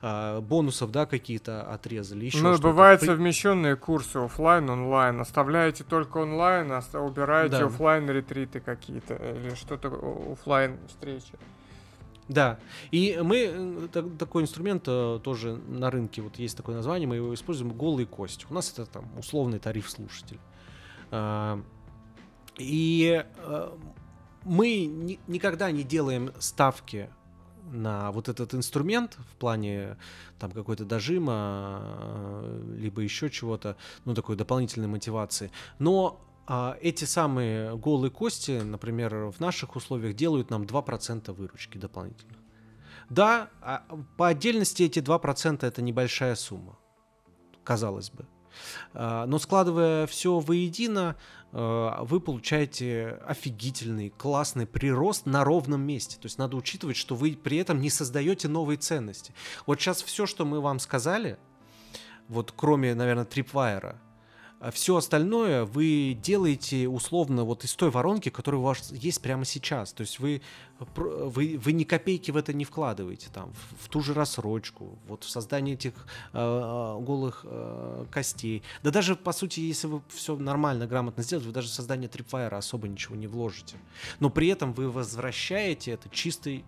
Э, 0.00 0.40
бонусов, 0.40 0.90
да, 0.90 1.06
какие-то 1.06 1.62
отрезали, 1.62 2.26
еще 2.26 2.38
Ну, 2.38 2.58
бывают 2.58 3.02
совмещенные 3.02 3.76
курсы 3.76 4.16
офлайн, 4.16 4.68
онлайн, 4.70 5.20
оставляете 5.20 5.84
только 5.84 6.18
онлайн, 6.18 6.72
а 6.72 6.98
убираете 6.98 7.58
да. 7.58 7.66
офлайн 7.66 8.08
ретриты 8.10 8.60
какие-то 8.60 9.14
или 9.14 9.54
что-то 9.54 10.32
офлайн 10.32 10.78
встречи. 10.88 11.34
Да, 12.28 12.58
и 12.90 13.18
мы, 13.22 13.88
так, 13.92 14.06
такой 14.16 14.42
инструмент 14.42 14.84
э, 14.86 15.20
тоже 15.22 15.56
на 15.68 15.90
рынке, 15.90 16.22
вот 16.22 16.38
есть 16.38 16.56
такое 16.56 16.76
название, 16.76 17.08
мы 17.08 17.16
его 17.16 17.34
используем, 17.34 17.72
голые 17.72 18.06
кости. 18.06 18.46
У 18.48 18.54
нас 18.54 18.72
это 18.72 18.86
там 18.86 19.06
условный 19.18 19.58
тариф 19.58 19.90
слушатель. 19.90 20.38
А, 21.10 21.60
и 22.58 23.24
э, 23.36 23.70
мы 24.44 24.84
ни, 24.86 25.18
никогда 25.26 25.70
не 25.72 25.82
делаем 25.82 26.32
ставки 26.38 27.10
на 27.72 28.12
вот 28.12 28.28
этот 28.28 28.54
инструмент 28.54 29.18
в 29.32 29.36
плане 29.36 29.96
там 30.38 30.52
какой-то 30.52 30.84
дожима, 30.84 31.80
э, 31.82 32.76
либо 32.78 33.00
еще 33.02 33.30
чего-то, 33.30 33.76
ну 34.04 34.14
такой 34.14 34.36
дополнительной 34.36 34.88
мотивации. 34.88 35.50
Но 35.78 36.20
а 36.46 36.76
эти 36.80 37.04
самые 37.04 37.76
голые 37.76 38.10
кости, 38.10 38.60
например, 38.62 39.30
в 39.30 39.40
наших 39.40 39.76
условиях 39.76 40.14
делают 40.14 40.50
нам 40.50 40.62
2% 40.62 41.32
выручки 41.32 41.78
дополнительно. 41.78 42.36
Да, 43.08 43.50
а 43.60 43.84
по 44.16 44.28
отдельности 44.28 44.82
эти 44.82 44.98
2% 44.98 45.66
это 45.66 45.82
небольшая 45.82 46.34
сумма, 46.34 46.78
казалось 47.64 48.10
бы. 48.10 48.26
А, 48.92 49.26
но 49.26 49.38
складывая 49.38 50.06
все 50.06 50.38
воедино, 50.40 51.16
а, 51.52 52.04
вы 52.04 52.20
получаете 52.20 53.20
офигительный, 53.26 54.10
классный 54.10 54.66
прирост 54.66 55.26
на 55.26 55.44
ровном 55.44 55.82
месте. 55.82 56.16
То 56.16 56.26
есть 56.26 56.38
надо 56.38 56.56
учитывать, 56.56 56.96
что 56.96 57.14
вы 57.14 57.38
при 57.42 57.58
этом 57.58 57.80
не 57.80 57.90
создаете 57.90 58.48
новые 58.48 58.78
ценности. 58.78 59.34
Вот 59.66 59.80
сейчас 59.80 60.02
все, 60.02 60.26
что 60.26 60.44
мы 60.44 60.60
вам 60.60 60.78
сказали, 60.78 61.38
вот 62.28 62.52
кроме, 62.56 62.94
наверное, 62.94 63.24
Tripwire, 63.24 63.96
все 64.70 64.96
остальное 64.96 65.64
вы 65.64 66.16
делаете 66.20 66.86
условно 66.88 67.44
вот 67.44 67.64
из 67.64 67.74
той 67.74 67.90
воронки, 67.90 68.28
которая 68.28 68.60
у 68.60 68.64
вас 68.64 68.92
есть 68.92 69.20
прямо 69.20 69.44
сейчас. 69.44 69.92
То 69.92 70.02
есть 70.02 70.20
вы, 70.20 70.40
вы, 70.78 71.58
вы 71.58 71.72
ни 71.72 71.84
копейки 71.84 72.30
в 72.30 72.36
это 72.36 72.52
не 72.52 72.64
вкладываете, 72.64 73.28
там, 73.32 73.52
в, 73.52 73.86
в 73.86 73.88
ту 73.88 74.00
же 74.00 74.14
рассрочку, 74.14 74.98
вот 75.08 75.24
в 75.24 75.30
создание 75.30 75.74
этих 75.74 75.94
э, 76.32 76.98
голых 77.00 77.44
э, 77.44 78.06
костей. 78.10 78.62
Да 78.82 78.90
даже, 78.90 79.16
по 79.16 79.32
сути, 79.32 79.60
если 79.60 79.88
вы 79.88 80.02
все 80.08 80.36
нормально, 80.36 80.86
грамотно 80.86 81.22
сделаете, 81.22 81.48
вы 81.48 81.54
даже 81.54 81.68
в 81.68 81.72
создание 81.72 82.08
трипфайра 82.08 82.56
особо 82.56 82.86
ничего 82.88 83.16
не 83.16 83.26
вложите. 83.26 83.76
Но 84.20 84.30
при 84.30 84.48
этом 84.48 84.72
вы 84.72 84.90
возвращаете 84.90 85.92
это 85.92 86.08
чистой 86.08 86.64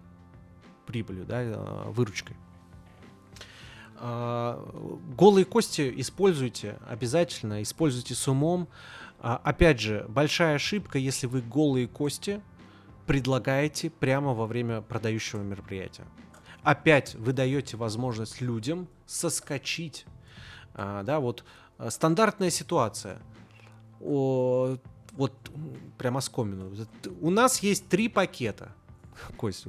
прибылью, 0.87 1.25
да, 1.25 1.43
э, 1.43 1.91
выручкой. 1.91 2.37
А, 3.97 4.63
голые 5.17 5.45
кости 5.45 5.93
используйте 5.97 6.79
обязательно, 6.89 7.63
используйте 7.63 8.15
с 8.15 8.29
умом. 8.29 8.69
А, 9.21 9.41
опять 9.43 9.81
же, 9.81 10.05
большая 10.09 10.57
ошибка, 10.57 10.99
если 10.99 11.27
вы 11.27 11.41
голые 11.41 11.87
кости 11.87 12.43
предлагаете 13.07 13.91
прямо 13.91 14.35
во 14.35 14.47
время 14.47 14.81
продающего 14.81 15.43
мероприятия. 15.43 16.05
Опять 16.63 17.15
вы 17.15 17.33
даете 17.33 17.77
возможность 17.77 18.41
людям 18.41 18.89
соскочить. 19.07 20.07
А, 20.75 21.03
да, 21.03 21.21
вот 21.21 21.45
стандартная 21.89 22.51
ситуация. 22.51 23.21
О, 24.01 24.77
вот 25.13 25.33
прямо 25.99 26.21
скомину. 26.21 26.73
У 27.21 27.31
нас 27.31 27.61
есть 27.61 27.89
три 27.89 28.09
пакета. 28.09 28.73
Кость, 29.37 29.67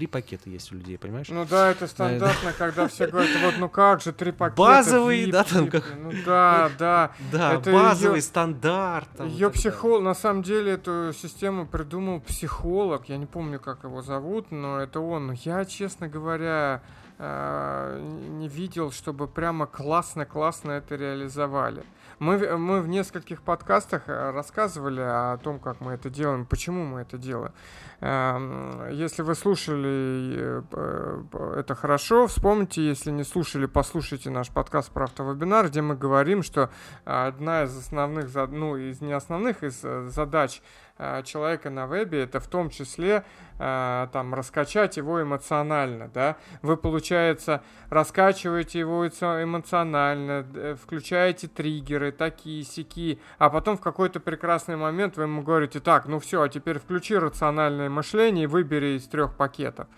три 0.00 0.06
пакета 0.06 0.48
есть 0.48 0.72
у 0.72 0.76
людей, 0.76 0.96
понимаешь? 0.96 1.28
Ну 1.28 1.44
да, 1.44 1.70
это 1.70 1.86
стандартно, 1.86 2.54
когда 2.56 2.88
все 2.88 3.06
говорят, 3.06 3.30
вот 3.42 3.54
ну 3.58 3.68
как 3.68 4.00
же, 4.00 4.14
три 4.14 4.32
пакета. 4.32 4.56
Базовый, 4.56 5.30
да, 5.30 5.44
там 5.44 5.68
как... 5.68 5.84
Ну 5.94 6.10
да, 6.24 6.70
да. 6.78 7.10
Да, 7.30 7.58
базовый 7.58 8.22
стандарт. 8.22 9.08
Ее 9.20 9.50
психолог, 9.50 10.02
на 10.02 10.14
самом 10.14 10.42
деле 10.42 10.72
эту 10.72 11.12
систему 11.12 11.66
придумал 11.66 12.20
психолог, 12.20 13.10
я 13.10 13.18
не 13.18 13.26
помню, 13.26 13.60
как 13.60 13.84
его 13.84 14.00
зовут, 14.00 14.50
но 14.50 14.80
это 14.80 15.00
он. 15.00 15.32
Я, 15.32 15.66
честно 15.66 16.08
говоря, 16.08 16.80
э, 17.18 18.00
не 18.38 18.48
видел, 18.48 18.92
чтобы 18.92 19.28
прямо 19.28 19.66
классно-классно 19.66 20.72
это 20.72 20.96
реализовали. 20.96 21.84
Мы, 22.20 22.36
мы 22.58 22.82
в 22.82 22.88
нескольких 22.88 23.40
подкастах 23.40 24.02
э, 24.06 24.30
рассказывали 24.30 25.00
о 25.00 25.38
том, 25.38 25.58
как 25.58 25.80
мы 25.80 25.92
это 25.92 26.10
делаем, 26.10 26.44
почему 26.44 26.84
мы 26.84 27.00
это 27.00 27.16
делаем. 27.16 27.54
Эм, 28.00 28.90
если 28.90 29.22
вы 29.22 29.34
слушали, 29.34 30.62
э, 30.70 31.22
это 31.56 31.74
хорошо. 31.74 32.26
Вспомните, 32.26 32.86
если 32.86 33.10
не 33.10 33.24
слушали, 33.24 33.64
послушайте 33.64 34.28
наш 34.28 34.50
подкаст 34.50 34.92
про 34.92 35.04
автовебинар, 35.04 35.68
где 35.68 35.80
мы 35.80 35.96
говорим, 35.96 36.42
что 36.42 36.68
одна 37.06 37.62
из 37.62 37.74
основных, 37.74 38.28
ну, 38.50 38.76
из 38.76 39.00
не 39.00 39.14
основных, 39.14 39.64
из 39.64 39.80
э, 39.82 40.08
задач 40.08 40.60
Э, 40.60 40.89
человека 41.24 41.70
на 41.70 41.86
вебе, 41.86 42.22
это 42.22 42.40
в 42.40 42.46
том 42.46 42.70
числе 42.70 43.24
э, 43.58 44.08
там 44.12 44.34
раскачать 44.34 44.96
его 44.96 45.22
эмоционально, 45.22 46.08
да, 46.12 46.36
вы, 46.62 46.76
получается, 46.76 47.62
раскачиваете 47.88 48.78
его 48.78 49.06
эмоционально, 49.06 50.76
включаете 50.80 51.48
триггеры, 51.48 52.12
такие, 52.12 52.64
сики, 52.64 53.20
а 53.38 53.50
потом 53.50 53.76
в 53.76 53.80
какой-то 53.80 54.20
прекрасный 54.20 54.76
момент 54.76 55.16
вы 55.16 55.24
ему 55.24 55.42
говорите, 55.42 55.80
так, 55.80 56.06
ну 56.06 56.18
все, 56.18 56.42
а 56.42 56.48
теперь 56.48 56.78
включи 56.78 57.16
рациональное 57.16 57.88
мышление 57.88 58.44
и 58.44 58.46
выбери 58.46 58.96
из 58.96 59.06
трех 59.06 59.36
пакетов. 59.36 59.88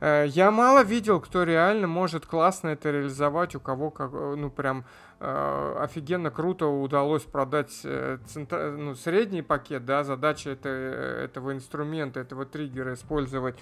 Э, 0.00 0.26
я 0.28 0.50
мало 0.50 0.82
видел, 0.82 1.20
кто 1.20 1.42
реально 1.42 1.86
может 1.86 2.26
классно 2.26 2.68
это 2.68 2.90
реализовать, 2.90 3.54
у 3.54 3.60
кого, 3.60 3.90
как, 3.90 4.12
ну, 4.12 4.50
прям 4.50 4.80
э, 4.80 4.82
офигенно 5.20 6.30
круто 6.30 6.66
удалось 6.66 7.24
продать 7.24 7.80
э, 7.82 8.18
центр... 8.26 8.70
ну, 8.70 8.94
средний 8.94 9.42
пакет, 9.42 9.84
да, 9.84 10.04
задача 10.04 10.50
это, 10.50 10.68
этого 10.68 11.52
инструмента, 11.52 12.20
этого 12.20 12.44
триггера 12.46 12.94
использовать 12.94 13.58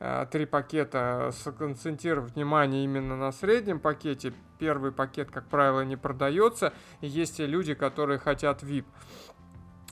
э, 0.00 0.26
три 0.30 0.44
пакета, 0.44 1.30
сконцентрировать 1.32 2.34
внимание 2.34 2.84
именно 2.84 3.16
на 3.16 3.32
среднем 3.32 3.80
пакете. 3.80 4.34
Первый 4.58 4.92
пакет, 4.92 5.30
как 5.30 5.46
правило, 5.46 5.80
не 5.80 5.96
продается, 5.96 6.74
есть 7.00 7.40
и 7.40 7.46
люди, 7.46 7.72
которые 7.72 8.18
хотят 8.18 8.62
VIP. 8.62 8.84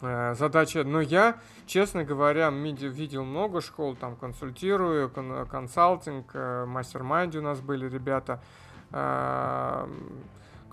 э, 0.03 0.35
задача. 0.35 0.85
Но 0.85 1.01
я, 1.01 1.39
честно 1.65 2.05
говоря, 2.05 2.51
видел 2.51 3.25
много 3.25 3.63
школ, 3.63 3.97
там 3.97 4.17
консультирую, 4.17 5.09
кон 5.09 5.47
консалтинг, 5.47 6.31
э, 6.35 6.67
mastermind 6.67 7.32
е 7.32 7.39
у 7.39 7.43
нас 7.43 7.63
были 7.63 7.89
ребята. 7.89 8.43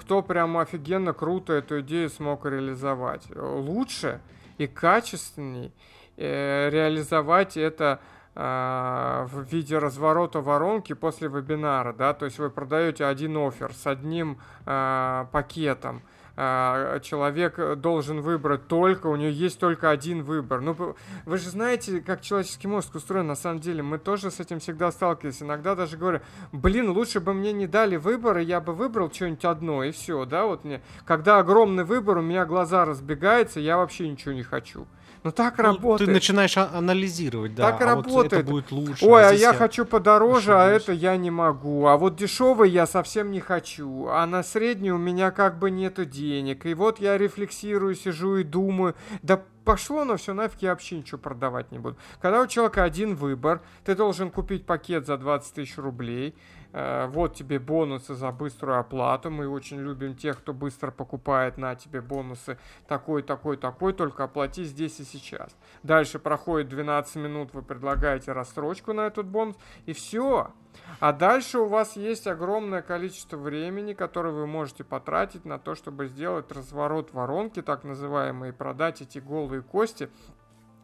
Э, 0.03 0.05
кто 0.05 0.21
прям 0.21 0.57
офигенно 0.57 1.13
круто 1.13 1.53
эту 1.53 1.81
идею 1.81 2.09
смог 2.09 2.45
реализовать. 2.45 3.23
Лучше 3.35 4.21
и 4.57 4.67
качественней 4.67 5.71
э, 6.17 6.69
реализовать 6.69 7.57
это 7.57 7.99
э, 8.35 9.27
в 9.31 9.43
виде 9.51 9.77
разворота 9.77 10.41
воронки 10.41 10.93
после 10.93 11.27
вебинара, 11.27 11.93
да, 11.93 12.13
то 12.13 12.25
есть 12.25 12.39
вы 12.39 12.49
продаете 12.49 13.05
один 13.05 13.37
офер 13.37 13.73
с 13.73 13.87
одним 13.87 14.39
э, 14.65 15.25
пакетом, 15.31 15.97
а, 15.97 16.12
человек 16.35 17.77
должен 17.77 18.21
выбрать 18.21 18.67
только, 18.67 19.07
у 19.07 19.15
него 19.15 19.29
есть 19.29 19.59
только 19.59 19.91
один 19.91 20.23
выбор. 20.23 20.61
Ну, 20.61 20.95
вы 21.25 21.37
же 21.37 21.49
знаете, 21.49 22.01
как 22.01 22.21
человеческий 22.21 22.67
мозг 22.67 22.95
устроен, 22.95 23.27
на 23.27 23.35
самом 23.35 23.59
деле, 23.59 23.83
мы 23.83 23.99
тоже 23.99 24.31
с 24.31 24.39
этим 24.39 24.59
всегда 24.59 24.91
сталкивались. 24.91 25.43
Иногда 25.43 25.75
даже 25.75 25.95
говорю, 25.95 26.21
блин, 26.51 26.89
лучше 26.89 27.19
бы 27.19 27.33
мне 27.33 27.53
не 27.53 27.67
дали 27.67 27.97
выбор, 27.97 28.39
и 28.39 28.45
я 28.45 28.61
бы 28.61 28.73
выбрал 28.73 29.11
что-нибудь 29.11 29.45
одно, 29.45 29.83
и 29.83 29.91
все, 29.91 30.25
да, 30.25 30.45
вот 30.45 30.63
мне. 30.63 30.81
Когда 31.05 31.37
огромный 31.37 31.83
выбор, 31.83 32.17
у 32.17 32.21
меня 32.21 32.45
глаза 32.45 32.85
разбегаются, 32.85 33.59
я 33.59 33.77
вообще 33.77 34.09
ничего 34.09 34.33
не 34.33 34.43
хочу. 34.43 34.87
Ну 35.23 35.31
так 35.31 35.57
ну, 35.57 35.63
работает. 35.63 36.09
Ты 36.09 36.13
начинаешь 36.13 36.57
а, 36.57 36.69
анализировать, 36.73 37.55
да. 37.55 37.71
Так 37.71 37.81
а 37.81 37.85
работает. 37.85 38.15
Вот 38.15 38.33
это 38.33 38.43
будет 38.43 38.71
лучше. 38.71 39.05
Ой, 39.05 39.23
а, 39.23 39.29
а 39.29 39.33
я, 39.33 39.51
я 39.51 39.53
хочу 39.53 39.85
подороже, 39.85 40.53
а 40.53 40.67
это 40.67 40.91
я 40.91 41.15
не 41.17 41.31
могу. 41.31 41.85
А 41.87 41.97
вот 41.97 42.15
дешевый 42.15 42.69
я 42.69 42.85
совсем 42.85 43.31
не 43.31 43.39
хочу. 43.39 44.07
А 44.07 44.25
на 44.25 44.43
средний 44.43 44.91
у 44.91 44.97
меня 44.97 45.31
как 45.31 45.59
бы 45.59 45.71
нету 45.71 46.05
денег. 46.05 46.65
И 46.65 46.73
вот 46.73 46.99
я 46.99 47.17
рефлексирую, 47.17 47.95
сижу 47.95 48.37
и 48.37 48.43
думаю, 48.43 48.95
да 49.21 49.41
пошло 49.63 50.03
на 50.03 50.17
все 50.17 50.33
нафиг, 50.33 50.61
я 50.61 50.69
вообще 50.71 50.97
ничего 50.97 51.17
продавать 51.17 51.71
не 51.71 51.79
буду. 51.79 51.97
Когда 52.21 52.41
у 52.41 52.47
человека 52.47 52.83
один 52.83 53.15
выбор, 53.15 53.61
ты 53.85 53.95
должен 53.95 54.29
купить 54.29 54.65
пакет 54.65 55.05
за 55.05 55.17
20 55.17 55.53
тысяч 55.53 55.77
рублей, 55.77 56.35
вот 56.73 57.35
тебе 57.35 57.59
бонусы 57.59 58.15
за 58.15 58.31
быструю 58.31 58.79
оплату. 58.79 59.29
Мы 59.29 59.47
очень 59.47 59.77
любим 59.77 60.15
тех, 60.15 60.39
кто 60.39 60.53
быстро 60.53 60.89
покупает 60.89 61.57
на 61.57 61.75
тебе 61.75 62.01
бонусы 62.01 62.57
такой, 62.87 63.21
такой, 63.21 63.57
такой, 63.57 63.93
только 63.93 64.23
оплати 64.23 64.63
здесь 64.63 64.99
и 64.99 65.03
сейчас. 65.03 65.55
Дальше 65.83 66.17
проходит 66.17 66.69
12 66.69 67.15
минут, 67.17 67.53
вы 67.53 67.61
предлагаете 67.61 68.31
рассрочку 68.31 68.93
на 68.93 69.01
этот 69.01 69.27
бонус, 69.27 69.55
и 69.85 69.93
все. 69.93 70.51
А 70.99 71.13
дальше 71.13 71.59
у 71.59 71.67
вас 71.67 71.95
есть 71.95 72.25
огромное 72.25 72.81
количество 72.81 73.37
времени, 73.37 73.93
которое 73.93 74.33
вы 74.33 74.47
можете 74.47 74.83
потратить 74.83 75.45
на 75.45 75.59
то, 75.59 75.75
чтобы 75.75 76.07
сделать 76.07 76.51
разворот 76.51 77.13
воронки, 77.13 77.61
так 77.61 77.83
называемый, 77.83 78.49
и 78.49 78.51
продать 78.51 79.01
эти 79.01 79.19
голые 79.19 79.61
кости 79.61 80.09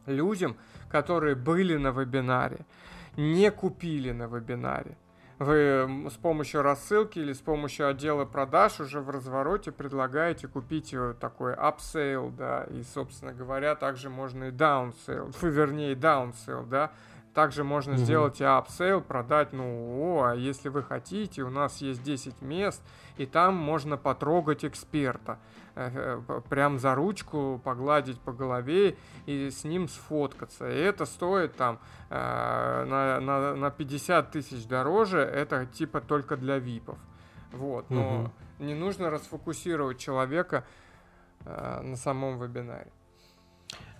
людям, 0.05 0.55
которые 0.89 1.35
были 1.35 1.77
на 1.77 1.89
вебинаре, 1.89 2.67
не 3.17 3.49
купили 3.49 4.11
на 4.11 4.27
вебинаре 4.27 4.95
вы 5.39 6.09
с 6.09 6.17
помощью 6.17 6.61
рассылки 6.61 7.17
или 7.17 7.31
с 7.31 7.39
помощью 7.39 7.87
отдела 7.87 8.25
продаж 8.25 8.81
уже 8.81 8.99
в 8.99 9.09
развороте 9.09 9.71
предлагаете 9.71 10.49
купить 10.49 10.93
такой 11.19 11.53
upsale, 11.53 12.31
да, 12.35 12.65
и, 12.65 12.83
собственно 12.83 13.33
говоря, 13.33 13.75
также 13.75 14.09
можно 14.09 14.45
и 14.45 14.51
downsale, 14.51 15.33
вернее, 15.41 15.93
downsale, 15.93 16.67
да, 16.67 16.91
также 17.33 17.63
можно 17.63 17.93
mm-hmm. 17.93 17.97
сделать 17.97 18.41
и 18.41 18.43
upsell, 18.43 19.01
продать, 19.01 19.53
ну, 19.53 19.63
о, 20.01 20.23
а 20.31 20.35
если 20.35 20.67
вы 20.67 20.83
хотите, 20.83 21.43
у 21.43 21.49
нас 21.49 21.77
есть 21.77 22.03
10 22.03 22.41
мест, 22.41 22.81
и 23.17 23.25
там 23.25 23.55
можно 23.55 23.95
потрогать 23.95 24.65
эксперта. 24.65 25.39
Э, 25.79 26.21
э, 26.27 26.41
прям 26.49 26.77
за 26.77 26.93
ручку 26.93 27.61
погладить 27.63 28.19
по 28.19 28.33
голове 28.33 28.97
и 29.25 29.49
с 29.49 29.63
ним 29.63 29.87
сфоткаться. 29.87 30.69
И 30.69 30.75
это 30.75 31.05
стоит 31.05 31.55
там 31.55 31.79
э, 32.09 32.85
на, 32.85 33.21
на, 33.21 33.55
на 33.55 33.71
50 33.71 34.29
тысяч 34.31 34.65
дороже, 34.65 35.19
это 35.19 35.65
типа 35.67 36.01
только 36.01 36.35
для 36.35 36.59
випов. 36.59 36.97
Вот, 37.53 37.89
но 37.89 38.23
угу. 38.23 38.31
не 38.65 38.75
нужно 38.75 39.09
расфокусировать 39.09 39.97
человека 39.97 40.65
на 41.45 41.95
самом 41.95 42.37
вебинаре. 42.37 42.91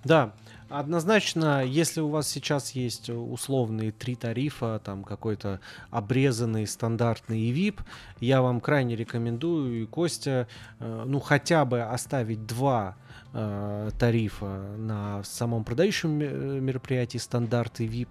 Да, 0.03 0.33
однозначно, 0.69 1.63
если 1.63 2.01
у 2.01 2.09
вас 2.09 2.27
сейчас 2.27 2.71
есть 2.71 3.09
условные 3.09 3.91
три 3.91 4.15
тарифа, 4.15 4.81
там 4.83 5.03
какой-то 5.03 5.59
обрезанный, 5.91 6.67
стандартный 6.67 7.39
и 7.39 7.53
VIP, 7.53 7.81
я 8.19 8.41
вам 8.41 8.61
крайне 8.61 8.95
рекомендую, 8.95 9.83
и 9.83 9.85
Костя, 9.85 10.47
э, 10.79 11.03
ну 11.05 11.19
хотя 11.19 11.65
бы 11.65 11.81
оставить 11.81 12.45
два 12.45 12.95
тарифа 13.31 14.75
на 14.77 15.23
самом 15.23 15.63
продающем 15.63 16.09
мероприятии 16.65 17.19
стандарт 17.19 17.79
и 17.79 17.87
VIP, 17.87 18.09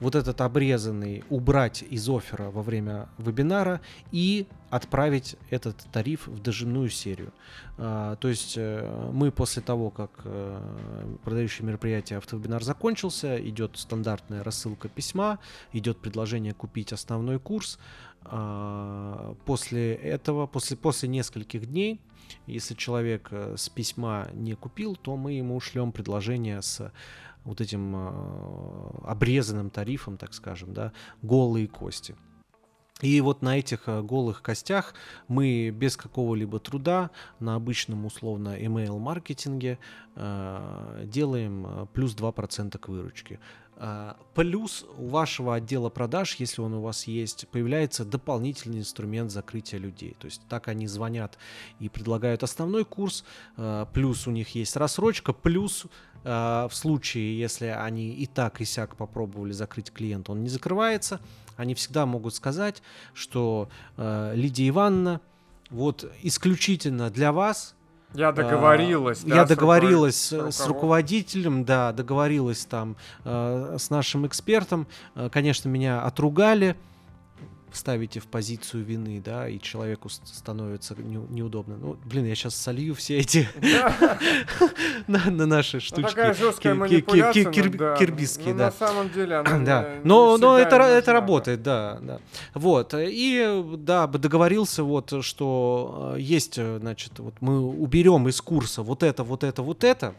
вот 0.00 0.14
этот 0.14 0.40
обрезанный 0.40 1.24
убрать 1.30 1.82
из 1.82 2.08
оффера 2.08 2.50
во 2.50 2.62
время 2.62 3.08
вебинара 3.18 3.80
и 4.12 4.46
отправить 4.70 5.36
этот 5.50 5.76
тариф 5.90 6.26
в 6.26 6.40
дожимную 6.40 6.90
серию. 6.90 7.32
А, 7.78 8.16
то 8.16 8.28
есть 8.28 8.54
э, 8.56 9.10
мы 9.12 9.30
после 9.30 9.62
того, 9.62 9.90
как 9.90 10.10
э, 10.24 11.16
продающее 11.24 11.66
мероприятие 11.66 12.18
автовебинар 12.18 12.62
закончился, 12.62 13.40
идет 13.48 13.76
стандартная 13.76 14.44
рассылка 14.44 14.88
письма, 14.88 15.38
идет 15.72 15.98
предложение 15.98 16.54
купить 16.54 16.92
основной 16.92 17.38
курс. 17.38 17.78
После 19.46 19.94
этого, 19.94 20.46
после, 20.46 20.76
после 20.76 21.08
нескольких 21.08 21.66
дней, 21.66 22.00
если 22.46 22.74
человек 22.74 23.28
э, 23.30 23.54
с 23.56 23.68
письма 23.68 24.28
не 24.32 24.54
купил, 24.54 24.96
то 24.96 25.16
мы 25.16 25.32
ему 25.32 25.60
шлем 25.60 25.92
предложение 25.92 26.62
с 26.62 26.92
вот 27.44 27.60
этим 27.60 27.94
э, 27.96 28.90
обрезанным 29.04 29.70
тарифом, 29.70 30.16
так 30.16 30.34
скажем, 30.34 30.74
да, 30.74 30.92
голые 31.22 31.66
кости. 31.66 32.14
И 33.00 33.20
вот 33.20 33.42
на 33.42 33.58
этих 33.58 33.82
э, 33.86 34.02
голых 34.02 34.42
костях 34.42 34.94
мы 35.28 35.70
без 35.70 35.96
какого-либо 35.96 36.58
труда 36.58 37.10
на 37.38 37.54
обычном 37.54 38.06
условно 38.06 38.58
email 38.58 38.98
маркетинге 38.98 39.78
э, 40.16 41.04
делаем 41.04 41.66
э, 41.66 41.86
плюс 41.92 42.16
2% 42.16 42.76
к 42.76 42.88
выручке. 42.88 43.38
Э, 43.80 44.14
плюс 44.34 44.84
у 44.96 45.06
вашего 45.06 45.54
отдела 45.54 45.88
продаж, 45.88 46.34
если 46.36 46.60
он 46.60 46.74
у 46.74 46.82
вас 46.82 47.06
есть, 47.06 47.46
появляется 47.48 48.04
дополнительный 48.04 48.80
инструмент 48.80 49.30
закрытия 49.30 49.78
людей. 49.78 50.16
То 50.18 50.26
есть 50.26 50.42
так 50.48 50.68
они 50.68 50.86
звонят 50.88 51.38
и 51.78 51.88
предлагают 51.88 52.42
основной 52.42 52.84
курс, 52.84 53.24
э, 53.56 53.86
плюс 53.92 54.26
у 54.26 54.32
них 54.32 54.54
есть 54.56 54.76
рассрочка, 54.76 55.32
плюс 55.32 55.86
э, 56.24 56.28
в 56.68 56.74
случае, 56.74 57.38
если 57.38 57.66
они 57.66 58.10
и 58.10 58.26
так 58.26 58.60
и 58.60 58.64
сяк 58.64 58.96
попробовали 58.96 59.52
закрыть 59.52 59.92
клиента, 59.92 60.32
он 60.32 60.42
не 60.42 60.48
закрывается, 60.48 61.20
они 61.56 61.74
всегда 61.74 62.04
могут 62.06 62.34
сказать, 62.34 62.82
что 63.14 63.68
Лидия 63.96 64.68
Ивановна, 64.68 65.20
вот 65.70 66.08
исключительно 66.22 67.10
для 67.10 67.32
вас 67.32 67.74
я 68.14 68.32
договорилась. 68.32 69.22
А, 69.24 69.28
да, 69.28 69.36
я 69.36 69.44
договорилась 69.44 70.16
с, 70.16 70.32
руковод... 70.32 70.54
с 70.54 70.66
руководителем, 70.66 71.64
да, 71.64 71.92
договорилась 71.92 72.64
там 72.64 72.96
э, 73.24 73.76
с 73.78 73.90
нашим 73.90 74.26
экспертом. 74.26 74.86
Э, 75.14 75.28
конечно, 75.30 75.68
меня 75.68 76.02
отругали 76.02 76.76
ставите 77.72 78.20
в 78.20 78.26
позицию 78.26 78.84
вины, 78.84 79.22
да, 79.24 79.48
и 79.48 79.58
человеку 79.60 80.08
становится 80.08 80.94
не, 80.96 81.16
неудобно. 81.16 81.76
Ну, 81.76 81.98
блин, 82.04 82.26
я 82.26 82.34
сейчас 82.34 82.54
солью 82.54 82.94
все 82.94 83.18
эти 83.18 83.48
на 85.06 85.30
наши 85.30 85.76
ну, 85.76 85.80
штучки. 85.80 86.10
Такая 86.10 86.34
жесткая 86.34 86.74
манипуляция. 86.74 87.44
Кирбисские, 87.44 88.52
ну, 88.52 88.58
да. 88.58 88.64
На 88.66 88.72
самом 88.72 89.10
деле 89.10 89.36
она 89.36 89.58
Да, 89.58 89.94
но 90.04 90.36
но 90.38 90.58
это 90.58 90.76
это 90.76 91.12
работает, 91.12 91.62
да, 91.62 91.98
да. 92.00 92.20
Вот, 92.54 92.94
и 92.96 93.64
да, 93.78 94.06
договорился 94.06 94.84
вот, 94.84 95.12
что 95.24 96.14
э, 96.16 96.20
есть, 96.20 96.58
э, 96.58 96.78
значит, 96.78 97.18
вот 97.18 97.34
мы 97.40 97.60
уберем 97.60 98.28
из 98.28 98.40
курса 98.40 98.82
вот 98.82 99.02
это, 99.02 99.24
вот 99.24 99.44
это, 99.44 99.62
вот 99.62 99.84
это, 99.84 100.14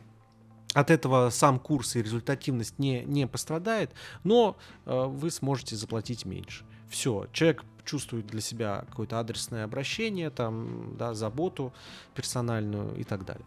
от 0.74 0.92
этого 0.92 1.30
сам 1.30 1.60
курс 1.60 1.96
и 1.96 2.02
результативность 2.02 2.78
не, 2.78 3.04
не 3.04 3.28
пострадает, 3.28 3.92
но 4.24 4.58
э, 4.86 5.06
вы 5.08 5.32
сможете 5.32 5.76
заплатить 5.76 6.26
меньше. 6.26 6.66
Все, 6.90 7.28
человек 7.32 7.64
чувствует 7.90 8.28
для 8.28 8.42
себя 8.42 8.86
какое-то 8.90 9.20
адресное 9.20 9.64
обращение, 9.64 10.30
там, 10.30 10.96
да, 10.98 11.14
заботу 11.14 11.74
персональную 12.14 12.96
и 12.96 13.04
так 13.04 13.26
далее. 13.26 13.46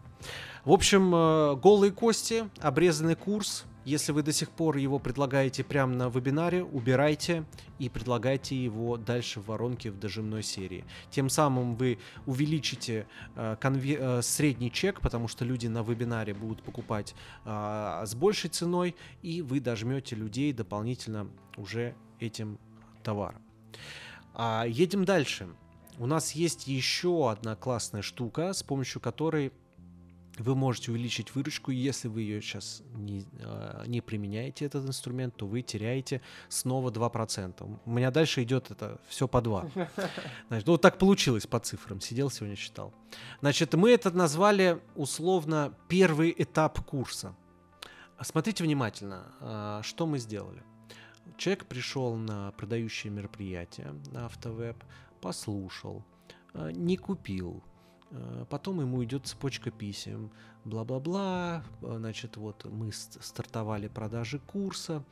В 0.65 0.71
общем, 0.71 1.13
э, 1.15 1.55
голые 1.55 1.91
кости, 1.91 2.49
обрезанный 2.61 3.15
курс. 3.15 3.65
Если 3.85 4.13
вы 4.13 4.23
до 4.23 4.31
сих 4.31 4.49
пор 4.49 4.77
его 4.77 4.97
предлагаете 4.97 5.63
прямо 5.63 5.93
на 5.93 6.09
вебинаре, 6.09 6.63
убирайте 6.63 7.43
и 7.79 7.89
предлагайте 7.89 8.55
его 8.55 8.95
дальше 8.95 9.41
в 9.41 9.47
воронке 9.47 9.91
в 9.91 9.99
дожимной 9.99 10.41
серии. 10.41 10.85
Тем 11.09 11.29
самым 11.29 11.75
вы 11.75 11.99
увеличите 12.25 13.07
э, 13.35 13.57
конве- 13.59 13.97
э, 13.99 14.21
средний 14.21 14.71
чек, 14.71 15.01
потому 15.01 15.27
что 15.27 15.43
люди 15.43 15.67
на 15.67 15.83
вебинаре 15.83 16.33
будут 16.33 16.63
покупать 16.63 17.13
э, 17.45 18.03
с 18.05 18.15
большей 18.15 18.49
ценой, 18.49 18.95
и 19.21 19.41
вы 19.41 19.59
дожмете 19.59 20.15
людей 20.15 20.53
дополнительно 20.53 21.27
уже 21.57 21.95
этим 22.19 22.57
товара. 23.03 23.41
А, 24.33 24.65
едем 24.67 25.05
дальше. 25.05 25.47
У 25.99 26.07
нас 26.07 26.31
есть 26.31 26.67
еще 26.67 27.29
одна 27.29 27.55
классная 27.55 28.01
штука, 28.01 28.53
с 28.53 28.63
помощью 28.63 28.99
которой 28.99 29.51
вы 30.39 30.55
можете 30.55 30.91
увеличить 30.91 31.35
выручку, 31.35 31.71
если 31.71 32.07
вы 32.07 32.21
ее 32.21 32.41
сейчас 32.41 32.81
не, 32.95 33.23
а, 33.41 33.85
не 33.85 34.01
применяете, 34.01 34.65
этот 34.65 34.87
инструмент, 34.87 35.35
то 35.35 35.45
вы 35.45 35.61
теряете 35.61 36.21
снова 36.49 36.89
2%. 36.89 37.79
У 37.85 37.91
меня 37.91 38.09
дальше 38.09 38.41
идет 38.43 38.71
это 38.71 38.99
все 39.07 39.27
по 39.27 39.41
2. 39.41 39.67
Значит, 40.47 40.67
ну, 40.67 40.73
вот 40.73 40.81
так 40.81 40.97
получилось 40.97 41.45
по 41.45 41.59
цифрам. 41.59 42.01
Сидел 42.01 42.31
сегодня, 42.31 42.55
считал. 42.55 42.93
Значит, 43.41 43.73
мы 43.75 43.91
это 43.91 44.09
назвали 44.11 44.81
условно 44.95 45.73
первый 45.87 46.33
этап 46.35 46.79
курса. 46.83 47.35
Смотрите 48.21 48.63
внимательно, 48.63 49.33
а, 49.39 49.81
что 49.83 50.07
мы 50.07 50.17
сделали. 50.17 50.63
Человек 51.37 51.65
пришел 51.65 52.15
на 52.15 52.51
продающее 52.51 53.11
мероприятие 53.11 53.95
на 54.11 54.25
автовеб, 54.25 54.83
послушал, 55.21 56.03
а, 56.53 56.69
не 56.71 56.97
купил, 56.97 57.63
Э, 58.13 58.45
потом 58.49 58.79
ему 58.79 59.03
идет 59.03 59.25
цепочка 59.25 59.71
писем. 59.71 60.31
Бла-бла-бла. 60.65 61.63
Э, 61.81 61.95
значит, 61.97 62.37
вот 62.37 62.63
мы 62.65 62.91
стартовали 62.91 63.87
продажи 63.87 64.39
курса. 64.39 65.03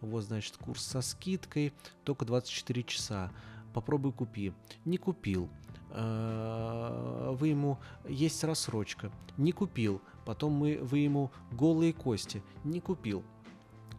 Вот, 0.00 0.24
значит, 0.24 0.56
курс 0.58 0.84
со 0.84 1.00
скидкой. 1.00 1.72
Только 2.04 2.24
24 2.24 2.82
часа. 2.84 3.32
Попробуй 3.72 4.12
купи. 4.12 4.52
Не 4.84 4.98
купил. 4.98 5.48
Э, 5.90 7.34
вы 7.38 7.48
ему 7.48 7.78
есть 8.06 8.44
рассрочка. 8.44 9.10
Не 9.38 9.52
купил. 9.52 10.02
Потом 10.26 10.52
мы, 10.52 10.78
вы 10.82 10.98
ему 10.98 11.30
голые 11.50 11.94
кости. 11.94 12.42
Не 12.62 12.80
купил. 12.80 13.24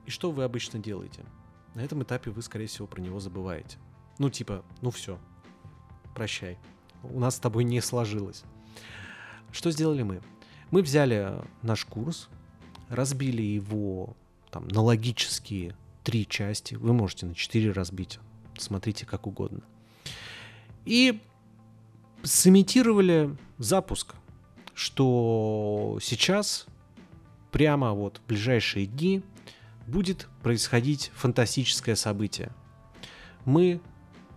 И 0.06 0.12
что 0.12 0.32
вы 0.32 0.44
обычно 0.44 0.80
делаете? 0.80 1.26
На 1.76 1.82
этом 1.82 2.04
этапе 2.04 2.32
вы, 2.32 2.42
скорее 2.42 2.68
всего, 2.68 2.88
про 2.88 3.02
него 3.02 3.20
забываете. 3.20 3.78
Ну, 4.18 4.30
типа, 4.30 4.64
ну 4.82 4.92
все, 4.92 5.20
прощай 6.14 6.58
у 7.04 7.20
нас 7.20 7.36
с 7.36 7.40
тобой 7.40 7.64
не 7.64 7.82
сложилось. 7.82 8.44
Что 9.52 9.72
сделали 9.72 10.04
мы? 10.04 10.22
Мы 10.70 10.82
взяли 10.82 11.34
наш 11.62 11.86
курс, 11.86 12.30
разбили 12.90 13.42
его 13.42 14.16
там, 14.50 14.68
на 14.68 14.82
логические 14.82 15.76
три 16.04 16.28
части. 16.28 16.76
Вы 16.76 16.94
можете 16.94 17.26
на 17.26 17.36
четыре 17.36 17.72
разбить. 17.72 18.20
Смотрите 18.58 19.06
как 19.06 19.28
угодно. 19.28 19.62
И 20.86 21.20
сымитировали 22.24 23.36
запуск, 23.58 24.16
что 24.74 26.00
сейчас, 26.02 26.66
прямо 27.52 27.94
вот 27.94 28.20
в 28.20 28.28
ближайшие 28.28 28.86
дни, 28.86 29.22
будет 29.88 30.28
происходить 30.44 31.12
фантастическое 31.16 31.96
событие. 31.96 32.52
Мы, 33.46 33.82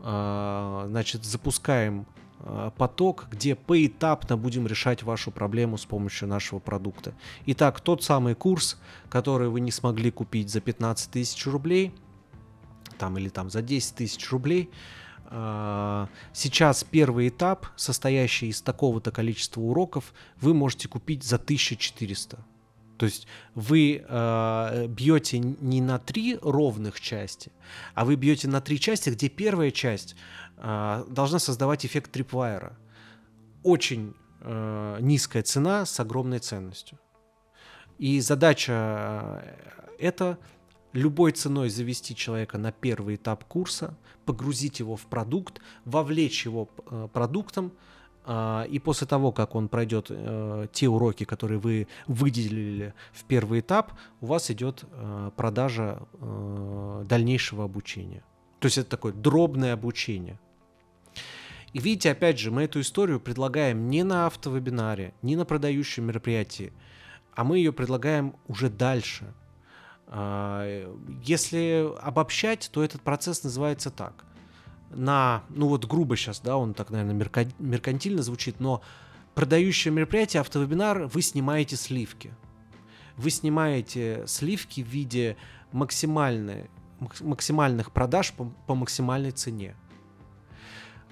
э, 0.00 0.84
значит, 0.88 1.24
запускаем 1.24 2.06
Э, 2.46 2.70
поток, 2.76 3.28
где 3.30 3.54
поэтапно 3.54 4.36
будем 4.36 4.66
решать 4.66 5.02
вашу 5.02 5.30
проблему 5.30 5.78
с 5.78 5.86
помощью 5.86 6.28
нашего 6.28 6.58
продукта. 6.58 7.14
Итак, 7.46 7.80
тот 7.80 8.02
самый 8.04 8.34
курс, 8.34 8.78
который 9.08 9.48
вы 9.48 9.60
не 9.60 9.70
смогли 9.70 10.10
купить 10.10 10.50
за 10.50 10.60
15 10.60 11.10
тысяч 11.10 11.46
рублей, 11.46 11.94
там 12.98 13.16
или 13.16 13.30
там 13.30 13.48
за 13.48 13.62
10 13.62 13.94
тысяч 13.94 14.30
рублей, 14.30 14.70
э, 15.30 16.06
сейчас 16.34 16.84
первый 16.84 17.28
этап, 17.28 17.66
состоящий 17.76 18.48
из 18.48 18.60
такого-то 18.60 19.10
количества 19.10 19.62
уроков, 19.62 20.12
вы 20.38 20.52
можете 20.52 20.86
купить 20.86 21.24
за 21.24 21.38
1400. 21.38 22.44
То 22.96 23.06
есть 23.06 23.26
вы 23.54 24.04
э, 24.06 24.86
бьете 24.88 25.38
не 25.38 25.80
на 25.80 25.98
три 25.98 26.38
ровных 26.40 27.00
части, 27.00 27.50
а 27.94 28.04
вы 28.04 28.16
бьете 28.16 28.48
на 28.48 28.60
три 28.60 28.78
части, 28.78 29.10
где 29.10 29.28
первая 29.28 29.70
часть 29.70 30.14
э, 30.56 31.04
должна 31.08 31.38
создавать 31.38 31.84
эффект 31.84 32.12
трипвайера. 32.12 32.76
Очень 33.62 34.14
э, 34.40 34.98
низкая 35.00 35.42
цена 35.42 35.86
с 35.86 35.98
огромной 35.98 36.38
ценностью. 36.38 36.98
И 37.98 38.20
задача 38.20 39.42
э, 39.42 39.96
это 39.98 40.38
любой 40.92 41.32
ценой 41.32 41.70
завести 41.70 42.14
человека 42.14 42.58
на 42.58 42.72
первый 42.72 43.16
этап 43.16 43.44
курса, 43.44 43.96
погрузить 44.24 44.78
его 44.78 44.96
в 44.96 45.06
продукт, 45.06 45.60
вовлечь 45.84 46.46
его 46.46 46.68
э, 46.90 47.08
продуктом, 47.12 47.72
и 48.26 48.80
после 48.82 49.06
того, 49.06 49.32
как 49.32 49.54
он 49.54 49.68
пройдет 49.68 50.06
э, 50.08 50.66
те 50.72 50.88
уроки, 50.88 51.24
которые 51.24 51.58
вы 51.58 51.88
выделили 52.06 52.94
в 53.12 53.24
первый 53.24 53.60
этап, 53.60 53.92
у 54.22 54.26
вас 54.26 54.50
идет 54.50 54.84
э, 54.90 55.30
продажа 55.36 56.02
э, 56.14 57.04
дальнейшего 57.06 57.64
обучения. 57.64 58.24
То 58.60 58.66
есть 58.66 58.78
это 58.78 58.88
такое 58.88 59.12
дробное 59.12 59.74
обучение. 59.74 60.40
И 61.74 61.80
видите, 61.80 62.10
опять 62.10 62.38
же, 62.38 62.50
мы 62.50 62.62
эту 62.62 62.80
историю 62.80 63.20
предлагаем 63.20 63.90
не 63.90 64.04
на 64.04 64.26
автовебинаре, 64.26 65.12
не 65.20 65.36
на 65.36 65.44
продающем 65.44 66.04
мероприятии, 66.04 66.72
а 67.34 67.44
мы 67.44 67.58
ее 67.58 67.74
предлагаем 67.74 68.36
уже 68.46 68.70
дальше. 68.70 69.34
А, 70.06 70.64
если 71.22 71.92
обобщать, 72.00 72.70
то 72.72 72.82
этот 72.82 73.02
процесс 73.02 73.44
называется 73.44 73.90
так– 73.90 74.24
на, 74.94 75.44
ну 75.48 75.68
вот 75.68 75.86
грубо 75.86 76.16
сейчас, 76.16 76.40
да, 76.40 76.56
он 76.56 76.74
так, 76.74 76.90
наверное, 76.90 77.14
меркантильно 77.58 78.22
звучит, 78.22 78.60
но 78.60 78.82
продающее 79.34 79.92
мероприятие, 79.92 80.40
автовебинар, 80.40 81.06
вы 81.06 81.22
снимаете 81.22 81.76
сливки. 81.76 82.32
Вы 83.16 83.30
снимаете 83.30 84.24
сливки 84.26 84.82
в 84.82 84.88
виде 84.88 85.36
максимальной, 85.72 86.70
максимальных 87.20 87.92
продаж 87.92 88.32
по, 88.32 88.44
по 88.66 88.74
максимальной 88.74 89.30
цене. 89.30 89.76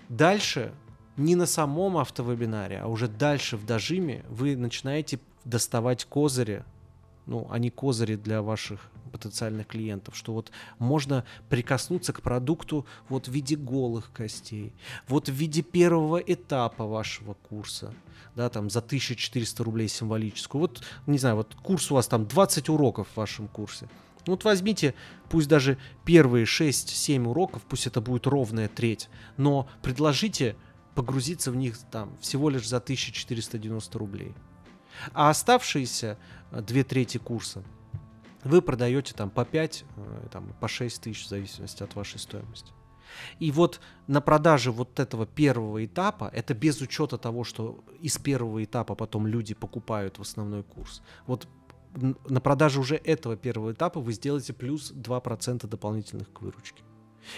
Дальше, 0.09 0.72
не 1.16 1.37
на 1.37 1.47
самом 1.47 1.97
автовебинаре, 1.97 2.80
а 2.80 2.87
уже 2.87 3.09
дальше 3.09 3.57
в 3.57 3.64
дожиме 3.64 4.24
вы 4.28 4.57
начинаете 4.57 5.20
доставать 5.45 6.05
козыри, 6.05 6.64
ну, 7.26 7.47
они 7.51 7.70
козыри 7.70 8.16
для 8.16 8.43
ваших 8.43 8.91
потенциальных 9.13 9.69
клиентов, 9.69 10.17
что 10.17 10.33
вот 10.33 10.51
можно 10.79 11.25
прикоснуться 11.49 12.13
к 12.13 12.23
продукту 12.23 12.87
вот 13.09 13.29
в 13.29 13.33
виде 13.33 13.57
голых 13.57 14.11
костей, 14.13 14.73
вот 15.07 15.29
в 15.29 15.33
виде 15.33 15.63
первого 15.63 16.19
этапа 16.19 16.85
вашего 16.85 17.35
курса, 17.35 17.95
да, 18.35 18.49
там 18.49 18.71
за 18.71 18.81
1400 18.81 19.63
рублей 19.63 19.89
символическую. 19.89 20.61
Вот, 20.61 20.83
не 21.07 21.19
знаю, 21.19 21.37
вот 21.37 21.55
курс 21.55 21.91
у 21.91 21.95
вас 21.95 22.09
там 22.09 22.27
20 22.27 22.69
уроков 22.69 23.09
в 23.13 23.17
вашем 23.17 23.49
курсе. 23.49 23.89
Вот 24.27 24.45
возьмите, 24.45 24.95
пусть 25.29 25.49
даже 25.49 25.79
первые 26.05 26.45
6-7 26.45 27.27
уроков, 27.27 27.63
пусть 27.69 27.87
это 27.87 28.01
будет 28.01 28.27
ровная 28.27 28.69
треть, 28.69 29.09
но 29.37 29.69
предложите 29.83 30.57
погрузиться 30.95 31.51
в 31.51 31.57
них 31.57 31.79
там 31.91 32.17
всего 32.21 32.51
лишь 32.51 32.69
за 32.69 32.77
1490 32.77 33.99
рублей. 33.99 34.35
А 35.13 35.31
оставшиеся 35.31 36.19
две 36.53 36.85
трети 36.85 37.19
курса 37.19 37.65
вы 38.45 38.62
продаете 38.62 39.14
там 39.14 39.30
по 39.30 39.45
5, 39.45 39.84
э, 39.97 40.26
там, 40.30 40.55
по 40.61 40.68
6 40.68 41.03
тысяч 41.03 41.24
в 41.24 41.28
зависимости 41.28 41.82
от 41.82 41.95
вашей 41.95 42.18
стоимости. 42.18 42.72
И 43.38 43.51
вот 43.51 43.80
на 44.07 44.20
продаже 44.20 44.70
вот 44.70 44.99
этого 44.99 45.26
первого 45.26 45.84
этапа, 45.84 46.30
это 46.32 46.55
без 46.55 46.80
учета 46.80 47.18
того, 47.18 47.45
что 47.45 47.84
из 48.01 48.18
первого 48.18 48.64
этапа 48.64 48.95
потом 48.95 49.26
люди 49.26 49.55
покупают 49.55 50.18
в 50.18 50.22
основной 50.22 50.62
курс. 50.62 51.03
Вот 51.26 51.47
на 51.95 52.40
продаже 52.40 52.80
уже 52.80 52.97
этого 52.97 53.36
первого 53.36 53.72
этапа 53.72 54.01
вы 54.01 54.12
сделаете 54.12 54.53
плюс 54.53 54.93
2% 54.93 55.66
дополнительных 55.66 56.32
к 56.32 56.40
выручке. 56.40 56.82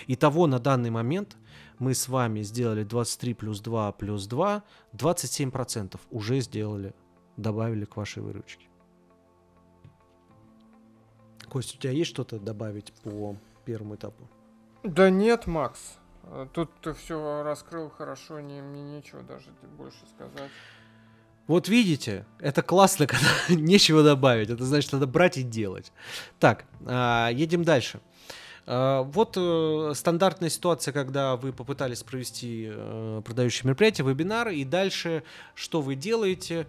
Итого 0.06 0.46
на 0.46 0.58
данный 0.58 0.90
момент 0.90 1.36
мы 1.78 1.94
с 1.94 2.08
вами 2.08 2.42
сделали 2.42 2.84
23 2.84 3.34
плюс 3.34 3.60
2 3.60 3.92
плюс 3.92 4.26
2, 4.26 4.62
27% 4.92 6.00
уже 6.10 6.40
сделали, 6.40 6.94
добавили 7.36 7.84
к 7.84 7.96
вашей 7.96 8.22
выручке. 8.22 8.68
Кость, 11.54 11.76
у 11.76 11.78
тебя 11.78 11.92
есть 11.92 12.10
что-то 12.10 12.40
добавить 12.40 12.92
по 13.04 13.36
первому 13.64 13.94
этапу? 13.94 14.28
Да 14.82 15.08
нет, 15.08 15.46
Макс. 15.46 15.78
Тут 16.52 16.68
ты 16.82 16.94
все 16.94 17.44
раскрыл 17.44 17.90
хорошо, 17.90 18.40
не, 18.40 18.60
мне 18.60 18.82
нечего 18.82 19.22
даже 19.22 19.50
больше 19.78 20.00
сказать. 20.16 20.50
Вот 21.46 21.68
видите, 21.68 22.26
это 22.40 22.60
классно, 22.62 23.06
когда 23.06 23.28
нечего 23.50 24.02
добавить. 24.02 24.50
Это 24.50 24.64
значит, 24.64 24.90
надо 24.92 25.06
брать 25.06 25.36
и 25.38 25.44
делать. 25.44 25.92
Так, 26.40 26.64
э, 26.80 27.28
едем 27.32 27.62
дальше. 27.62 28.00
Э, 28.66 29.02
вот 29.04 29.36
э, 29.36 29.92
стандартная 29.94 30.48
ситуация, 30.48 30.90
когда 30.90 31.36
вы 31.36 31.52
попытались 31.52 32.02
провести 32.02 32.68
э, 32.68 33.22
продающее 33.24 33.68
мероприятие, 33.68 34.04
вебинар, 34.08 34.48
и 34.48 34.64
дальше 34.64 35.22
что 35.54 35.82
вы 35.82 35.94
делаете? 35.94 36.66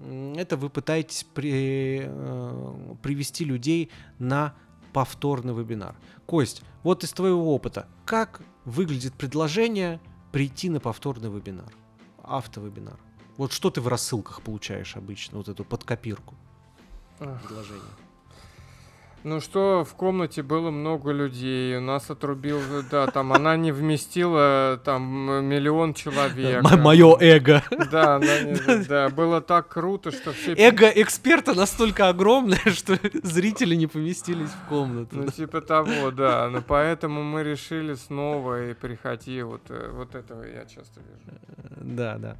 Это 0.00 0.56
вы 0.56 0.70
пытаетесь 0.70 1.24
при, 1.34 2.02
э, 2.04 2.94
привести 3.02 3.44
людей 3.44 3.90
на 4.18 4.54
повторный 4.92 5.54
вебинар. 5.54 5.96
Кость, 6.26 6.62
вот 6.82 7.04
из 7.04 7.12
твоего 7.12 7.54
опыта, 7.54 7.88
как 8.04 8.42
выглядит 8.64 9.14
предложение 9.14 10.00
прийти 10.32 10.70
на 10.70 10.80
повторный 10.80 11.30
вебинар, 11.30 11.72
автовебинар? 12.22 12.98
Вот 13.36 13.52
что 13.52 13.70
ты 13.70 13.80
в 13.80 13.88
рассылках 13.88 14.42
получаешь 14.42 14.96
обычно, 14.96 15.38
вот 15.38 15.48
эту 15.48 15.64
подкопирку 15.64 16.34
предложения? 17.18 18.07
Ну 19.28 19.40
что, 19.40 19.84
в 19.84 19.94
комнате 19.94 20.42
было 20.42 20.70
много 20.70 21.12
людей, 21.12 21.76
у 21.76 21.82
нас 21.82 22.08
отрубил, 22.08 22.60
да, 22.90 23.08
там 23.08 23.34
она 23.34 23.58
не 23.58 23.72
вместила 23.72 24.80
там 24.82 25.02
миллион 25.46 25.92
человек. 25.92 26.62
Мое 26.78 27.14
эго. 27.20 27.62
Да, 27.90 28.22
да, 28.88 29.10
было 29.10 29.42
так 29.42 29.68
круто, 29.68 30.12
что 30.12 30.32
все... 30.32 30.54
Эго 30.54 30.88
эксперта 30.88 31.52
настолько 31.52 32.08
огромное, 32.08 32.58
что 32.72 32.98
зрители 33.22 33.74
не 33.74 33.86
поместились 33.86 34.48
в 34.48 34.68
комнату. 34.70 35.16
Ну 35.16 35.30
типа 35.30 35.60
того, 35.60 36.10
да, 36.10 36.48
но 36.48 36.62
поэтому 36.62 37.22
мы 37.22 37.42
решили 37.42 37.92
снова 37.96 38.70
и 38.70 38.72
приходи, 38.72 39.42
вот, 39.42 39.60
э, 39.68 39.90
вот 39.92 40.14
этого 40.14 40.42
я 40.44 40.64
часто 40.64 41.00
вижу. 41.00 41.38
Да, 41.76 42.16
да. 42.16 42.36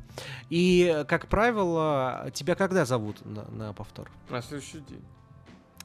И, 0.49 1.05
как 1.07 1.27
правило, 1.27 2.31
тебя 2.33 2.55
когда 2.55 2.87
зовут 2.87 3.27
на, 3.27 3.45
на 3.51 3.73
повтор? 3.75 4.11
На 4.31 4.41
следующий 4.41 4.81
день. 4.81 5.05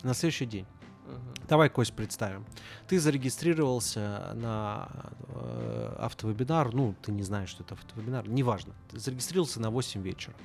На 0.01 0.13
следующий 0.13 0.45
день. 0.45 0.65
Угу. 1.05 1.47
Давай, 1.47 1.69
Кость, 1.69 1.93
представим. 1.93 2.45
Ты 2.87 2.99
зарегистрировался 2.99 4.31
на 4.35 4.89
э, 5.27 5.95
автовебинар, 5.99 6.73
ну, 6.73 6.95
ты 7.01 7.11
не 7.11 7.23
знаешь, 7.23 7.49
что 7.49 7.63
это 7.63 7.75
автовебинар, 7.75 8.27
неважно. 8.27 8.73
Ты 8.89 8.99
зарегистрировался 8.99 9.59
на 9.59 9.69
8 9.69 10.01
вечера 10.01 10.35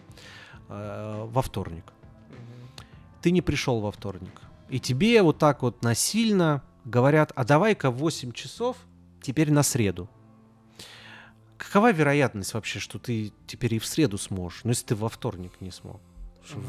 э, 0.69 1.25
во 1.27 1.43
вторник. 1.43 1.85
Угу. 2.31 2.85
Ты 3.23 3.31
не 3.31 3.43
пришел 3.43 3.81
во 3.81 3.93
вторник. 3.93 4.41
И 4.69 4.81
тебе 4.81 5.23
вот 5.23 5.39
так 5.39 5.63
вот 5.63 5.83
насильно 5.83 6.63
говорят, 6.85 7.33
а 7.35 7.45
давай-ка 7.45 7.91
в 7.91 7.99
8 7.99 8.33
часов 8.33 8.77
теперь 9.23 9.51
на 9.53 9.63
среду. 9.63 10.09
Какова 11.57 11.93
вероятность 11.93 12.55
вообще, 12.55 12.79
что 12.79 12.99
ты 12.99 13.33
теперь 13.47 13.75
и 13.75 13.79
в 13.79 13.87
среду 13.87 14.17
сможешь, 14.17 14.63
ну, 14.65 14.71
если 14.71 14.87
ты 14.87 14.95
во 14.95 15.09
вторник 15.09 15.61
не 15.61 15.71
смог? 15.71 16.01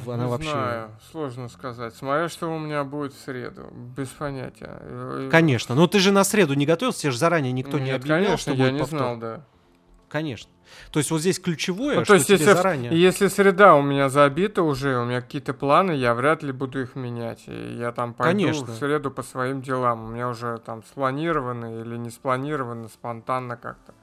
Она 0.06 0.26
не 0.26 0.30
вообще... 0.30 0.50
знаю, 0.50 0.92
сложно 1.12 1.50
сказать. 1.50 1.96
Смотря, 1.96 2.30
что 2.30 2.54
у 2.54 2.60
меня 2.60 2.84
будет 2.84 3.14
в 3.14 3.20
среду. 3.20 3.72
Без 3.96 4.08
понятия. 4.10 5.30
Конечно. 5.32 5.76
Но 5.76 5.88
ты 5.88 6.00
же 6.00 6.12
на 6.12 6.24
среду 6.24 6.54
не 6.54 6.66
готовился, 6.66 7.02
тебе 7.02 7.12
же 7.12 7.18
заранее 7.18 7.52
никто 7.52 7.78
Нет, 7.78 7.88
не 7.88 7.92
объявлял, 7.92 8.26
конечно, 8.26 8.54
что 8.54 8.64
я 8.64 8.72
не 8.72 8.80
повтор. 8.80 9.00
знал, 9.00 9.18
да. 9.18 9.46
Конечно. 10.10 10.52
То 10.92 11.00
есть 11.00 11.12
вот 11.12 11.22
здесь 11.22 11.40
ключевое, 11.40 12.00
ну, 12.00 12.06
то 12.06 12.16
есть, 12.16 12.30
если, 12.30 12.46
заранее... 12.46 12.92
Если 13.00 13.28
среда 13.28 13.76
у 13.76 13.82
меня 13.82 14.10
забита 14.10 14.64
уже, 14.64 14.98
у 15.00 15.06
меня 15.06 15.22
какие-то 15.22 15.54
планы, 15.54 15.92
я 15.92 16.14
вряд 16.14 16.44
ли 16.44 16.52
буду 16.52 16.82
их 16.82 16.96
менять. 16.96 17.44
И 17.48 17.78
я 17.80 17.92
там 17.92 18.14
пойду 18.14 18.32
Конечно. 18.32 18.68
в 18.68 18.76
среду 18.76 19.12
по 19.12 19.24
своим 19.24 19.62
делам. 19.62 20.06
У 20.06 20.08
меня 20.08 20.30
уже 20.30 20.58
там 20.60 20.84
спланировано 20.84 21.82
или 21.82 21.98
не 21.98 22.10
спланировано, 22.10 22.88
спонтанно 22.88 23.56
как-то. 23.58 23.94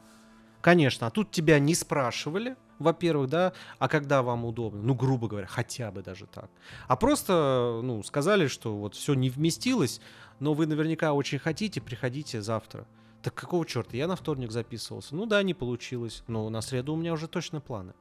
Конечно. 0.61 1.07
А 1.07 1.11
тут 1.11 1.31
тебя 1.31 1.59
не 1.59 1.75
спрашивали, 1.75 2.57
во-первых, 2.79 3.31
да, 3.31 3.53
а 3.79 3.89
когда 3.89 4.23
вам 4.23 4.45
удобно, 4.45 4.83
ну, 4.83 4.95
грубо 4.95 5.29
говоря, 5.29 5.47
хотя 5.47 5.91
бы 5.91 6.03
даже 6.03 6.27
так. 6.27 6.51
А 6.89 6.97
просто, 6.97 7.81
ну, 7.83 8.03
сказали, 8.03 8.47
что 8.47 8.77
вот 8.77 8.95
все 8.95 9.15
не 9.15 9.31
вместилось, 9.31 10.01
но 10.41 10.55
вы 10.55 10.67
наверняка 10.67 11.13
очень 11.13 11.39
хотите, 11.39 11.81
приходите 11.81 12.43
завтра. 12.43 12.87
Так 13.23 13.35
какого 13.35 13.67
черта? 13.67 13.97
Я 13.97 14.07
на 14.07 14.17
вторник 14.17 14.53
записывался. 14.53 15.17
Ну 15.17 15.27
да, 15.27 15.43
не 15.43 15.55
получилось, 15.55 16.23
но 16.29 16.49
на 16.51 16.61
среду 16.61 16.95
у 16.95 16.97
меня 16.97 17.13
уже 17.13 17.27
точно 17.29 17.61
планы. 17.61 17.95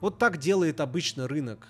Вот 0.00 0.18
так 0.18 0.38
делает 0.38 0.80
обычно 0.80 1.28
рынок. 1.28 1.66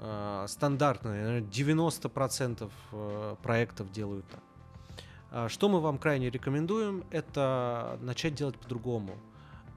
Э, 0.00 0.46
стандартно, 0.48 1.40
90% 1.40 2.70
э, 2.92 3.36
проектов 3.42 3.92
делают 3.92 4.26
так. 4.28 4.40
А 5.30 5.48
что 5.48 5.68
мы 5.68 5.80
вам 5.80 5.98
крайне 5.98 6.30
рекомендуем, 6.30 7.04
это 7.10 7.98
начать 8.00 8.34
делать 8.34 8.56
по-другому. 8.56 9.12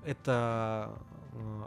Это 0.05 0.91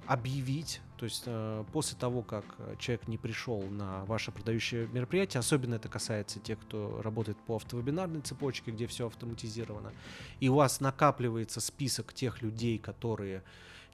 объявить, 0.06 0.80
то 0.96 1.04
есть 1.04 1.24
э, 1.26 1.64
после 1.72 1.98
того, 1.98 2.22
как 2.22 2.44
человек 2.78 3.08
не 3.08 3.18
пришел 3.18 3.62
на 3.62 4.04
ваше 4.04 4.32
продающее 4.32 4.86
мероприятие, 4.88 5.40
особенно 5.40 5.74
это 5.74 5.88
касается 5.88 6.40
тех, 6.40 6.58
кто 6.60 7.00
работает 7.02 7.38
по 7.38 7.56
автовебинарной 7.56 8.20
цепочке, 8.20 8.70
где 8.70 8.86
все 8.86 9.06
автоматизировано, 9.06 9.92
и 10.40 10.48
у 10.48 10.54
вас 10.54 10.80
накапливается 10.80 11.60
список 11.60 12.12
тех 12.12 12.42
людей, 12.42 12.78
которые 12.78 13.42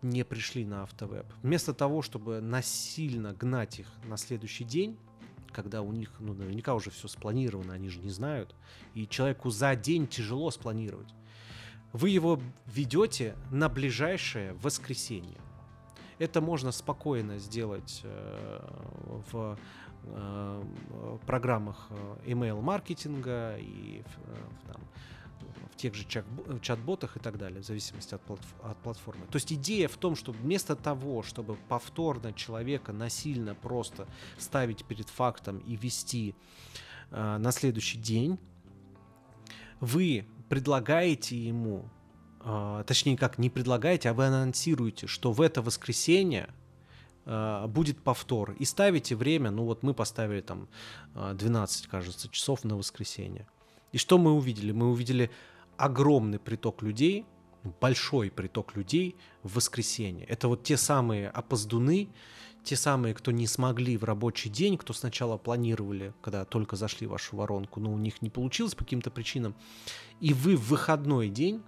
не 0.02 0.24
пришли 0.24 0.64
на 0.64 0.82
автовеб, 0.82 1.26
вместо 1.42 1.72
того, 1.72 2.02
чтобы 2.02 2.40
насильно 2.40 3.32
гнать 3.32 3.78
их 3.78 3.86
на 4.04 4.16
следующий 4.16 4.64
день, 4.64 4.98
когда 5.52 5.82
у 5.82 5.92
них 5.92 6.10
ну, 6.18 6.34
наверняка 6.34 6.74
уже 6.74 6.90
все 6.90 7.08
спланировано, 7.08 7.74
они 7.74 7.88
же 7.88 8.00
не 8.00 8.10
знают, 8.10 8.54
и 8.94 9.06
человеку 9.06 9.50
за 9.50 9.76
день 9.76 10.06
тяжело 10.06 10.50
спланировать, 10.50 11.14
вы 11.92 12.08
его 12.08 12.40
ведете 12.66 13.36
на 13.50 13.68
ближайшее 13.68 14.54
воскресенье. 14.54 15.38
Это 16.22 16.40
можно 16.40 16.70
спокойно 16.70 17.38
сделать 17.38 18.00
э, 18.04 18.60
в 19.32 19.58
э, 20.04 20.62
программах 21.26 21.88
э, 21.90 22.16
email-маркетинга 22.26 23.56
и 23.58 24.02
в, 24.02 24.68
там, 24.68 24.80
в 25.72 25.76
тех 25.76 25.94
же 25.96 26.06
чат-ботах 26.60 27.16
и 27.16 27.18
так 27.18 27.38
далее, 27.38 27.60
в 27.60 27.66
зависимости 27.66 28.14
от, 28.14 28.20
от 28.62 28.78
платформы. 28.84 29.26
То 29.32 29.36
есть 29.36 29.52
идея 29.52 29.88
в 29.88 29.96
том, 29.96 30.14
что 30.14 30.30
вместо 30.30 30.76
того, 30.76 31.24
чтобы 31.24 31.56
повторно 31.68 32.32
человека 32.32 32.92
насильно 32.92 33.56
просто 33.56 34.06
ставить 34.38 34.84
перед 34.84 35.08
фактом 35.08 35.58
и 35.58 35.74
вести 35.74 36.36
э, 37.10 37.38
на 37.38 37.50
следующий 37.50 37.98
день, 37.98 38.38
вы 39.80 40.24
предлагаете 40.48 41.36
ему 41.36 41.90
точнее 42.86 43.16
как, 43.16 43.38
не 43.38 43.51
предлагаете, 43.51 44.11
а 44.11 44.14
вы 44.14 44.26
анонсируете, 44.26 45.07
что 45.07 45.32
в 45.32 45.40
это 45.40 45.62
воскресенье 45.62 46.49
э, 47.24 47.66
будет 47.68 48.03
повтор. 48.03 48.53
И 48.59 48.64
ставите 48.64 49.14
время, 49.14 49.51
ну 49.51 49.64
вот 49.64 49.82
мы 49.82 49.95
поставили 49.95 50.40
там 50.40 50.68
12, 51.14 51.86
кажется, 51.86 52.28
часов 52.28 52.64
на 52.64 52.76
воскресенье. 52.76 53.47
И 53.93 53.99
что 53.99 54.18
мы 54.18 54.32
увидели? 54.32 54.72
Мы 54.72 54.90
увидели 54.90 55.30
огромный 55.76 56.38
приток 56.38 56.82
людей, 56.82 57.26
большой 57.80 58.30
приток 58.30 58.74
людей 58.76 59.16
в 59.43 59.57
воскресенье. 59.57 60.26
Это 60.26 60.49
вот 60.49 60.62
те 60.64 60.76
самые 60.76 61.28
опоздуны, 61.28 62.09
те 62.64 62.76
самые, 62.76 63.14
кто 63.14 63.32
не 63.32 63.47
смогли 63.47 63.97
в 63.97 64.05
рабочий 64.05 64.49
день, 64.49 64.78
кто 64.78 64.93
сначала 64.93 65.36
планировали, 65.36 66.14
когда 66.22 66.45
только 66.45 66.76
зашли 66.76 67.07
в 67.07 67.11
вашу 67.11 67.36
воронку, 67.36 67.80
но 67.80 67.93
у 67.93 67.99
них 67.99 68.22
не 68.22 68.30
получилось 68.30 68.74
по 68.74 68.84
каким-то 68.84 69.11
причинам, 69.11 69.55
и 70.20 70.32
вы 70.32 70.57
в 70.57 70.68
выходной 70.68 71.28
день 71.28 71.62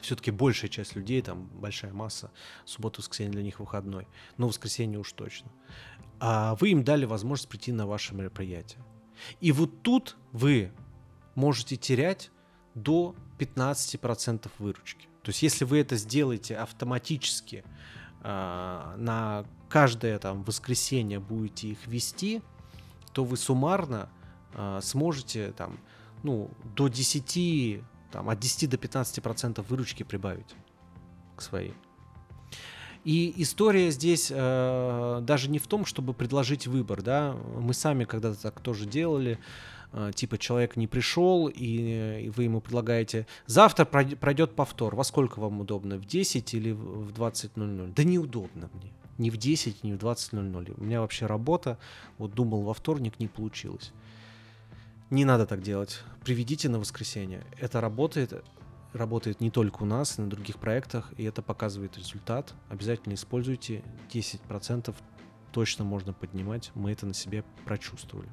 все-таки 0.00 0.30
большая 0.30 0.70
часть 0.70 0.96
людей, 0.96 1.20
там 1.22 1.46
большая 1.46 1.92
масса, 1.92 2.30
суббота, 2.64 3.00
воскресенье 3.00 3.32
для 3.32 3.42
них 3.42 3.60
выходной, 3.60 4.06
но 4.36 4.48
воскресенье 4.48 4.98
уж 4.98 5.12
точно. 5.12 5.50
А 6.20 6.56
вы 6.56 6.70
им 6.70 6.84
дали 6.84 7.04
возможность 7.04 7.48
прийти 7.48 7.72
на 7.72 7.86
ваше 7.86 8.14
мероприятие. 8.14 8.82
И 9.40 9.52
вот 9.52 9.82
тут 9.82 10.16
вы 10.32 10.72
можете 11.34 11.76
терять 11.76 12.30
до 12.74 13.14
15% 13.38 14.50
выручки. 14.58 15.08
То 15.22 15.30
есть 15.30 15.42
если 15.42 15.64
вы 15.64 15.78
это 15.80 15.96
сделаете 15.96 16.56
автоматически, 16.56 17.64
э, 18.22 18.94
на 18.96 19.44
каждое 19.68 20.18
там 20.18 20.42
воскресенье 20.44 21.20
будете 21.20 21.68
их 21.68 21.86
вести, 21.86 22.42
то 23.12 23.24
вы 23.24 23.36
суммарно 23.36 24.08
э, 24.54 24.80
сможете 24.82 25.52
там, 25.52 25.78
ну, 26.22 26.50
до 26.76 26.88
10 26.88 27.82
там, 28.10 28.28
от 28.30 28.38
10 28.38 28.70
до 28.70 28.78
15 28.78 29.22
процентов 29.22 29.68
выручки 29.70 30.02
прибавить 30.02 30.54
к 31.36 31.42
своей. 31.42 31.74
И 33.04 33.32
история 33.36 33.90
здесь 33.90 34.30
э, 34.34 35.20
даже 35.22 35.48
не 35.48 35.58
в 35.58 35.66
том, 35.66 35.84
чтобы 35.84 36.14
предложить 36.14 36.66
выбор, 36.66 37.02
да, 37.02 37.34
мы 37.58 37.72
сами 37.72 38.04
когда-то 38.04 38.40
так 38.42 38.60
тоже 38.60 38.86
делали, 38.86 39.38
э, 39.92 40.10
типа 40.14 40.36
человек 40.36 40.76
не 40.76 40.86
пришел, 40.86 41.48
и, 41.48 42.24
и 42.24 42.30
вы 42.30 42.44
ему 42.44 42.60
предлагаете, 42.60 43.26
завтра 43.46 43.84
пройдет 43.84 44.54
повтор, 44.54 44.94
во 44.96 45.04
сколько 45.04 45.38
вам 45.38 45.60
удобно, 45.60 45.96
в 45.96 46.06
10 46.06 46.52
или 46.54 46.72
в 46.72 47.12
20.00? 47.12 47.94
Да 47.94 48.04
неудобно 48.04 48.68
мне, 48.74 48.92
ни 49.16 49.30
в 49.30 49.36
10, 49.36 49.84
ни 49.84 49.92
в 49.92 49.96
20.00. 49.96 50.74
У 50.76 50.84
меня 50.84 51.00
вообще 51.00 51.26
работа, 51.26 51.78
вот 52.18 52.34
думал 52.34 52.62
во 52.62 52.74
вторник, 52.74 53.14
не 53.20 53.28
получилось. 53.28 53.92
Не 55.10 55.24
надо 55.24 55.46
так 55.46 55.62
делать. 55.62 56.02
Приведите 56.22 56.68
на 56.68 56.78
воскресенье. 56.78 57.46
Это 57.58 57.80
работает. 57.80 58.44
Работает 58.92 59.40
не 59.40 59.50
только 59.50 59.82
у 59.82 59.86
нас, 59.86 60.18
и 60.18 60.22
на 60.22 60.28
других 60.28 60.58
проектах, 60.58 61.12
и 61.16 61.24
это 61.24 61.40
показывает 61.40 61.96
результат. 61.96 62.52
Обязательно 62.68 63.14
используйте. 63.14 63.82
10% 64.10 64.94
точно 65.50 65.84
можно 65.84 66.12
поднимать. 66.12 66.72
Мы 66.74 66.92
это 66.92 67.06
на 67.06 67.14
себе 67.14 67.42
прочувствовали. 67.64 68.28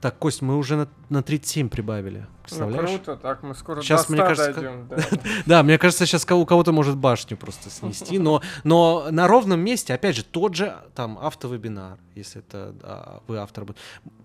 Так, 0.00 0.18
Кость, 0.18 0.40
мы 0.40 0.56
уже 0.56 0.76
на, 0.76 0.88
на 1.10 1.22
37 1.22 1.68
прибавили. 1.68 2.26
Представляешь? 2.42 2.90
Ну, 2.90 2.96
круто, 2.96 3.16
так 3.16 3.42
мы 3.42 3.54
скоро 3.54 3.82
сейчас, 3.82 4.00
до 4.00 4.04
100 4.04 4.12
мне 4.14 4.22
кажется, 4.22 4.52
дойдем. 4.54 4.88
Да. 4.88 4.96
да, 5.46 5.62
мне 5.62 5.76
кажется, 5.76 6.06
сейчас 6.06 6.24
у 6.30 6.46
кого-то 6.46 6.72
может 6.72 6.96
башню 6.96 7.36
просто 7.36 7.68
снести, 7.68 8.18
но, 8.18 8.40
но 8.64 9.08
на 9.10 9.28
ровном 9.28 9.60
месте, 9.60 9.92
опять 9.92 10.16
же, 10.16 10.24
тот 10.24 10.54
же 10.54 10.74
там 10.94 11.18
автовебинар, 11.18 11.98
если 12.14 12.40
это 12.40 12.74
да, 12.80 13.20
вы 13.26 13.38
автор. 13.38 13.66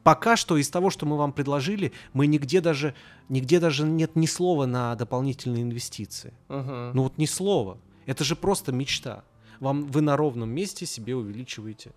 Пока 0.04 0.38
что 0.38 0.56
из 0.56 0.70
того, 0.70 0.90
что 0.90 1.06
мы 1.06 1.18
вам 1.18 1.34
предложили, 1.34 1.92
мы 2.14 2.28
нигде 2.28 2.62
даже, 2.62 2.96
нигде 3.28 3.60
даже 3.60 3.84
нет 3.84 4.16
ни 4.16 4.28
слова 4.28 4.66
на 4.66 4.96
дополнительные 4.96 5.64
инвестиции. 5.64 6.34
Ну 6.48 7.04
вот 7.04 7.18
ни 7.18 7.26
слова. 7.26 7.78
Это 8.06 8.24
же 8.24 8.38
просто 8.38 8.72
мечта. 8.72 9.24
Вам, 9.60 9.88
вы 9.88 10.02
на 10.02 10.16
ровном 10.16 10.50
месте 10.50 10.86
себе 10.86 11.16
увеличиваете 11.16 11.92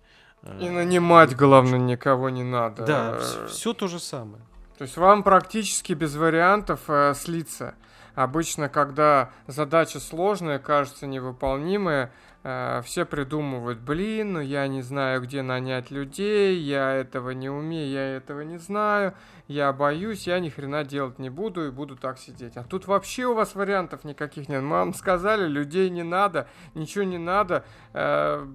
и 0.59 0.69
нанимать, 0.69 1.35
главное, 1.35 1.79
никого 1.79 2.29
не 2.29 2.43
надо. 2.43 2.85
Да, 2.85 3.19
все 3.47 3.73
то 3.73 3.87
же 3.87 3.99
самое. 3.99 4.41
То 4.77 4.83
есть 4.83 4.95
вам 4.95 5.23
практически 5.23 5.91
без 5.91 6.15
вариантов 6.15 6.79
э, 6.87 7.13
слиться. 7.13 7.75
Обычно, 8.15 8.69
когда 8.69 9.31
задача 9.45 9.99
сложная, 9.99 10.57
кажется 10.57 11.05
невыполнимая, 11.05 12.11
э, 12.43 12.81
все 12.85 13.05
придумывают, 13.05 13.79
блин, 13.79 14.33
ну 14.33 14.39
я 14.39 14.67
не 14.67 14.81
знаю, 14.81 15.21
где 15.21 15.41
нанять 15.41 15.91
людей, 15.91 16.57
я 16.59 16.93
этого 16.93 17.31
не 17.31 17.49
умею, 17.49 17.89
я 17.89 18.15
этого 18.15 18.41
не 18.41 18.57
знаю, 18.57 19.13
я 19.47 19.73
боюсь, 19.73 20.27
я 20.27 20.39
ни 20.39 20.49
хрена 20.49 20.85
делать 20.85 21.19
не 21.19 21.29
буду 21.29 21.67
и 21.67 21.71
буду 21.71 21.97
так 21.97 22.17
сидеть. 22.17 22.55
А 22.55 22.63
тут 22.63 22.87
вообще 22.87 23.25
у 23.25 23.33
вас 23.33 23.55
вариантов 23.55 24.03
никаких 24.05 24.47
нет. 24.47 24.63
Мы 24.63 24.77
вам 24.77 24.93
сказали, 24.93 25.47
людей 25.47 25.89
не 25.89 26.03
надо, 26.03 26.47
ничего 26.73 27.03
не 27.03 27.17
надо, 27.17 27.65
э, 27.93 28.47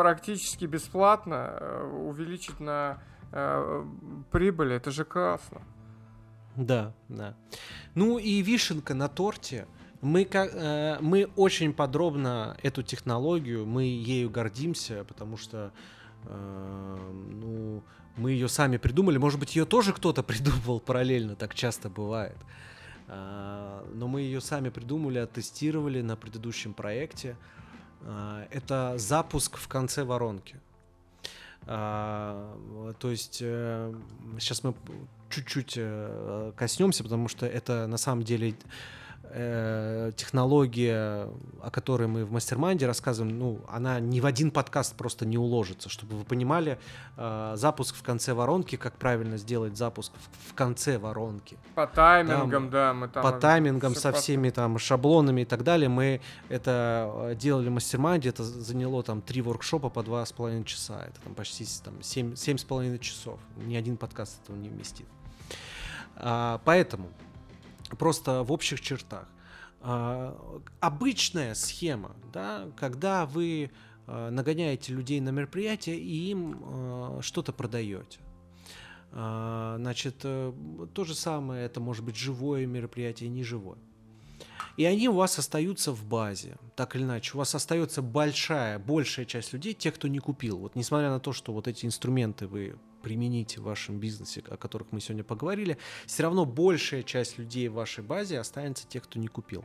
практически 0.00 0.64
бесплатно 0.64 1.58
э, 1.60 2.06
увеличить 2.08 2.58
на 2.58 3.02
э, 3.32 3.84
прибыли, 4.30 4.76
это 4.76 4.90
же 4.90 5.04
классно. 5.04 5.60
Да, 6.56 6.94
да. 7.10 7.34
Ну 7.94 8.16
и 8.16 8.40
вишенка 8.40 8.94
на 8.94 9.08
торте. 9.08 9.66
Мы, 10.00 10.24
как, 10.24 10.52
э, 10.54 10.96
мы 11.02 11.28
очень 11.36 11.74
подробно 11.74 12.56
эту 12.62 12.82
технологию, 12.82 13.66
мы 13.66 13.82
ею 13.82 14.30
гордимся, 14.30 15.04
потому 15.04 15.36
что 15.36 15.70
э, 16.24 17.12
ну, 17.30 17.82
мы 18.16 18.30
ее 18.30 18.48
сами 18.48 18.78
придумали. 18.78 19.18
Может 19.18 19.38
быть, 19.38 19.54
ее 19.54 19.66
тоже 19.66 19.92
кто-то 19.92 20.22
придумал 20.30 20.80
параллельно, 20.80 21.36
так 21.36 21.54
часто 21.54 21.90
бывает. 21.90 22.38
Э, 23.06 23.84
но 23.92 24.08
мы 24.08 24.22
ее 24.22 24.40
сами 24.40 24.70
придумали, 24.70 25.18
оттестировали 25.18 26.00
на 26.00 26.16
предыдущем 26.16 26.72
проекте. 26.72 27.36
Э, 27.36 27.59
это 28.50 28.94
запуск 28.96 29.56
в 29.56 29.68
конце 29.68 30.04
воронки. 30.04 30.56
А, 31.66 32.94
то 32.98 33.10
есть 33.10 33.38
э, 33.42 33.94
сейчас 34.38 34.64
мы 34.64 34.74
чуть-чуть 35.28 35.74
э, 35.76 36.52
коснемся, 36.56 37.02
потому 37.02 37.28
что 37.28 37.46
это 37.46 37.86
на 37.86 37.98
самом 37.98 38.24
деле 38.24 38.54
э, 39.32 40.12
технология, 40.16 41.28
о 41.62 41.70
которой 41.70 42.08
мы 42.08 42.24
в 42.24 42.32
мастер 42.32 42.58
рассказываем, 42.86 43.38
ну, 43.38 43.60
она 43.68 44.00
ни 44.00 44.20
в 44.20 44.26
один 44.26 44.50
подкаст 44.50 44.94
просто 44.96 45.26
не 45.26 45.38
уложится. 45.38 45.88
Чтобы 45.88 46.16
вы 46.16 46.24
понимали, 46.24 46.78
э, 47.16 47.52
запуск 47.56 47.96
в 47.96 48.02
конце 48.02 48.34
воронки, 48.34 48.76
как 48.76 48.94
правильно 48.94 49.36
сделать 49.36 49.76
запуск 49.76 50.12
в, 50.12 50.50
в 50.50 50.54
конце 50.54 50.98
воронки. 50.98 51.56
По 51.74 51.86
таймингам, 51.86 52.50
там, 52.50 52.70
да, 52.70 52.94
мы 52.94 53.08
там... 53.08 53.22
По 53.22 53.32
таймингам, 53.32 53.94
со 53.94 54.12
всеми 54.12 54.50
там 54.50 54.78
шаблонами 54.78 55.42
и 55.42 55.44
так 55.44 55.62
далее. 55.62 55.88
Мы 55.88 56.20
это 56.48 57.10
э, 57.14 57.34
делали 57.34 57.68
в 57.68 57.72
мастер 57.72 58.00
это 58.00 58.44
заняло 58.44 59.02
там 59.02 59.20
три 59.20 59.42
воркшопа 59.42 59.88
по 59.88 60.02
два 60.02 60.24
с 60.24 60.32
половиной 60.32 60.64
часа. 60.64 61.04
Это 61.06 61.20
там 61.22 61.34
почти 61.34 61.66
там, 61.84 62.02
семь, 62.02 62.34
семь 62.34 62.58
с 62.58 62.64
половиной 62.64 62.98
часов. 62.98 63.38
Ни 63.56 63.76
один 63.76 63.96
подкаст 63.96 64.42
этого 64.42 64.56
не 64.56 64.68
вместит. 64.68 65.06
А, 66.16 66.60
поэтому 66.64 67.08
просто 67.96 68.42
в 68.42 68.52
общих 68.52 68.80
чертах. 68.80 69.28
А, 69.82 70.36
обычная 70.80 71.54
схема, 71.54 72.14
да, 72.32 72.68
когда 72.76 73.24
вы 73.26 73.70
а, 74.06 74.30
нагоняете 74.30 74.92
людей 74.92 75.20
на 75.20 75.30
мероприятие 75.30 75.98
и 75.98 76.30
им 76.30 76.58
а, 76.62 77.18
что-то 77.22 77.52
продаете. 77.52 78.20
Значит, 79.12 80.20
э, 80.22 80.52
то 80.94 81.02
же 81.02 81.16
самое, 81.16 81.66
это 81.66 81.80
может 81.80 82.04
быть 82.04 82.14
живое 82.14 82.64
мероприятие, 82.64 83.28
не 83.28 83.42
живое. 83.42 83.78
И 84.76 84.84
они 84.84 85.08
у 85.08 85.14
вас 85.14 85.36
остаются 85.36 85.90
в 85.90 86.04
базе, 86.04 86.56
так 86.76 86.94
или 86.94 87.02
иначе. 87.02 87.32
У 87.34 87.38
вас 87.38 87.52
остается 87.56 88.02
большая, 88.02 88.78
большая 88.78 89.26
часть 89.26 89.52
людей, 89.52 89.74
тех, 89.74 89.96
кто 89.96 90.06
не 90.06 90.20
купил. 90.20 90.58
Вот 90.58 90.76
несмотря 90.76 91.10
на 91.10 91.18
то, 91.18 91.32
что 91.32 91.52
вот 91.52 91.66
эти 91.66 91.86
инструменты 91.86 92.46
вы 92.46 92.76
примените 93.00 93.60
в 93.60 93.64
вашем 93.64 93.98
бизнесе, 93.98 94.42
о 94.48 94.56
которых 94.56 94.92
мы 94.92 95.00
сегодня 95.00 95.24
поговорили, 95.24 95.78
все 96.06 96.22
равно 96.22 96.44
большая 96.44 97.02
часть 97.02 97.38
людей 97.38 97.68
в 97.68 97.74
вашей 97.74 98.04
базе 98.04 98.38
останется 98.38 98.86
тех, 98.86 99.04
кто 99.04 99.18
не 99.18 99.28
купил. 99.28 99.64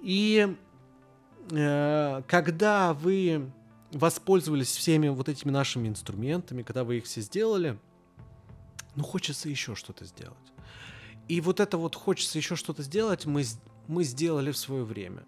И 0.00 0.56
э, 1.50 2.22
когда 2.26 2.94
вы 2.94 3.50
воспользовались 3.92 4.68
всеми 4.68 5.08
вот 5.08 5.28
этими 5.28 5.50
нашими 5.50 5.88
инструментами, 5.88 6.62
когда 6.62 6.84
вы 6.84 6.98
их 6.98 7.04
все 7.04 7.20
сделали, 7.20 7.78
ну 8.94 9.04
хочется 9.04 9.48
еще 9.48 9.74
что-то 9.74 10.04
сделать. 10.04 10.36
И 11.28 11.40
вот 11.40 11.60
это 11.60 11.78
вот 11.78 11.94
хочется 11.94 12.38
еще 12.38 12.56
что-то 12.56 12.82
сделать, 12.82 13.26
мы, 13.26 13.44
мы 13.86 14.04
сделали 14.04 14.50
в 14.50 14.56
свое 14.56 14.84
время. 14.84 15.24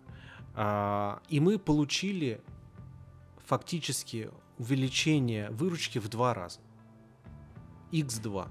А, 0.54 1.22
и 1.28 1.40
мы 1.40 1.58
получили 1.58 2.40
фактически 3.46 4.30
увеличение 4.58 5.50
выручки 5.50 5.98
в 5.98 6.08
два 6.08 6.34
раза 6.34 6.60
x2. 7.92 8.48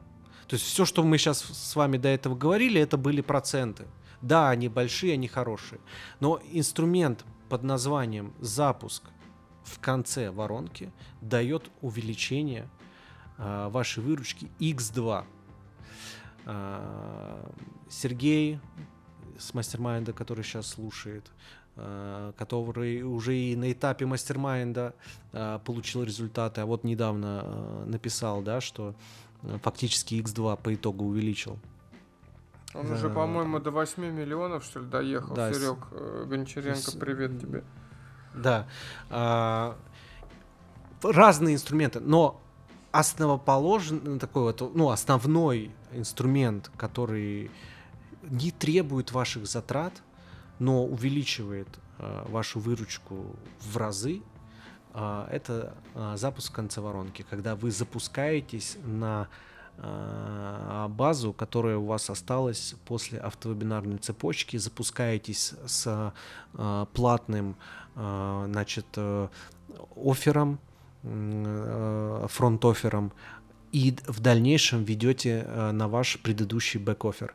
То 0.48 0.56
есть 0.56 0.66
все, 0.66 0.84
что 0.86 1.04
мы 1.04 1.18
сейчас 1.18 1.42
с 1.42 1.76
вами 1.76 1.98
до 1.98 2.10
этого 2.10 2.36
говорили, 2.36 2.82
это 2.82 2.98
были 2.98 3.22
проценты. 3.22 3.86
Да, 4.22 4.50
они 4.50 4.68
большие, 4.68 5.14
они 5.14 5.28
хорошие. 5.28 5.80
Но 6.20 6.42
инструмент 6.52 7.24
под 7.50 7.64
названием 7.64 8.34
запуск 8.40 9.04
в 9.64 9.80
конце 9.80 10.32
воронки 10.32 10.92
дает 11.22 11.70
увеличение 11.82 12.68
э, 13.38 13.70
вашей 13.70 14.04
выручки 14.04 14.50
x2. 14.60 15.22
Э, 15.22 15.26
а, 16.46 17.52
Сергей 17.90 18.60
с 19.38 19.54
мастер 19.54 19.80
который 20.14 20.44
сейчас 20.44 20.68
слушает, 20.68 21.32
э, 21.76 22.34
который 22.38 23.04
уже 23.04 23.38
и 23.38 23.56
на 23.56 23.72
этапе 23.72 24.06
мастер 24.06 24.38
получил 25.66 26.04
результаты, 26.04 26.62
а 26.62 26.66
вот 26.66 26.84
недавно 26.84 27.86
написал, 27.86 28.42
да, 28.42 28.62
что 28.62 28.96
фактически 29.64 30.16
X2 30.16 30.62
по 30.62 30.74
итогу 30.74 31.06
увеличил. 31.06 31.60
Он 32.74 32.88
За... 32.88 32.94
уже, 32.94 33.10
по-моему, 33.10 33.60
до 33.60 33.72
8 33.72 34.04
миллионов, 34.04 34.64
что 34.64 34.80
ли, 34.80 34.86
доехал. 34.86 35.34
Да, 35.34 35.52
Серег 35.54 35.88
с... 35.92 36.26
Гончаренко, 36.28 36.92
привет 37.00 37.40
тебе. 37.40 37.64
Да. 38.36 38.68
А, 39.10 39.76
разные 41.02 41.56
инструменты, 41.56 42.00
но 42.00 42.42
основоположный 42.92 44.20
такой 44.20 44.44
вот, 44.44 44.76
ну, 44.76 44.90
основной 44.90 45.72
инструмент, 45.92 46.72
который 46.78 47.52
не 48.24 48.52
требует 48.52 49.12
ваших 49.12 49.48
затрат, 49.48 49.94
но 50.60 50.86
увеличивает 50.86 51.68
э, 51.98 52.26
вашу 52.28 52.60
выручку 52.60 53.36
в 53.62 53.78
разы, 53.78 54.22
это 54.94 55.74
а, 55.94 56.18
запуск 56.18 56.54
конце 56.54 56.85
воронки, 56.85 57.26
когда 57.30 57.56
вы 57.56 57.72
запускаетесь 57.72 58.78
на 58.84 59.28
а, 59.78 60.88
базу, 60.88 61.34
которая 61.34 61.78
у 61.78 61.86
вас 61.86 62.10
осталась 62.10 62.76
после 62.86 63.20
автовебинарной 63.20 63.98
цепочки, 63.98 64.58
запускаетесь 64.58 65.54
с 65.66 66.14
платным 66.94 67.56
значит, 67.96 68.86
э, 68.96 69.28
offer 69.98 70.36
ом, 70.36 70.60
front-offer 71.04 72.67
ом, 72.67 73.12
и 73.72 73.96
в 74.08 74.20
дальнейшем 74.20 74.84
ведете 74.84 75.46
э, 75.46 75.72
на 75.72 75.88
ваш 75.88 76.20
предыдущий 76.20 76.80
back-offer. 76.80 77.34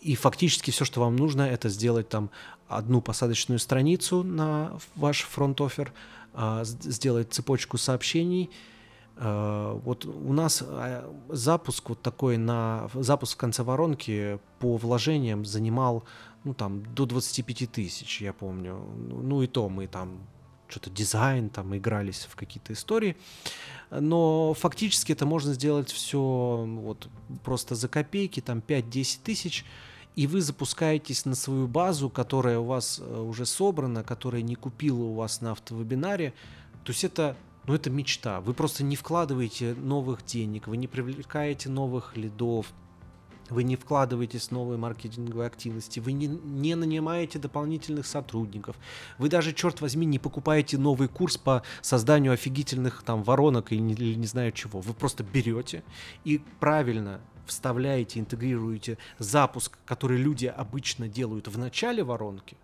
И 0.00 0.16
фактически 0.16 0.70
все, 0.70 0.84
что 0.84 1.00
вам 1.00 1.16
нужно, 1.16 1.42
это 1.42 1.68
сделать 1.68 2.08
там 2.08 2.30
одну 2.68 3.00
посадочную 3.00 3.58
страницу 3.58 4.22
на 4.22 4.78
ваш 4.96 5.22
фронт-оффер, 5.22 5.92
а, 5.92 6.21
сделать 6.64 7.32
цепочку 7.32 7.78
сообщений. 7.78 8.50
А, 9.16 9.74
вот 9.74 10.06
у 10.06 10.32
нас 10.32 10.62
а, 10.66 11.12
запуск 11.28 11.90
вот 11.90 12.02
такой 12.02 12.36
на 12.38 12.88
запуск 12.94 13.34
в 13.34 13.40
конце 13.40 13.62
воронки 13.62 14.38
по 14.58 14.76
вложениям 14.76 15.44
занимал 15.44 16.04
ну 16.44 16.54
там 16.54 16.82
до 16.94 17.06
25 17.06 17.70
тысяч, 17.70 18.20
я 18.20 18.32
помню. 18.32 18.82
Ну 18.96 19.42
и 19.42 19.46
то 19.46 19.68
мы 19.68 19.86
там 19.86 20.18
что-то 20.68 20.90
дизайн, 20.90 21.50
там 21.50 21.76
игрались 21.76 22.26
в 22.30 22.34
какие-то 22.34 22.72
истории. 22.72 23.16
Но 23.90 24.54
фактически 24.54 25.12
это 25.12 25.26
можно 25.26 25.52
сделать 25.52 25.90
все 25.90 26.64
вот 26.66 27.08
просто 27.44 27.74
за 27.74 27.88
копейки, 27.88 28.40
там 28.40 28.62
5-10 28.66 29.20
тысяч 29.22 29.64
и 30.14 30.26
вы 30.26 30.40
запускаетесь 30.40 31.24
на 31.24 31.34
свою 31.34 31.66
базу, 31.66 32.10
которая 32.10 32.58
у 32.58 32.64
вас 32.64 33.00
э, 33.00 33.20
уже 33.20 33.46
собрана, 33.46 34.02
которая 34.02 34.42
не 34.42 34.54
купила 34.54 35.02
у 35.02 35.14
вас 35.14 35.40
на 35.40 35.52
автовебинаре, 35.52 36.34
то 36.84 36.92
есть 36.92 37.04
это, 37.04 37.36
ну, 37.66 37.74
это 37.74 37.90
мечта. 37.90 38.40
Вы 38.40 38.54
просто 38.54 38.84
не 38.84 38.96
вкладываете 38.96 39.74
новых 39.74 40.24
денег, 40.24 40.66
вы 40.66 40.76
не 40.76 40.88
привлекаете 40.88 41.68
новых 41.68 42.16
лидов, 42.16 42.66
вы 43.48 43.64
не 43.64 43.76
вкладываетесь 43.76 44.48
в 44.48 44.50
новые 44.50 44.78
маркетинговые 44.78 45.46
активности, 45.46 46.00
вы 46.00 46.12
не, 46.12 46.26
не 46.26 46.74
нанимаете 46.74 47.38
дополнительных 47.38 48.06
сотрудников, 48.06 48.76
вы 49.18 49.28
даже, 49.28 49.52
черт 49.52 49.80
возьми, 49.80 50.06
не 50.06 50.18
покупаете 50.18 50.78
новый 50.78 51.08
курс 51.08 51.36
по 51.36 51.62
созданию 51.80 52.32
офигительных 52.32 53.02
там 53.02 53.22
воронок 53.22 53.72
или 53.72 53.80
не, 53.80 53.94
или 53.94 54.14
не 54.14 54.26
знаю 54.26 54.52
чего. 54.52 54.80
Вы 54.80 54.94
просто 54.94 55.22
берете 55.22 55.82
и 56.24 56.42
правильно 56.60 57.20
вставляете, 57.46 58.20
интегрируете 58.20 58.98
запуск, 59.18 59.78
который 59.84 60.18
люди 60.18 60.46
обычно 60.46 61.08
делают 61.08 61.48
в 61.48 61.58
начале 61.58 62.04
воронки, 62.04 62.56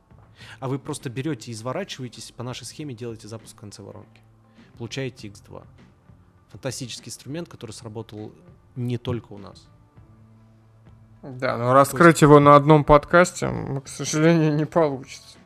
а 0.61 0.69
вы 0.69 0.79
просто 0.79 1.11
берете 1.11 1.53
изворачиваетесь 1.53 2.31
по 2.33 2.43
нашей 2.43 2.65
схеме, 2.65 2.95
делаете 2.95 3.29
запуск 3.29 3.57
в 3.57 3.61
конце 3.61 3.83
воронки. 3.83 4.21
Получаете 4.77 5.29
X2. 5.29 5.65
Фантастический 6.51 7.11
инструмент, 7.11 7.49
который 7.49 7.73
сработал 7.73 8.33
не 8.77 8.97
только 8.99 9.33
у 9.33 9.39
нас. 9.39 9.69
Да, 11.23 11.57
но 11.57 11.73
раскрыть 11.73 12.17
есть... 12.17 12.23
его 12.23 12.39
на 12.39 12.55
одном 12.55 12.85
подкасте, 12.85 13.51
к 13.85 13.89
сожалению, 13.89 14.55
не 14.55 14.67
получится. 14.67 15.38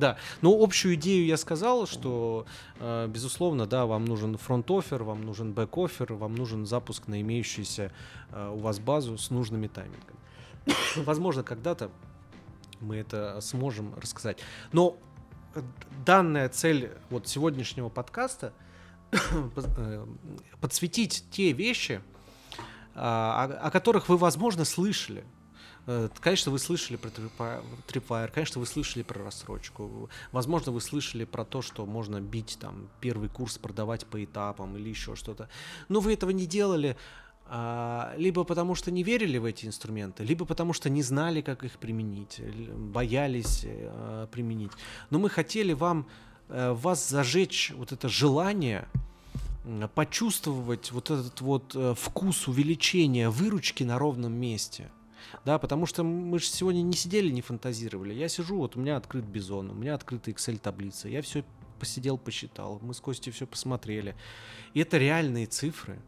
Да, 0.00 0.16
ну 0.40 0.64
общую 0.64 0.94
идею 0.94 1.26
я 1.26 1.36
сказал, 1.36 1.86
что, 1.86 2.46
э, 2.78 3.06
безусловно, 3.06 3.66
да, 3.66 3.84
вам 3.84 4.06
нужен 4.06 4.38
фронт-офер, 4.38 5.02
вам 5.04 5.26
нужен 5.26 5.52
бэк-офер, 5.52 6.14
вам 6.14 6.34
нужен 6.34 6.64
запуск 6.64 7.06
на 7.06 7.20
имеющуюся 7.20 7.92
э, 8.30 8.48
у 8.48 8.58
вас 8.58 8.78
базу 8.78 9.18
с 9.18 9.28
нужными 9.28 9.66
таймингами. 9.66 10.18
Возможно, 10.96 11.42
когда-то 11.42 11.90
мы 12.80 12.96
это 12.96 13.40
сможем 13.42 13.94
рассказать. 13.94 14.38
Но 14.72 14.96
данная 16.06 16.48
цель 16.48 16.92
вот 17.10 17.28
сегодняшнего 17.28 17.90
подкаста 17.90 18.54
э, 19.12 20.06
подсветить 20.62 21.26
те 21.30 21.52
вещи, 21.52 22.00
а, 22.94 23.44
о, 23.44 23.66
о 23.66 23.70
которых 23.70 24.08
вы, 24.08 24.16
возможно, 24.16 24.64
слышали. 24.64 25.24
Э, 25.86 26.08
конечно, 26.20 26.52
вы 26.52 26.58
слышали 26.58 26.96
про 26.96 27.10
Tripwire, 27.10 28.30
конечно, 28.32 28.60
вы 28.60 28.66
слышали 28.66 29.02
про 29.02 29.24
рассрочку. 29.24 30.10
Возможно, 30.32 30.72
вы 30.72 30.80
слышали 30.80 31.24
про 31.24 31.44
то, 31.44 31.62
что 31.62 31.86
можно 31.86 32.20
бить 32.20 32.58
там 32.60 32.88
первый 33.00 33.28
курс, 33.28 33.58
продавать 33.58 34.06
по 34.06 34.22
этапам 34.22 34.76
или 34.76 34.88
еще 34.88 35.16
что-то. 35.16 35.48
Но 35.88 36.00
вы 36.00 36.14
этого 36.14 36.30
не 36.30 36.46
делали, 36.46 36.96
а, 37.46 38.14
либо 38.16 38.44
потому 38.44 38.74
что 38.74 38.90
не 38.90 39.02
верили 39.02 39.38
в 39.38 39.44
эти 39.44 39.66
инструменты, 39.66 40.24
либо 40.24 40.44
потому 40.44 40.72
что 40.72 40.90
не 40.90 41.02
знали, 41.02 41.40
как 41.40 41.64
их 41.64 41.78
применить, 41.78 42.40
боялись 42.76 43.62
э, 43.64 44.26
применить. 44.30 44.72
Но 45.10 45.18
мы 45.18 45.30
хотели 45.30 45.72
вам, 45.72 46.06
э, 46.48 46.72
вас 46.72 47.08
зажечь 47.08 47.72
вот 47.76 47.92
это 47.92 48.08
желание 48.08 48.86
почувствовать 49.94 50.90
вот 50.90 51.10
этот 51.10 51.42
вот 51.42 51.76
вкус 51.98 52.48
увеличения 52.48 53.28
выручки 53.28 53.84
на 53.84 53.98
ровном 53.98 54.32
месте. 54.32 54.90
Да, 55.44 55.58
потому 55.58 55.86
что 55.86 56.02
мы 56.02 56.38
же 56.38 56.46
сегодня 56.46 56.82
не 56.82 56.94
сидели, 56.94 57.30
не 57.30 57.42
фантазировали. 57.42 58.14
Я 58.14 58.28
сижу, 58.28 58.56
вот 58.56 58.76
у 58.76 58.80
меня 58.80 58.96
открыт 58.96 59.24
Бизон, 59.24 59.70
у 59.70 59.74
меня 59.74 59.94
открыта 59.94 60.30
Excel-таблица. 60.30 61.08
Я 61.08 61.22
все 61.22 61.44
посидел, 61.78 62.18
посчитал. 62.18 62.78
Мы 62.82 62.94
с 62.94 63.00
Костей 63.00 63.32
все 63.32 63.46
посмотрели. 63.46 64.14
И 64.74 64.80
это 64.80 64.98
реальные 64.98 65.46
цифры 65.46 65.98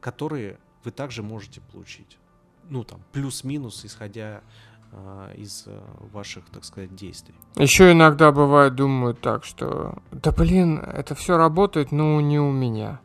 которые 0.00 0.58
вы 0.84 0.90
также 0.90 1.22
можете 1.22 1.60
получить. 1.60 2.18
Ну, 2.68 2.84
там, 2.84 3.00
плюс-минус, 3.12 3.84
исходя 3.84 4.42
э, 4.92 5.34
из 5.36 5.64
э, 5.66 5.80
ваших, 6.12 6.44
так 6.50 6.64
сказать, 6.64 6.94
действий. 6.94 7.34
Еще 7.56 7.92
иногда 7.92 8.32
бывает, 8.32 8.74
думают 8.74 9.20
так, 9.20 9.44
что 9.44 9.98
да 10.10 10.32
блин, 10.32 10.78
это 10.78 11.14
все 11.14 11.36
работает, 11.36 11.92
но 11.92 12.20
не 12.20 12.38
у 12.38 12.50
меня. 12.50 13.00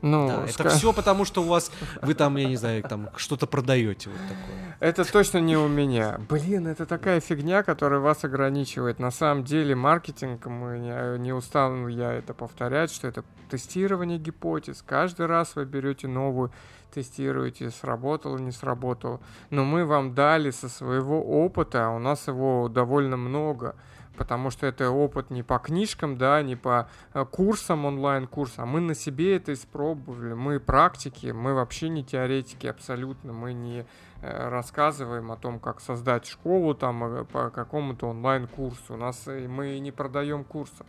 Ну, 0.00 0.28
да, 0.28 0.44
это 0.46 0.68
все 0.68 0.92
потому, 0.92 1.24
что 1.24 1.42
у 1.42 1.46
вас 1.46 1.72
вы 2.02 2.14
там, 2.14 2.36
я 2.36 2.46
не 2.46 2.56
знаю, 2.56 2.82
там 2.82 3.10
что-то 3.16 3.46
продаете 3.46 4.10
вот 4.10 4.20
такое. 4.20 4.76
Это 4.80 5.10
точно 5.10 5.38
не 5.38 5.56
у 5.56 5.66
меня. 5.66 6.20
Блин, 6.28 6.68
это 6.68 6.86
такая 6.86 7.20
фигня, 7.20 7.62
которая 7.64 7.98
вас 7.98 8.22
ограничивает. 8.22 9.00
На 9.00 9.10
самом 9.10 9.44
деле 9.44 9.74
маркетинг, 9.74 10.46
мы 10.46 10.78
не, 10.78 11.18
не 11.18 11.32
устану 11.32 11.88
я 11.88 12.12
это 12.12 12.32
повторять, 12.32 12.92
что 12.92 13.08
это 13.08 13.24
тестирование 13.50 14.18
гипотез. 14.18 14.84
Каждый 14.86 15.26
раз 15.26 15.56
вы 15.56 15.64
берете 15.64 16.06
новую, 16.06 16.52
тестируете, 16.94 17.70
сработало, 17.70 18.38
не 18.38 18.52
сработало. 18.52 19.20
Но 19.50 19.64
мы 19.64 19.84
вам 19.84 20.14
дали 20.14 20.50
со 20.50 20.68
своего 20.68 21.20
опыта, 21.44 21.86
а 21.86 21.90
у 21.90 21.98
нас 21.98 22.28
его 22.28 22.68
довольно 22.68 23.16
много 23.16 23.74
потому 24.18 24.50
что 24.50 24.66
это 24.66 24.90
опыт 24.90 25.30
не 25.30 25.42
по 25.42 25.58
книжкам, 25.58 26.18
да, 26.18 26.42
не 26.42 26.56
по 26.56 26.88
э, 27.14 27.24
курсам, 27.24 27.86
онлайн-курсам, 27.86 28.64
а 28.64 28.66
мы 28.66 28.80
на 28.80 28.94
себе 28.94 29.36
это 29.36 29.52
испробовали, 29.52 30.34
мы 30.34 30.60
практики, 30.60 31.28
мы 31.28 31.54
вообще 31.54 31.88
не 31.88 32.04
теоретики 32.04 32.66
абсолютно, 32.66 33.32
мы 33.32 33.52
не 33.52 33.86
э, 34.20 34.48
рассказываем 34.48 35.30
о 35.30 35.36
том, 35.36 35.60
как 35.60 35.80
создать 35.80 36.26
школу 36.26 36.74
там 36.74 37.04
э, 37.04 37.24
по 37.24 37.50
какому-то 37.50 38.08
онлайн-курсу, 38.08 38.94
у 38.94 38.96
нас 38.96 39.26
мы 39.26 39.78
не 39.78 39.92
продаем 39.92 40.44
курсы, 40.44 40.84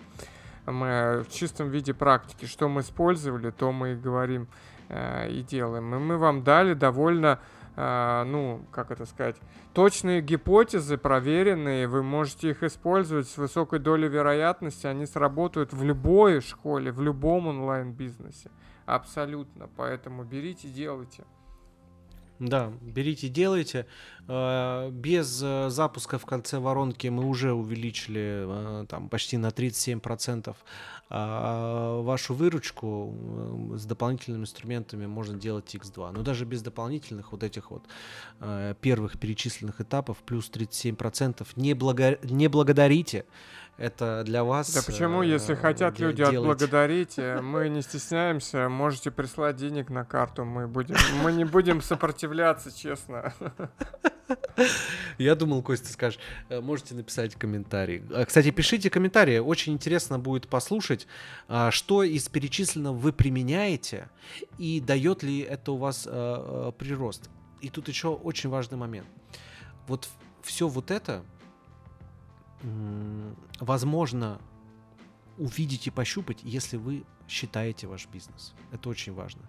мы 0.66 1.24
в 1.28 1.32
чистом 1.32 1.70
виде 1.70 1.94
практики, 1.94 2.46
что 2.46 2.68
мы 2.68 2.82
использовали, 2.82 3.52
то 3.52 3.72
мы 3.72 3.94
и 3.94 3.96
говорим 3.96 4.48
и 4.92 5.46
делаем, 5.48 5.94
и 5.94 6.00
мы 6.00 6.18
вам 6.18 6.44
дали 6.44 6.74
довольно 6.74 7.40
а, 7.76 8.24
ну, 8.26 8.66
как 8.72 8.92
это 8.92 9.06
сказать, 9.06 9.38
точные 9.74 10.22
гипотезы, 10.22 10.98
проверенные, 10.98 11.88
вы 11.88 12.04
можете 12.04 12.50
их 12.50 12.64
использовать 12.64 13.28
с 13.28 13.38
высокой 13.38 13.80
долей 13.80 14.08
вероятности, 14.08 14.88
они 14.88 15.06
сработают 15.06 15.74
в 15.74 15.84
любой 15.84 16.42
школе, 16.42 16.92
в 16.92 17.02
любом 17.02 17.48
онлайн-бизнесе. 17.48 18.52
Абсолютно. 18.86 19.70
Поэтому 19.76 20.24
берите, 20.24 20.68
делайте. 20.68 21.24
Да, 22.40 22.72
берите, 22.82 23.28
делайте. 23.28 23.86
Э, 24.30 24.90
без 24.92 25.42
э, 25.44 25.70
запуска 25.70 26.18
в 26.18 26.26
конце 26.26 26.60
воронки 26.60 27.08
мы 27.08 27.26
уже 27.26 27.52
увеличили 27.52 28.46
э, 28.48 28.86
там 28.88 29.10
почти 29.10 29.38
на 29.38 29.48
37% 29.48 30.56
а 31.12 32.02
вашу 32.02 32.36
выручку 32.36 33.74
с 33.76 33.84
дополнительными 33.86 34.44
инструментами 34.44 35.08
можно 35.08 35.40
делать 35.40 35.74
x2. 35.74 36.12
Но 36.12 36.22
даже 36.22 36.46
без 36.46 36.62
дополнительных 36.62 37.32
вот 37.32 37.42
этих 37.42 37.72
вот 37.72 37.84
первых 38.80 39.18
перечисленных 39.18 39.82
этапов 39.82 40.18
плюс 40.18 40.52
37% 40.52 41.48
не, 41.56 41.74
благо... 41.74 42.20
не 42.22 42.48
благодарите 42.48 43.26
это 43.80 44.24
для 44.26 44.44
вас. 44.44 44.74
Да 44.74 44.82
почему, 44.86 45.22
если 45.22 45.56
хотят 45.56 46.00
люди 46.00 46.18
делать. 46.18 46.36
отблагодарить, 46.36 47.18
э, 47.18 47.42
мы 47.42 47.70
не 47.70 47.82
стесняемся, 47.82 48.68
можете 48.70 49.10
прислать 49.10 49.56
денег 49.56 49.90
на 49.90 50.04
карту, 50.04 50.46
мы 50.46 50.68
будем, 50.68 50.98
мы 51.24 51.32
не 51.32 51.46
будем 51.46 51.82
сопротивляться, 51.82 52.76
честно. 52.76 53.34
Я 55.18 55.36
думал, 55.36 55.64
Костя, 55.64 55.92
скажешь, 55.92 56.20
э, 56.50 56.60
можете 56.60 56.94
написать 56.94 57.36
комментарий. 57.36 58.04
Кстати, 58.26 58.52
пишите 58.52 58.90
комментарии, 58.90 59.40
очень 59.40 59.74
интересно 59.74 60.20
будет 60.20 60.48
послушать, 60.48 61.08
что 61.70 62.04
из 62.04 62.28
перечисленного 62.28 62.96
вы 62.96 63.14
применяете 63.14 64.10
и 64.58 64.82
дает 64.82 65.24
ли 65.24 65.40
это 65.40 65.72
у 65.72 65.78
вас 65.78 66.06
э, 66.06 66.72
прирост. 66.78 67.30
И 67.62 67.70
тут 67.70 67.88
еще 67.88 68.10
очень 68.10 68.50
важный 68.50 68.78
момент. 68.78 69.08
Вот 69.88 70.10
все 70.44 70.68
вот 70.68 70.92
это 70.92 71.24
возможно 73.60 74.40
увидеть 75.38 75.88
и 75.88 75.92
пощупать, 75.92 76.40
если 76.44 76.78
вы 76.78 77.04
считаете 77.28 77.88
ваш 77.88 78.08
бизнес. 78.08 78.54
Это 78.72 78.90
очень 78.90 79.14
важно. 79.14 79.42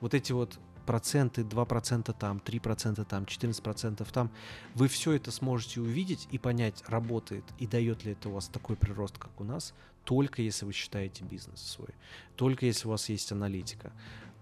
Вот 0.00 0.14
эти 0.14 0.32
вот 0.32 0.58
проценты, 0.84 1.42
2% 1.42 2.14
там, 2.18 2.38
3% 2.38 3.04
там, 3.04 3.24
14% 3.24 4.08
там, 4.12 4.30
вы 4.74 4.88
все 4.88 5.12
это 5.12 5.30
сможете 5.30 5.80
увидеть 5.80 6.28
и 6.30 6.38
понять, 6.38 6.82
работает 6.86 7.44
и 7.58 7.66
дает 7.66 8.04
ли 8.04 8.12
это 8.12 8.28
у 8.28 8.32
вас 8.32 8.48
такой 8.48 8.76
прирост, 8.76 9.18
как 9.18 9.40
у 9.40 9.44
нас, 9.44 9.74
только 10.04 10.40
если 10.40 10.64
вы 10.64 10.72
считаете 10.72 11.24
бизнес 11.24 11.60
свой, 11.60 11.90
только 12.36 12.64
если 12.64 12.88
у 12.88 12.90
вас 12.90 13.08
есть 13.10 13.32
аналитика. 13.32 13.92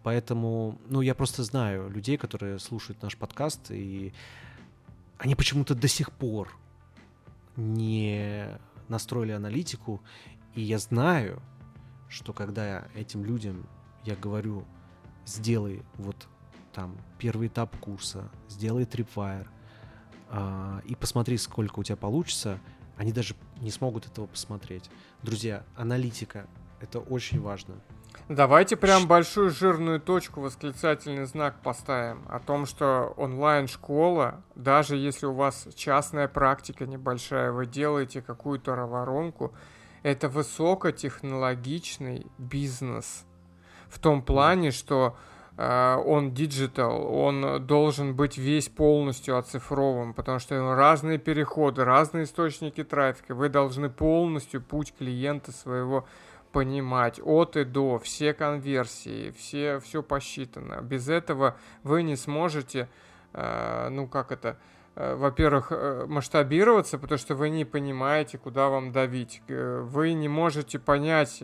Поэтому, 0.05 0.79
ну, 0.89 1.01
я 1.01 1.17
просто 1.17 1.43
знаю 1.43 1.91
людей, 1.91 2.17
которые 2.17 2.61
слушают 2.61 3.03
наш 3.03 3.17
подкаст, 3.17 3.73
и 3.73 4.13
они 5.19 5.35
почему-то 5.35 5.75
до 5.75 5.89
сих 5.89 6.13
пор 6.13 6.57
не 7.57 8.59
настроили 8.89 9.33
аналитику, 9.33 10.01
и 10.55 10.63
я 10.63 10.79
знаю, 10.79 11.43
что 12.09 12.33
когда 12.33 12.87
этим 12.95 13.25
людям 13.25 13.67
я 14.05 14.15
говорю, 14.17 14.65
сделай 15.25 15.83
вот 15.97 16.29
там 16.73 16.97
первый 17.19 17.49
этап 17.49 17.77
курса, 17.79 18.31
сделай 18.49 18.85
Tripwire, 18.85 19.49
э, 20.31 20.81
и 20.85 20.95
посмотри, 20.95 21.37
сколько 21.39 21.81
у 21.81 21.83
тебя 21.83 21.97
получится, 21.97 22.61
они 22.97 23.13
даже 23.13 23.35
не 23.61 23.71
смогут 23.71 24.07
этого 24.07 24.27
посмотреть. 24.27 24.91
Друзья, 25.23 25.65
аналитика— 25.75 26.47
это 26.81 27.01
очень 27.01 27.41
важно. 27.41 27.75
Давайте 28.29 28.77
прям 28.77 29.07
большую 29.07 29.51
жирную 29.51 30.01
точку, 30.01 30.41
восклицательный 30.41 31.27
знак 31.27 31.61
поставим 31.63 32.25
о 32.29 32.41
том, 32.41 32.67
что 32.67 33.15
онлайн-школа, 33.17 34.43
даже 34.57 34.97
если 34.97 35.27
у 35.27 35.33
вас 35.33 35.69
частная 35.77 36.27
практика 36.27 36.87
небольшая, 36.87 37.53
вы 37.53 37.67
делаете 37.67 38.23
какую-то 38.23 38.73
воронку, 38.73 39.53
это 40.03 40.29
высокотехнологичный 40.29 42.27
бизнес. 42.37 43.25
В 43.89 44.01
том 44.01 44.23
плане, 44.23 44.73
что 44.73 45.17
э, 45.57 45.97
он 46.05 46.35
digital, 46.35 47.07
он 47.15 47.65
должен 47.65 48.17
быть 48.17 48.39
весь 48.39 48.69
полностью 48.69 49.39
оцифрован, 49.39 50.15
потому 50.15 50.41
что 50.41 50.75
разные 50.75 51.19
переходы, 51.19 51.85
разные 51.85 52.25
источники 52.25 52.83
трафика. 52.83 53.37
Вы 53.37 53.49
должны 53.49 53.89
полностью 53.89 54.61
путь 54.61 54.93
клиента 54.99 55.53
своего 55.53 56.07
понимать 56.57 57.21
от 57.23 57.59
и 57.59 57.65
до, 57.65 57.99
все 57.99 58.33
конверсии, 58.33 59.31
все, 59.33 59.79
все 59.79 60.03
посчитано. 60.03 60.81
Без 60.81 61.07
этого 61.07 61.59
вы 61.83 62.03
не 62.03 62.17
сможете, 62.17 62.89
э, 63.35 63.89
ну 63.91 64.09
как 64.09 64.33
это, 64.33 64.57
э, 64.95 65.17
во-первых, 65.17 65.67
э, 65.71 66.07
масштабироваться, 66.09 66.97
потому 66.97 67.19
что 67.19 67.35
вы 67.35 67.51
не 67.51 67.67
понимаете, 67.67 68.39
куда 68.39 68.71
вам 68.71 68.91
давить. 68.91 69.43
Э, 69.49 69.83
вы 69.83 70.15
не 70.15 70.29
можете 70.29 70.79
понять, 70.79 71.43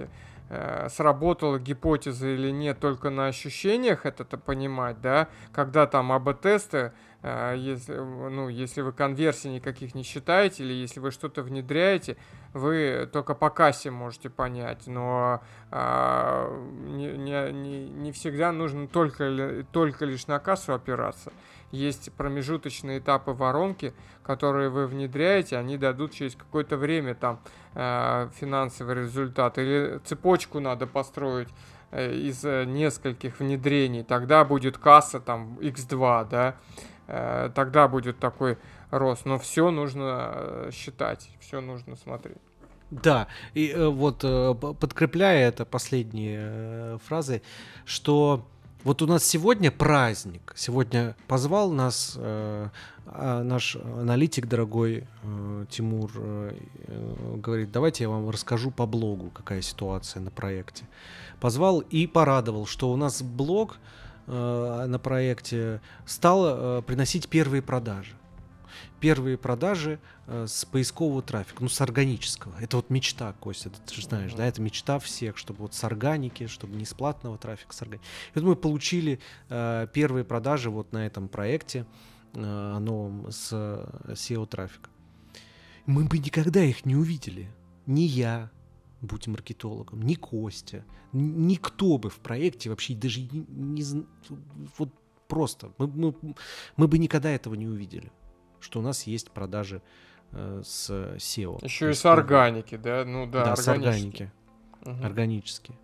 э, 0.49 0.89
сработала 0.89 1.59
гипотеза 1.59 2.29
или 2.29 2.51
нет, 2.51 2.81
только 2.81 3.11
на 3.11 3.27
ощущениях 3.27 4.07
это-то 4.07 4.39
понимать, 4.39 4.99
да, 5.03 5.29
когда 5.53 5.87
там 5.87 6.11
АБ-тесты 6.11 6.93
э, 7.23 7.55
если, 7.59 7.97
ну, 7.97 8.49
если 8.49 8.81
вы 8.81 8.93
конверсий 8.93 9.51
никаких 9.51 9.95
не 9.95 10.05
считаете, 10.05 10.65
или 10.65 10.73
если 10.73 11.01
вы 11.01 11.11
что-то 11.11 11.43
внедряете, 11.43 12.17
вы 12.53 13.09
только 13.13 13.35
по 13.35 13.51
кассе 13.51 13.91
можете 13.91 14.29
понять, 14.31 14.87
но 14.87 15.43
а, 15.71 16.51
не, 16.87 17.13
не, 17.17 17.89
не 17.89 18.13
всегда 18.13 18.53
нужно 18.53 18.87
только, 18.89 19.65
только 19.73 20.05
лишь 20.05 20.27
на 20.27 20.39
кассу 20.39 20.75
опираться. 20.75 21.33
Есть 21.71 22.13
промежуточные 22.13 22.99
этапы 22.99 23.31
воронки, 23.31 23.95
которые 24.23 24.69
вы 24.69 24.87
внедряете, 24.87 25.57
они 25.57 25.79
дадут 25.79 26.13
через 26.13 26.37
какое-то 26.37 26.77
время 26.77 27.15
там 27.15 27.41
э, 27.75 28.29
финансовый 28.35 28.97
результат. 28.97 29.57
Или 29.57 29.99
цепочку 30.05 30.61
надо 30.61 30.87
построить 30.87 31.49
э, 31.91 32.13
из 32.15 32.45
э, 32.45 32.65
нескольких 32.67 33.41
внедрений, 33.41 34.03
тогда 34.03 34.45
будет 34.45 34.77
касса 34.77 35.19
там 35.19 35.59
x2, 35.61 36.29
да, 36.29 36.57
тогда 37.55 37.89
будет 37.89 38.19
такой 38.19 38.57
рост. 38.93 39.25
Но 39.25 39.39
все 39.39 39.71
нужно 39.71 40.33
э, 40.35 40.71
считать, 40.73 41.29
все 41.41 41.61
нужно 41.61 41.97
смотреть. 41.97 42.39
Да, 42.91 43.27
и 43.55 43.69
э, 43.69 43.89
вот 43.89 44.21
э, 44.23 44.55
подкрепляя 44.55 45.49
это 45.49 45.65
последние 45.65 46.41
э, 46.43 46.99
фразы, 47.05 47.43
что 47.87 48.47
вот 48.85 49.01
у 49.01 49.07
нас 49.07 49.25
сегодня 49.25 49.71
праздник. 49.71 50.53
Сегодня 50.57 51.17
позвал 51.27 51.73
нас 51.73 52.15
э, 52.19 52.69
а 53.07 53.43
наш 53.43 53.77
аналитик 53.77 54.47
дорогой 54.47 55.07
э, 55.23 55.67
Тимур, 55.71 56.11
э, 56.17 56.55
говорит, 57.37 57.73
давайте 57.73 58.05
я 58.05 58.11
вам 58.11 58.29
расскажу 58.29 58.71
по 58.71 58.87
блогу, 58.87 59.31
какая 59.31 59.63
ситуация 59.63 60.21
на 60.21 60.31
проекте. 60.31 60.85
Позвал 61.41 61.81
и 61.81 62.07
порадовал, 62.07 62.67
что 62.67 62.93
у 62.93 62.97
нас 62.97 63.23
блог 63.23 63.77
э, 63.77 64.02
на 64.35 64.99
проекте 64.99 65.81
стал 66.07 66.79
э, 66.79 66.83
приносить 66.83 67.29
первые 67.29 67.63
продажи 67.63 68.17
первые 69.03 69.37
продажи 69.37 69.99
э, 70.29 70.47
с 70.47 70.65
поискового 70.65 71.23
трафика, 71.23 71.63
ну, 71.63 71.69
с 71.69 71.81
органического. 71.81 72.55
Это 72.61 72.77
вот 72.77 72.89
мечта, 72.89 73.35
Костя, 73.41 73.71
ты 73.71 73.95
же 73.95 74.03
знаешь, 74.03 74.33
да, 74.33 74.47
это 74.47 74.63
мечта 74.63 75.01
всех, 75.01 75.37
чтобы 75.37 75.63
вот 75.63 75.75
с 75.75 75.83
органики, 75.83 76.47
чтобы 76.47 76.77
не 76.77 76.85
с 76.85 76.95
платного 76.95 77.37
трафика, 77.37 77.75
с 77.75 77.83
органики. 77.83 78.05
И 78.35 78.39
вот 78.39 78.45
мы 78.45 78.55
получили 78.55 79.19
э, 79.49 79.89
первые 79.93 80.25
продажи 80.25 80.71
вот 80.71 80.93
на 80.93 81.05
этом 81.05 81.29
проекте 81.29 81.85
э, 82.35 82.79
новом 82.79 83.33
с 83.33 83.53
SEO-трафика. 83.53 84.89
Мы 85.87 86.05
бы 86.05 86.19
никогда 86.19 86.63
их 86.63 86.87
не 86.87 86.95
увидели. 86.95 87.51
Ни 87.87 88.03
я, 88.03 88.51
будь 89.03 89.27
маркетологом, 89.27 90.01
ни 90.03 90.15
Костя, 90.15 90.85
никто 91.13 91.99
бы 91.99 92.09
в 92.09 92.21
проекте 92.21 92.71
вообще 92.71 92.95
даже 92.95 93.21
не, 93.21 93.45
не 93.51 94.07
вот 94.79 94.89
просто 95.29 95.73
мы, 95.77 95.87
мы, 95.87 96.15
мы 96.77 96.89
бы 96.89 96.99
никогда 96.99 97.31
этого 97.31 97.55
не 97.55 97.67
увидели 97.67 98.11
что 98.63 98.79
у 98.79 98.83
нас 98.83 99.03
есть 99.05 99.31
продажи 99.31 99.83
э, 100.31 100.63
с 100.65 100.91
SEO. 100.91 101.63
Еще 101.65 101.91
и 101.91 101.95
с 101.95 102.07
органики, 102.07 102.77
да? 102.77 103.05
Ну 103.05 103.27
да, 103.27 103.45
да 103.45 103.57
с 103.57 103.69
органики. 103.69 104.31
Угу. 104.83 105.05
Органические. 105.05 105.79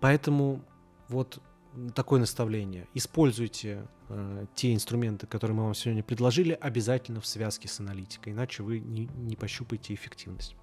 Поэтому 0.00 0.62
вот 1.08 1.40
такое 1.94 2.20
наставление. 2.20 2.86
Используйте 2.94 3.86
э, 4.08 4.46
те 4.54 4.74
инструменты, 4.74 5.26
которые 5.26 5.56
мы 5.56 5.64
вам 5.64 5.74
сегодня 5.74 6.02
предложили, 6.02 6.56
обязательно 6.58 7.20
в 7.20 7.26
связке 7.26 7.68
с 7.68 7.80
аналитикой, 7.80 8.32
иначе 8.32 8.62
вы 8.62 8.80
не, 8.80 9.06
не 9.06 9.36
пощупаете 9.36 9.94
эффективность. 9.94 10.56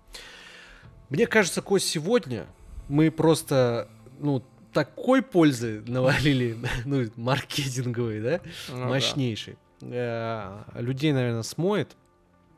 Мне 1.10 1.28
кажется, 1.28 1.62
Кость, 1.62 1.88
сегодня 1.88 2.48
мы 2.88 3.12
просто, 3.12 3.90
ну, 4.20 4.44
такой 4.74 5.22
пользы 5.22 5.84
навалили, 5.88 6.58
ну, 6.86 7.06
маркетинговой, 7.16 8.22
да, 8.22 8.42
ну, 8.70 8.90
мощнейшей. 8.90 9.58
Да. 9.82 10.66
Э, 10.74 10.82
людей, 10.82 11.14
наверное, 11.14 11.44
смоет. 11.44 11.96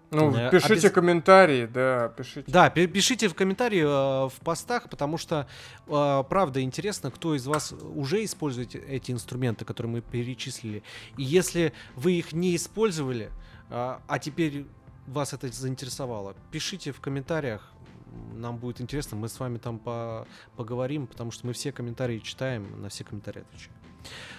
Ну, 0.10 0.34
э, 0.36 0.50
пишите 0.50 0.74
Обез... 0.74 0.92
комментарии, 0.92 1.66
да, 1.66 2.10
пишите. 2.10 2.50
Да, 2.50 2.70
пишите 2.70 3.28
в 3.28 3.36
комментарии 3.36 3.82
э, 3.82 4.30
в 4.30 4.40
постах, 4.44 4.90
потому 4.90 5.18
что, 5.18 5.48
э, 5.88 6.24
правда, 6.30 6.62
интересно, 6.62 7.12
кто 7.12 7.36
из 7.36 7.46
вас 7.46 7.74
уже 7.74 8.24
использует 8.24 8.76
эти 8.76 9.12
инструменты, 9.12 9.66
которые 9.66 9.92
мы 9.92 10.02
перечислили. 10.02 10.84
И 11.18 11.24
если 11.24 11.74
вы 11.96 12.14
их 12.14 12.32
не 12.32 12.56
использовали, 12.56 13.32
э, 13.70 13.98
а 14.08 14.20
теперь 14.20 14.66
вас 15.08 15.34
это 15.34 15.50
заинтересовало, 15.50 16.36
пишите 16.52 16.92
в 16.92 17.02
комментариях, 17.02 17.74
нам 18.34 18.58
будет 18.58 18.82
интересно, 18.82 19.18
мы 19.18 19.30
с 19.30 19.40
вами 19.40 19.58
там 19.58 19.80
по 19.80 20.28
поговорим, 20.56 21.08
потому 21.08 21.32
что 21.32 21.48
мы 21.48 21.54
все 21.54 21.72
комментарии 21.72 22.20
читаем, 22.20 22.82
на 22.82 22.90
все 22.90 23.04
комментарии 23.04 23.42
отвечаем. 23.42 23.74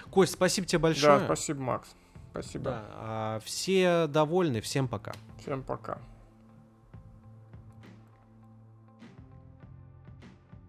Кость, 0.09 0.33
спасибо 0.33 0.67
тебе 0.67 0.79
большое. 0.79 1.19
Да, 1.19 1.25
спасибо, 1.25 1.61
Макс. 1.61 1.89
Спасибо. 2.31 2.65
Да, 2.65 2.85
а 2.93 3.39
все 3.43 4.07
довольны. 4.07 4.61
Всем 4.61 4.87
пока. 4.87 5.13
Всем 5.39 5.63
пока. 5.63 5.99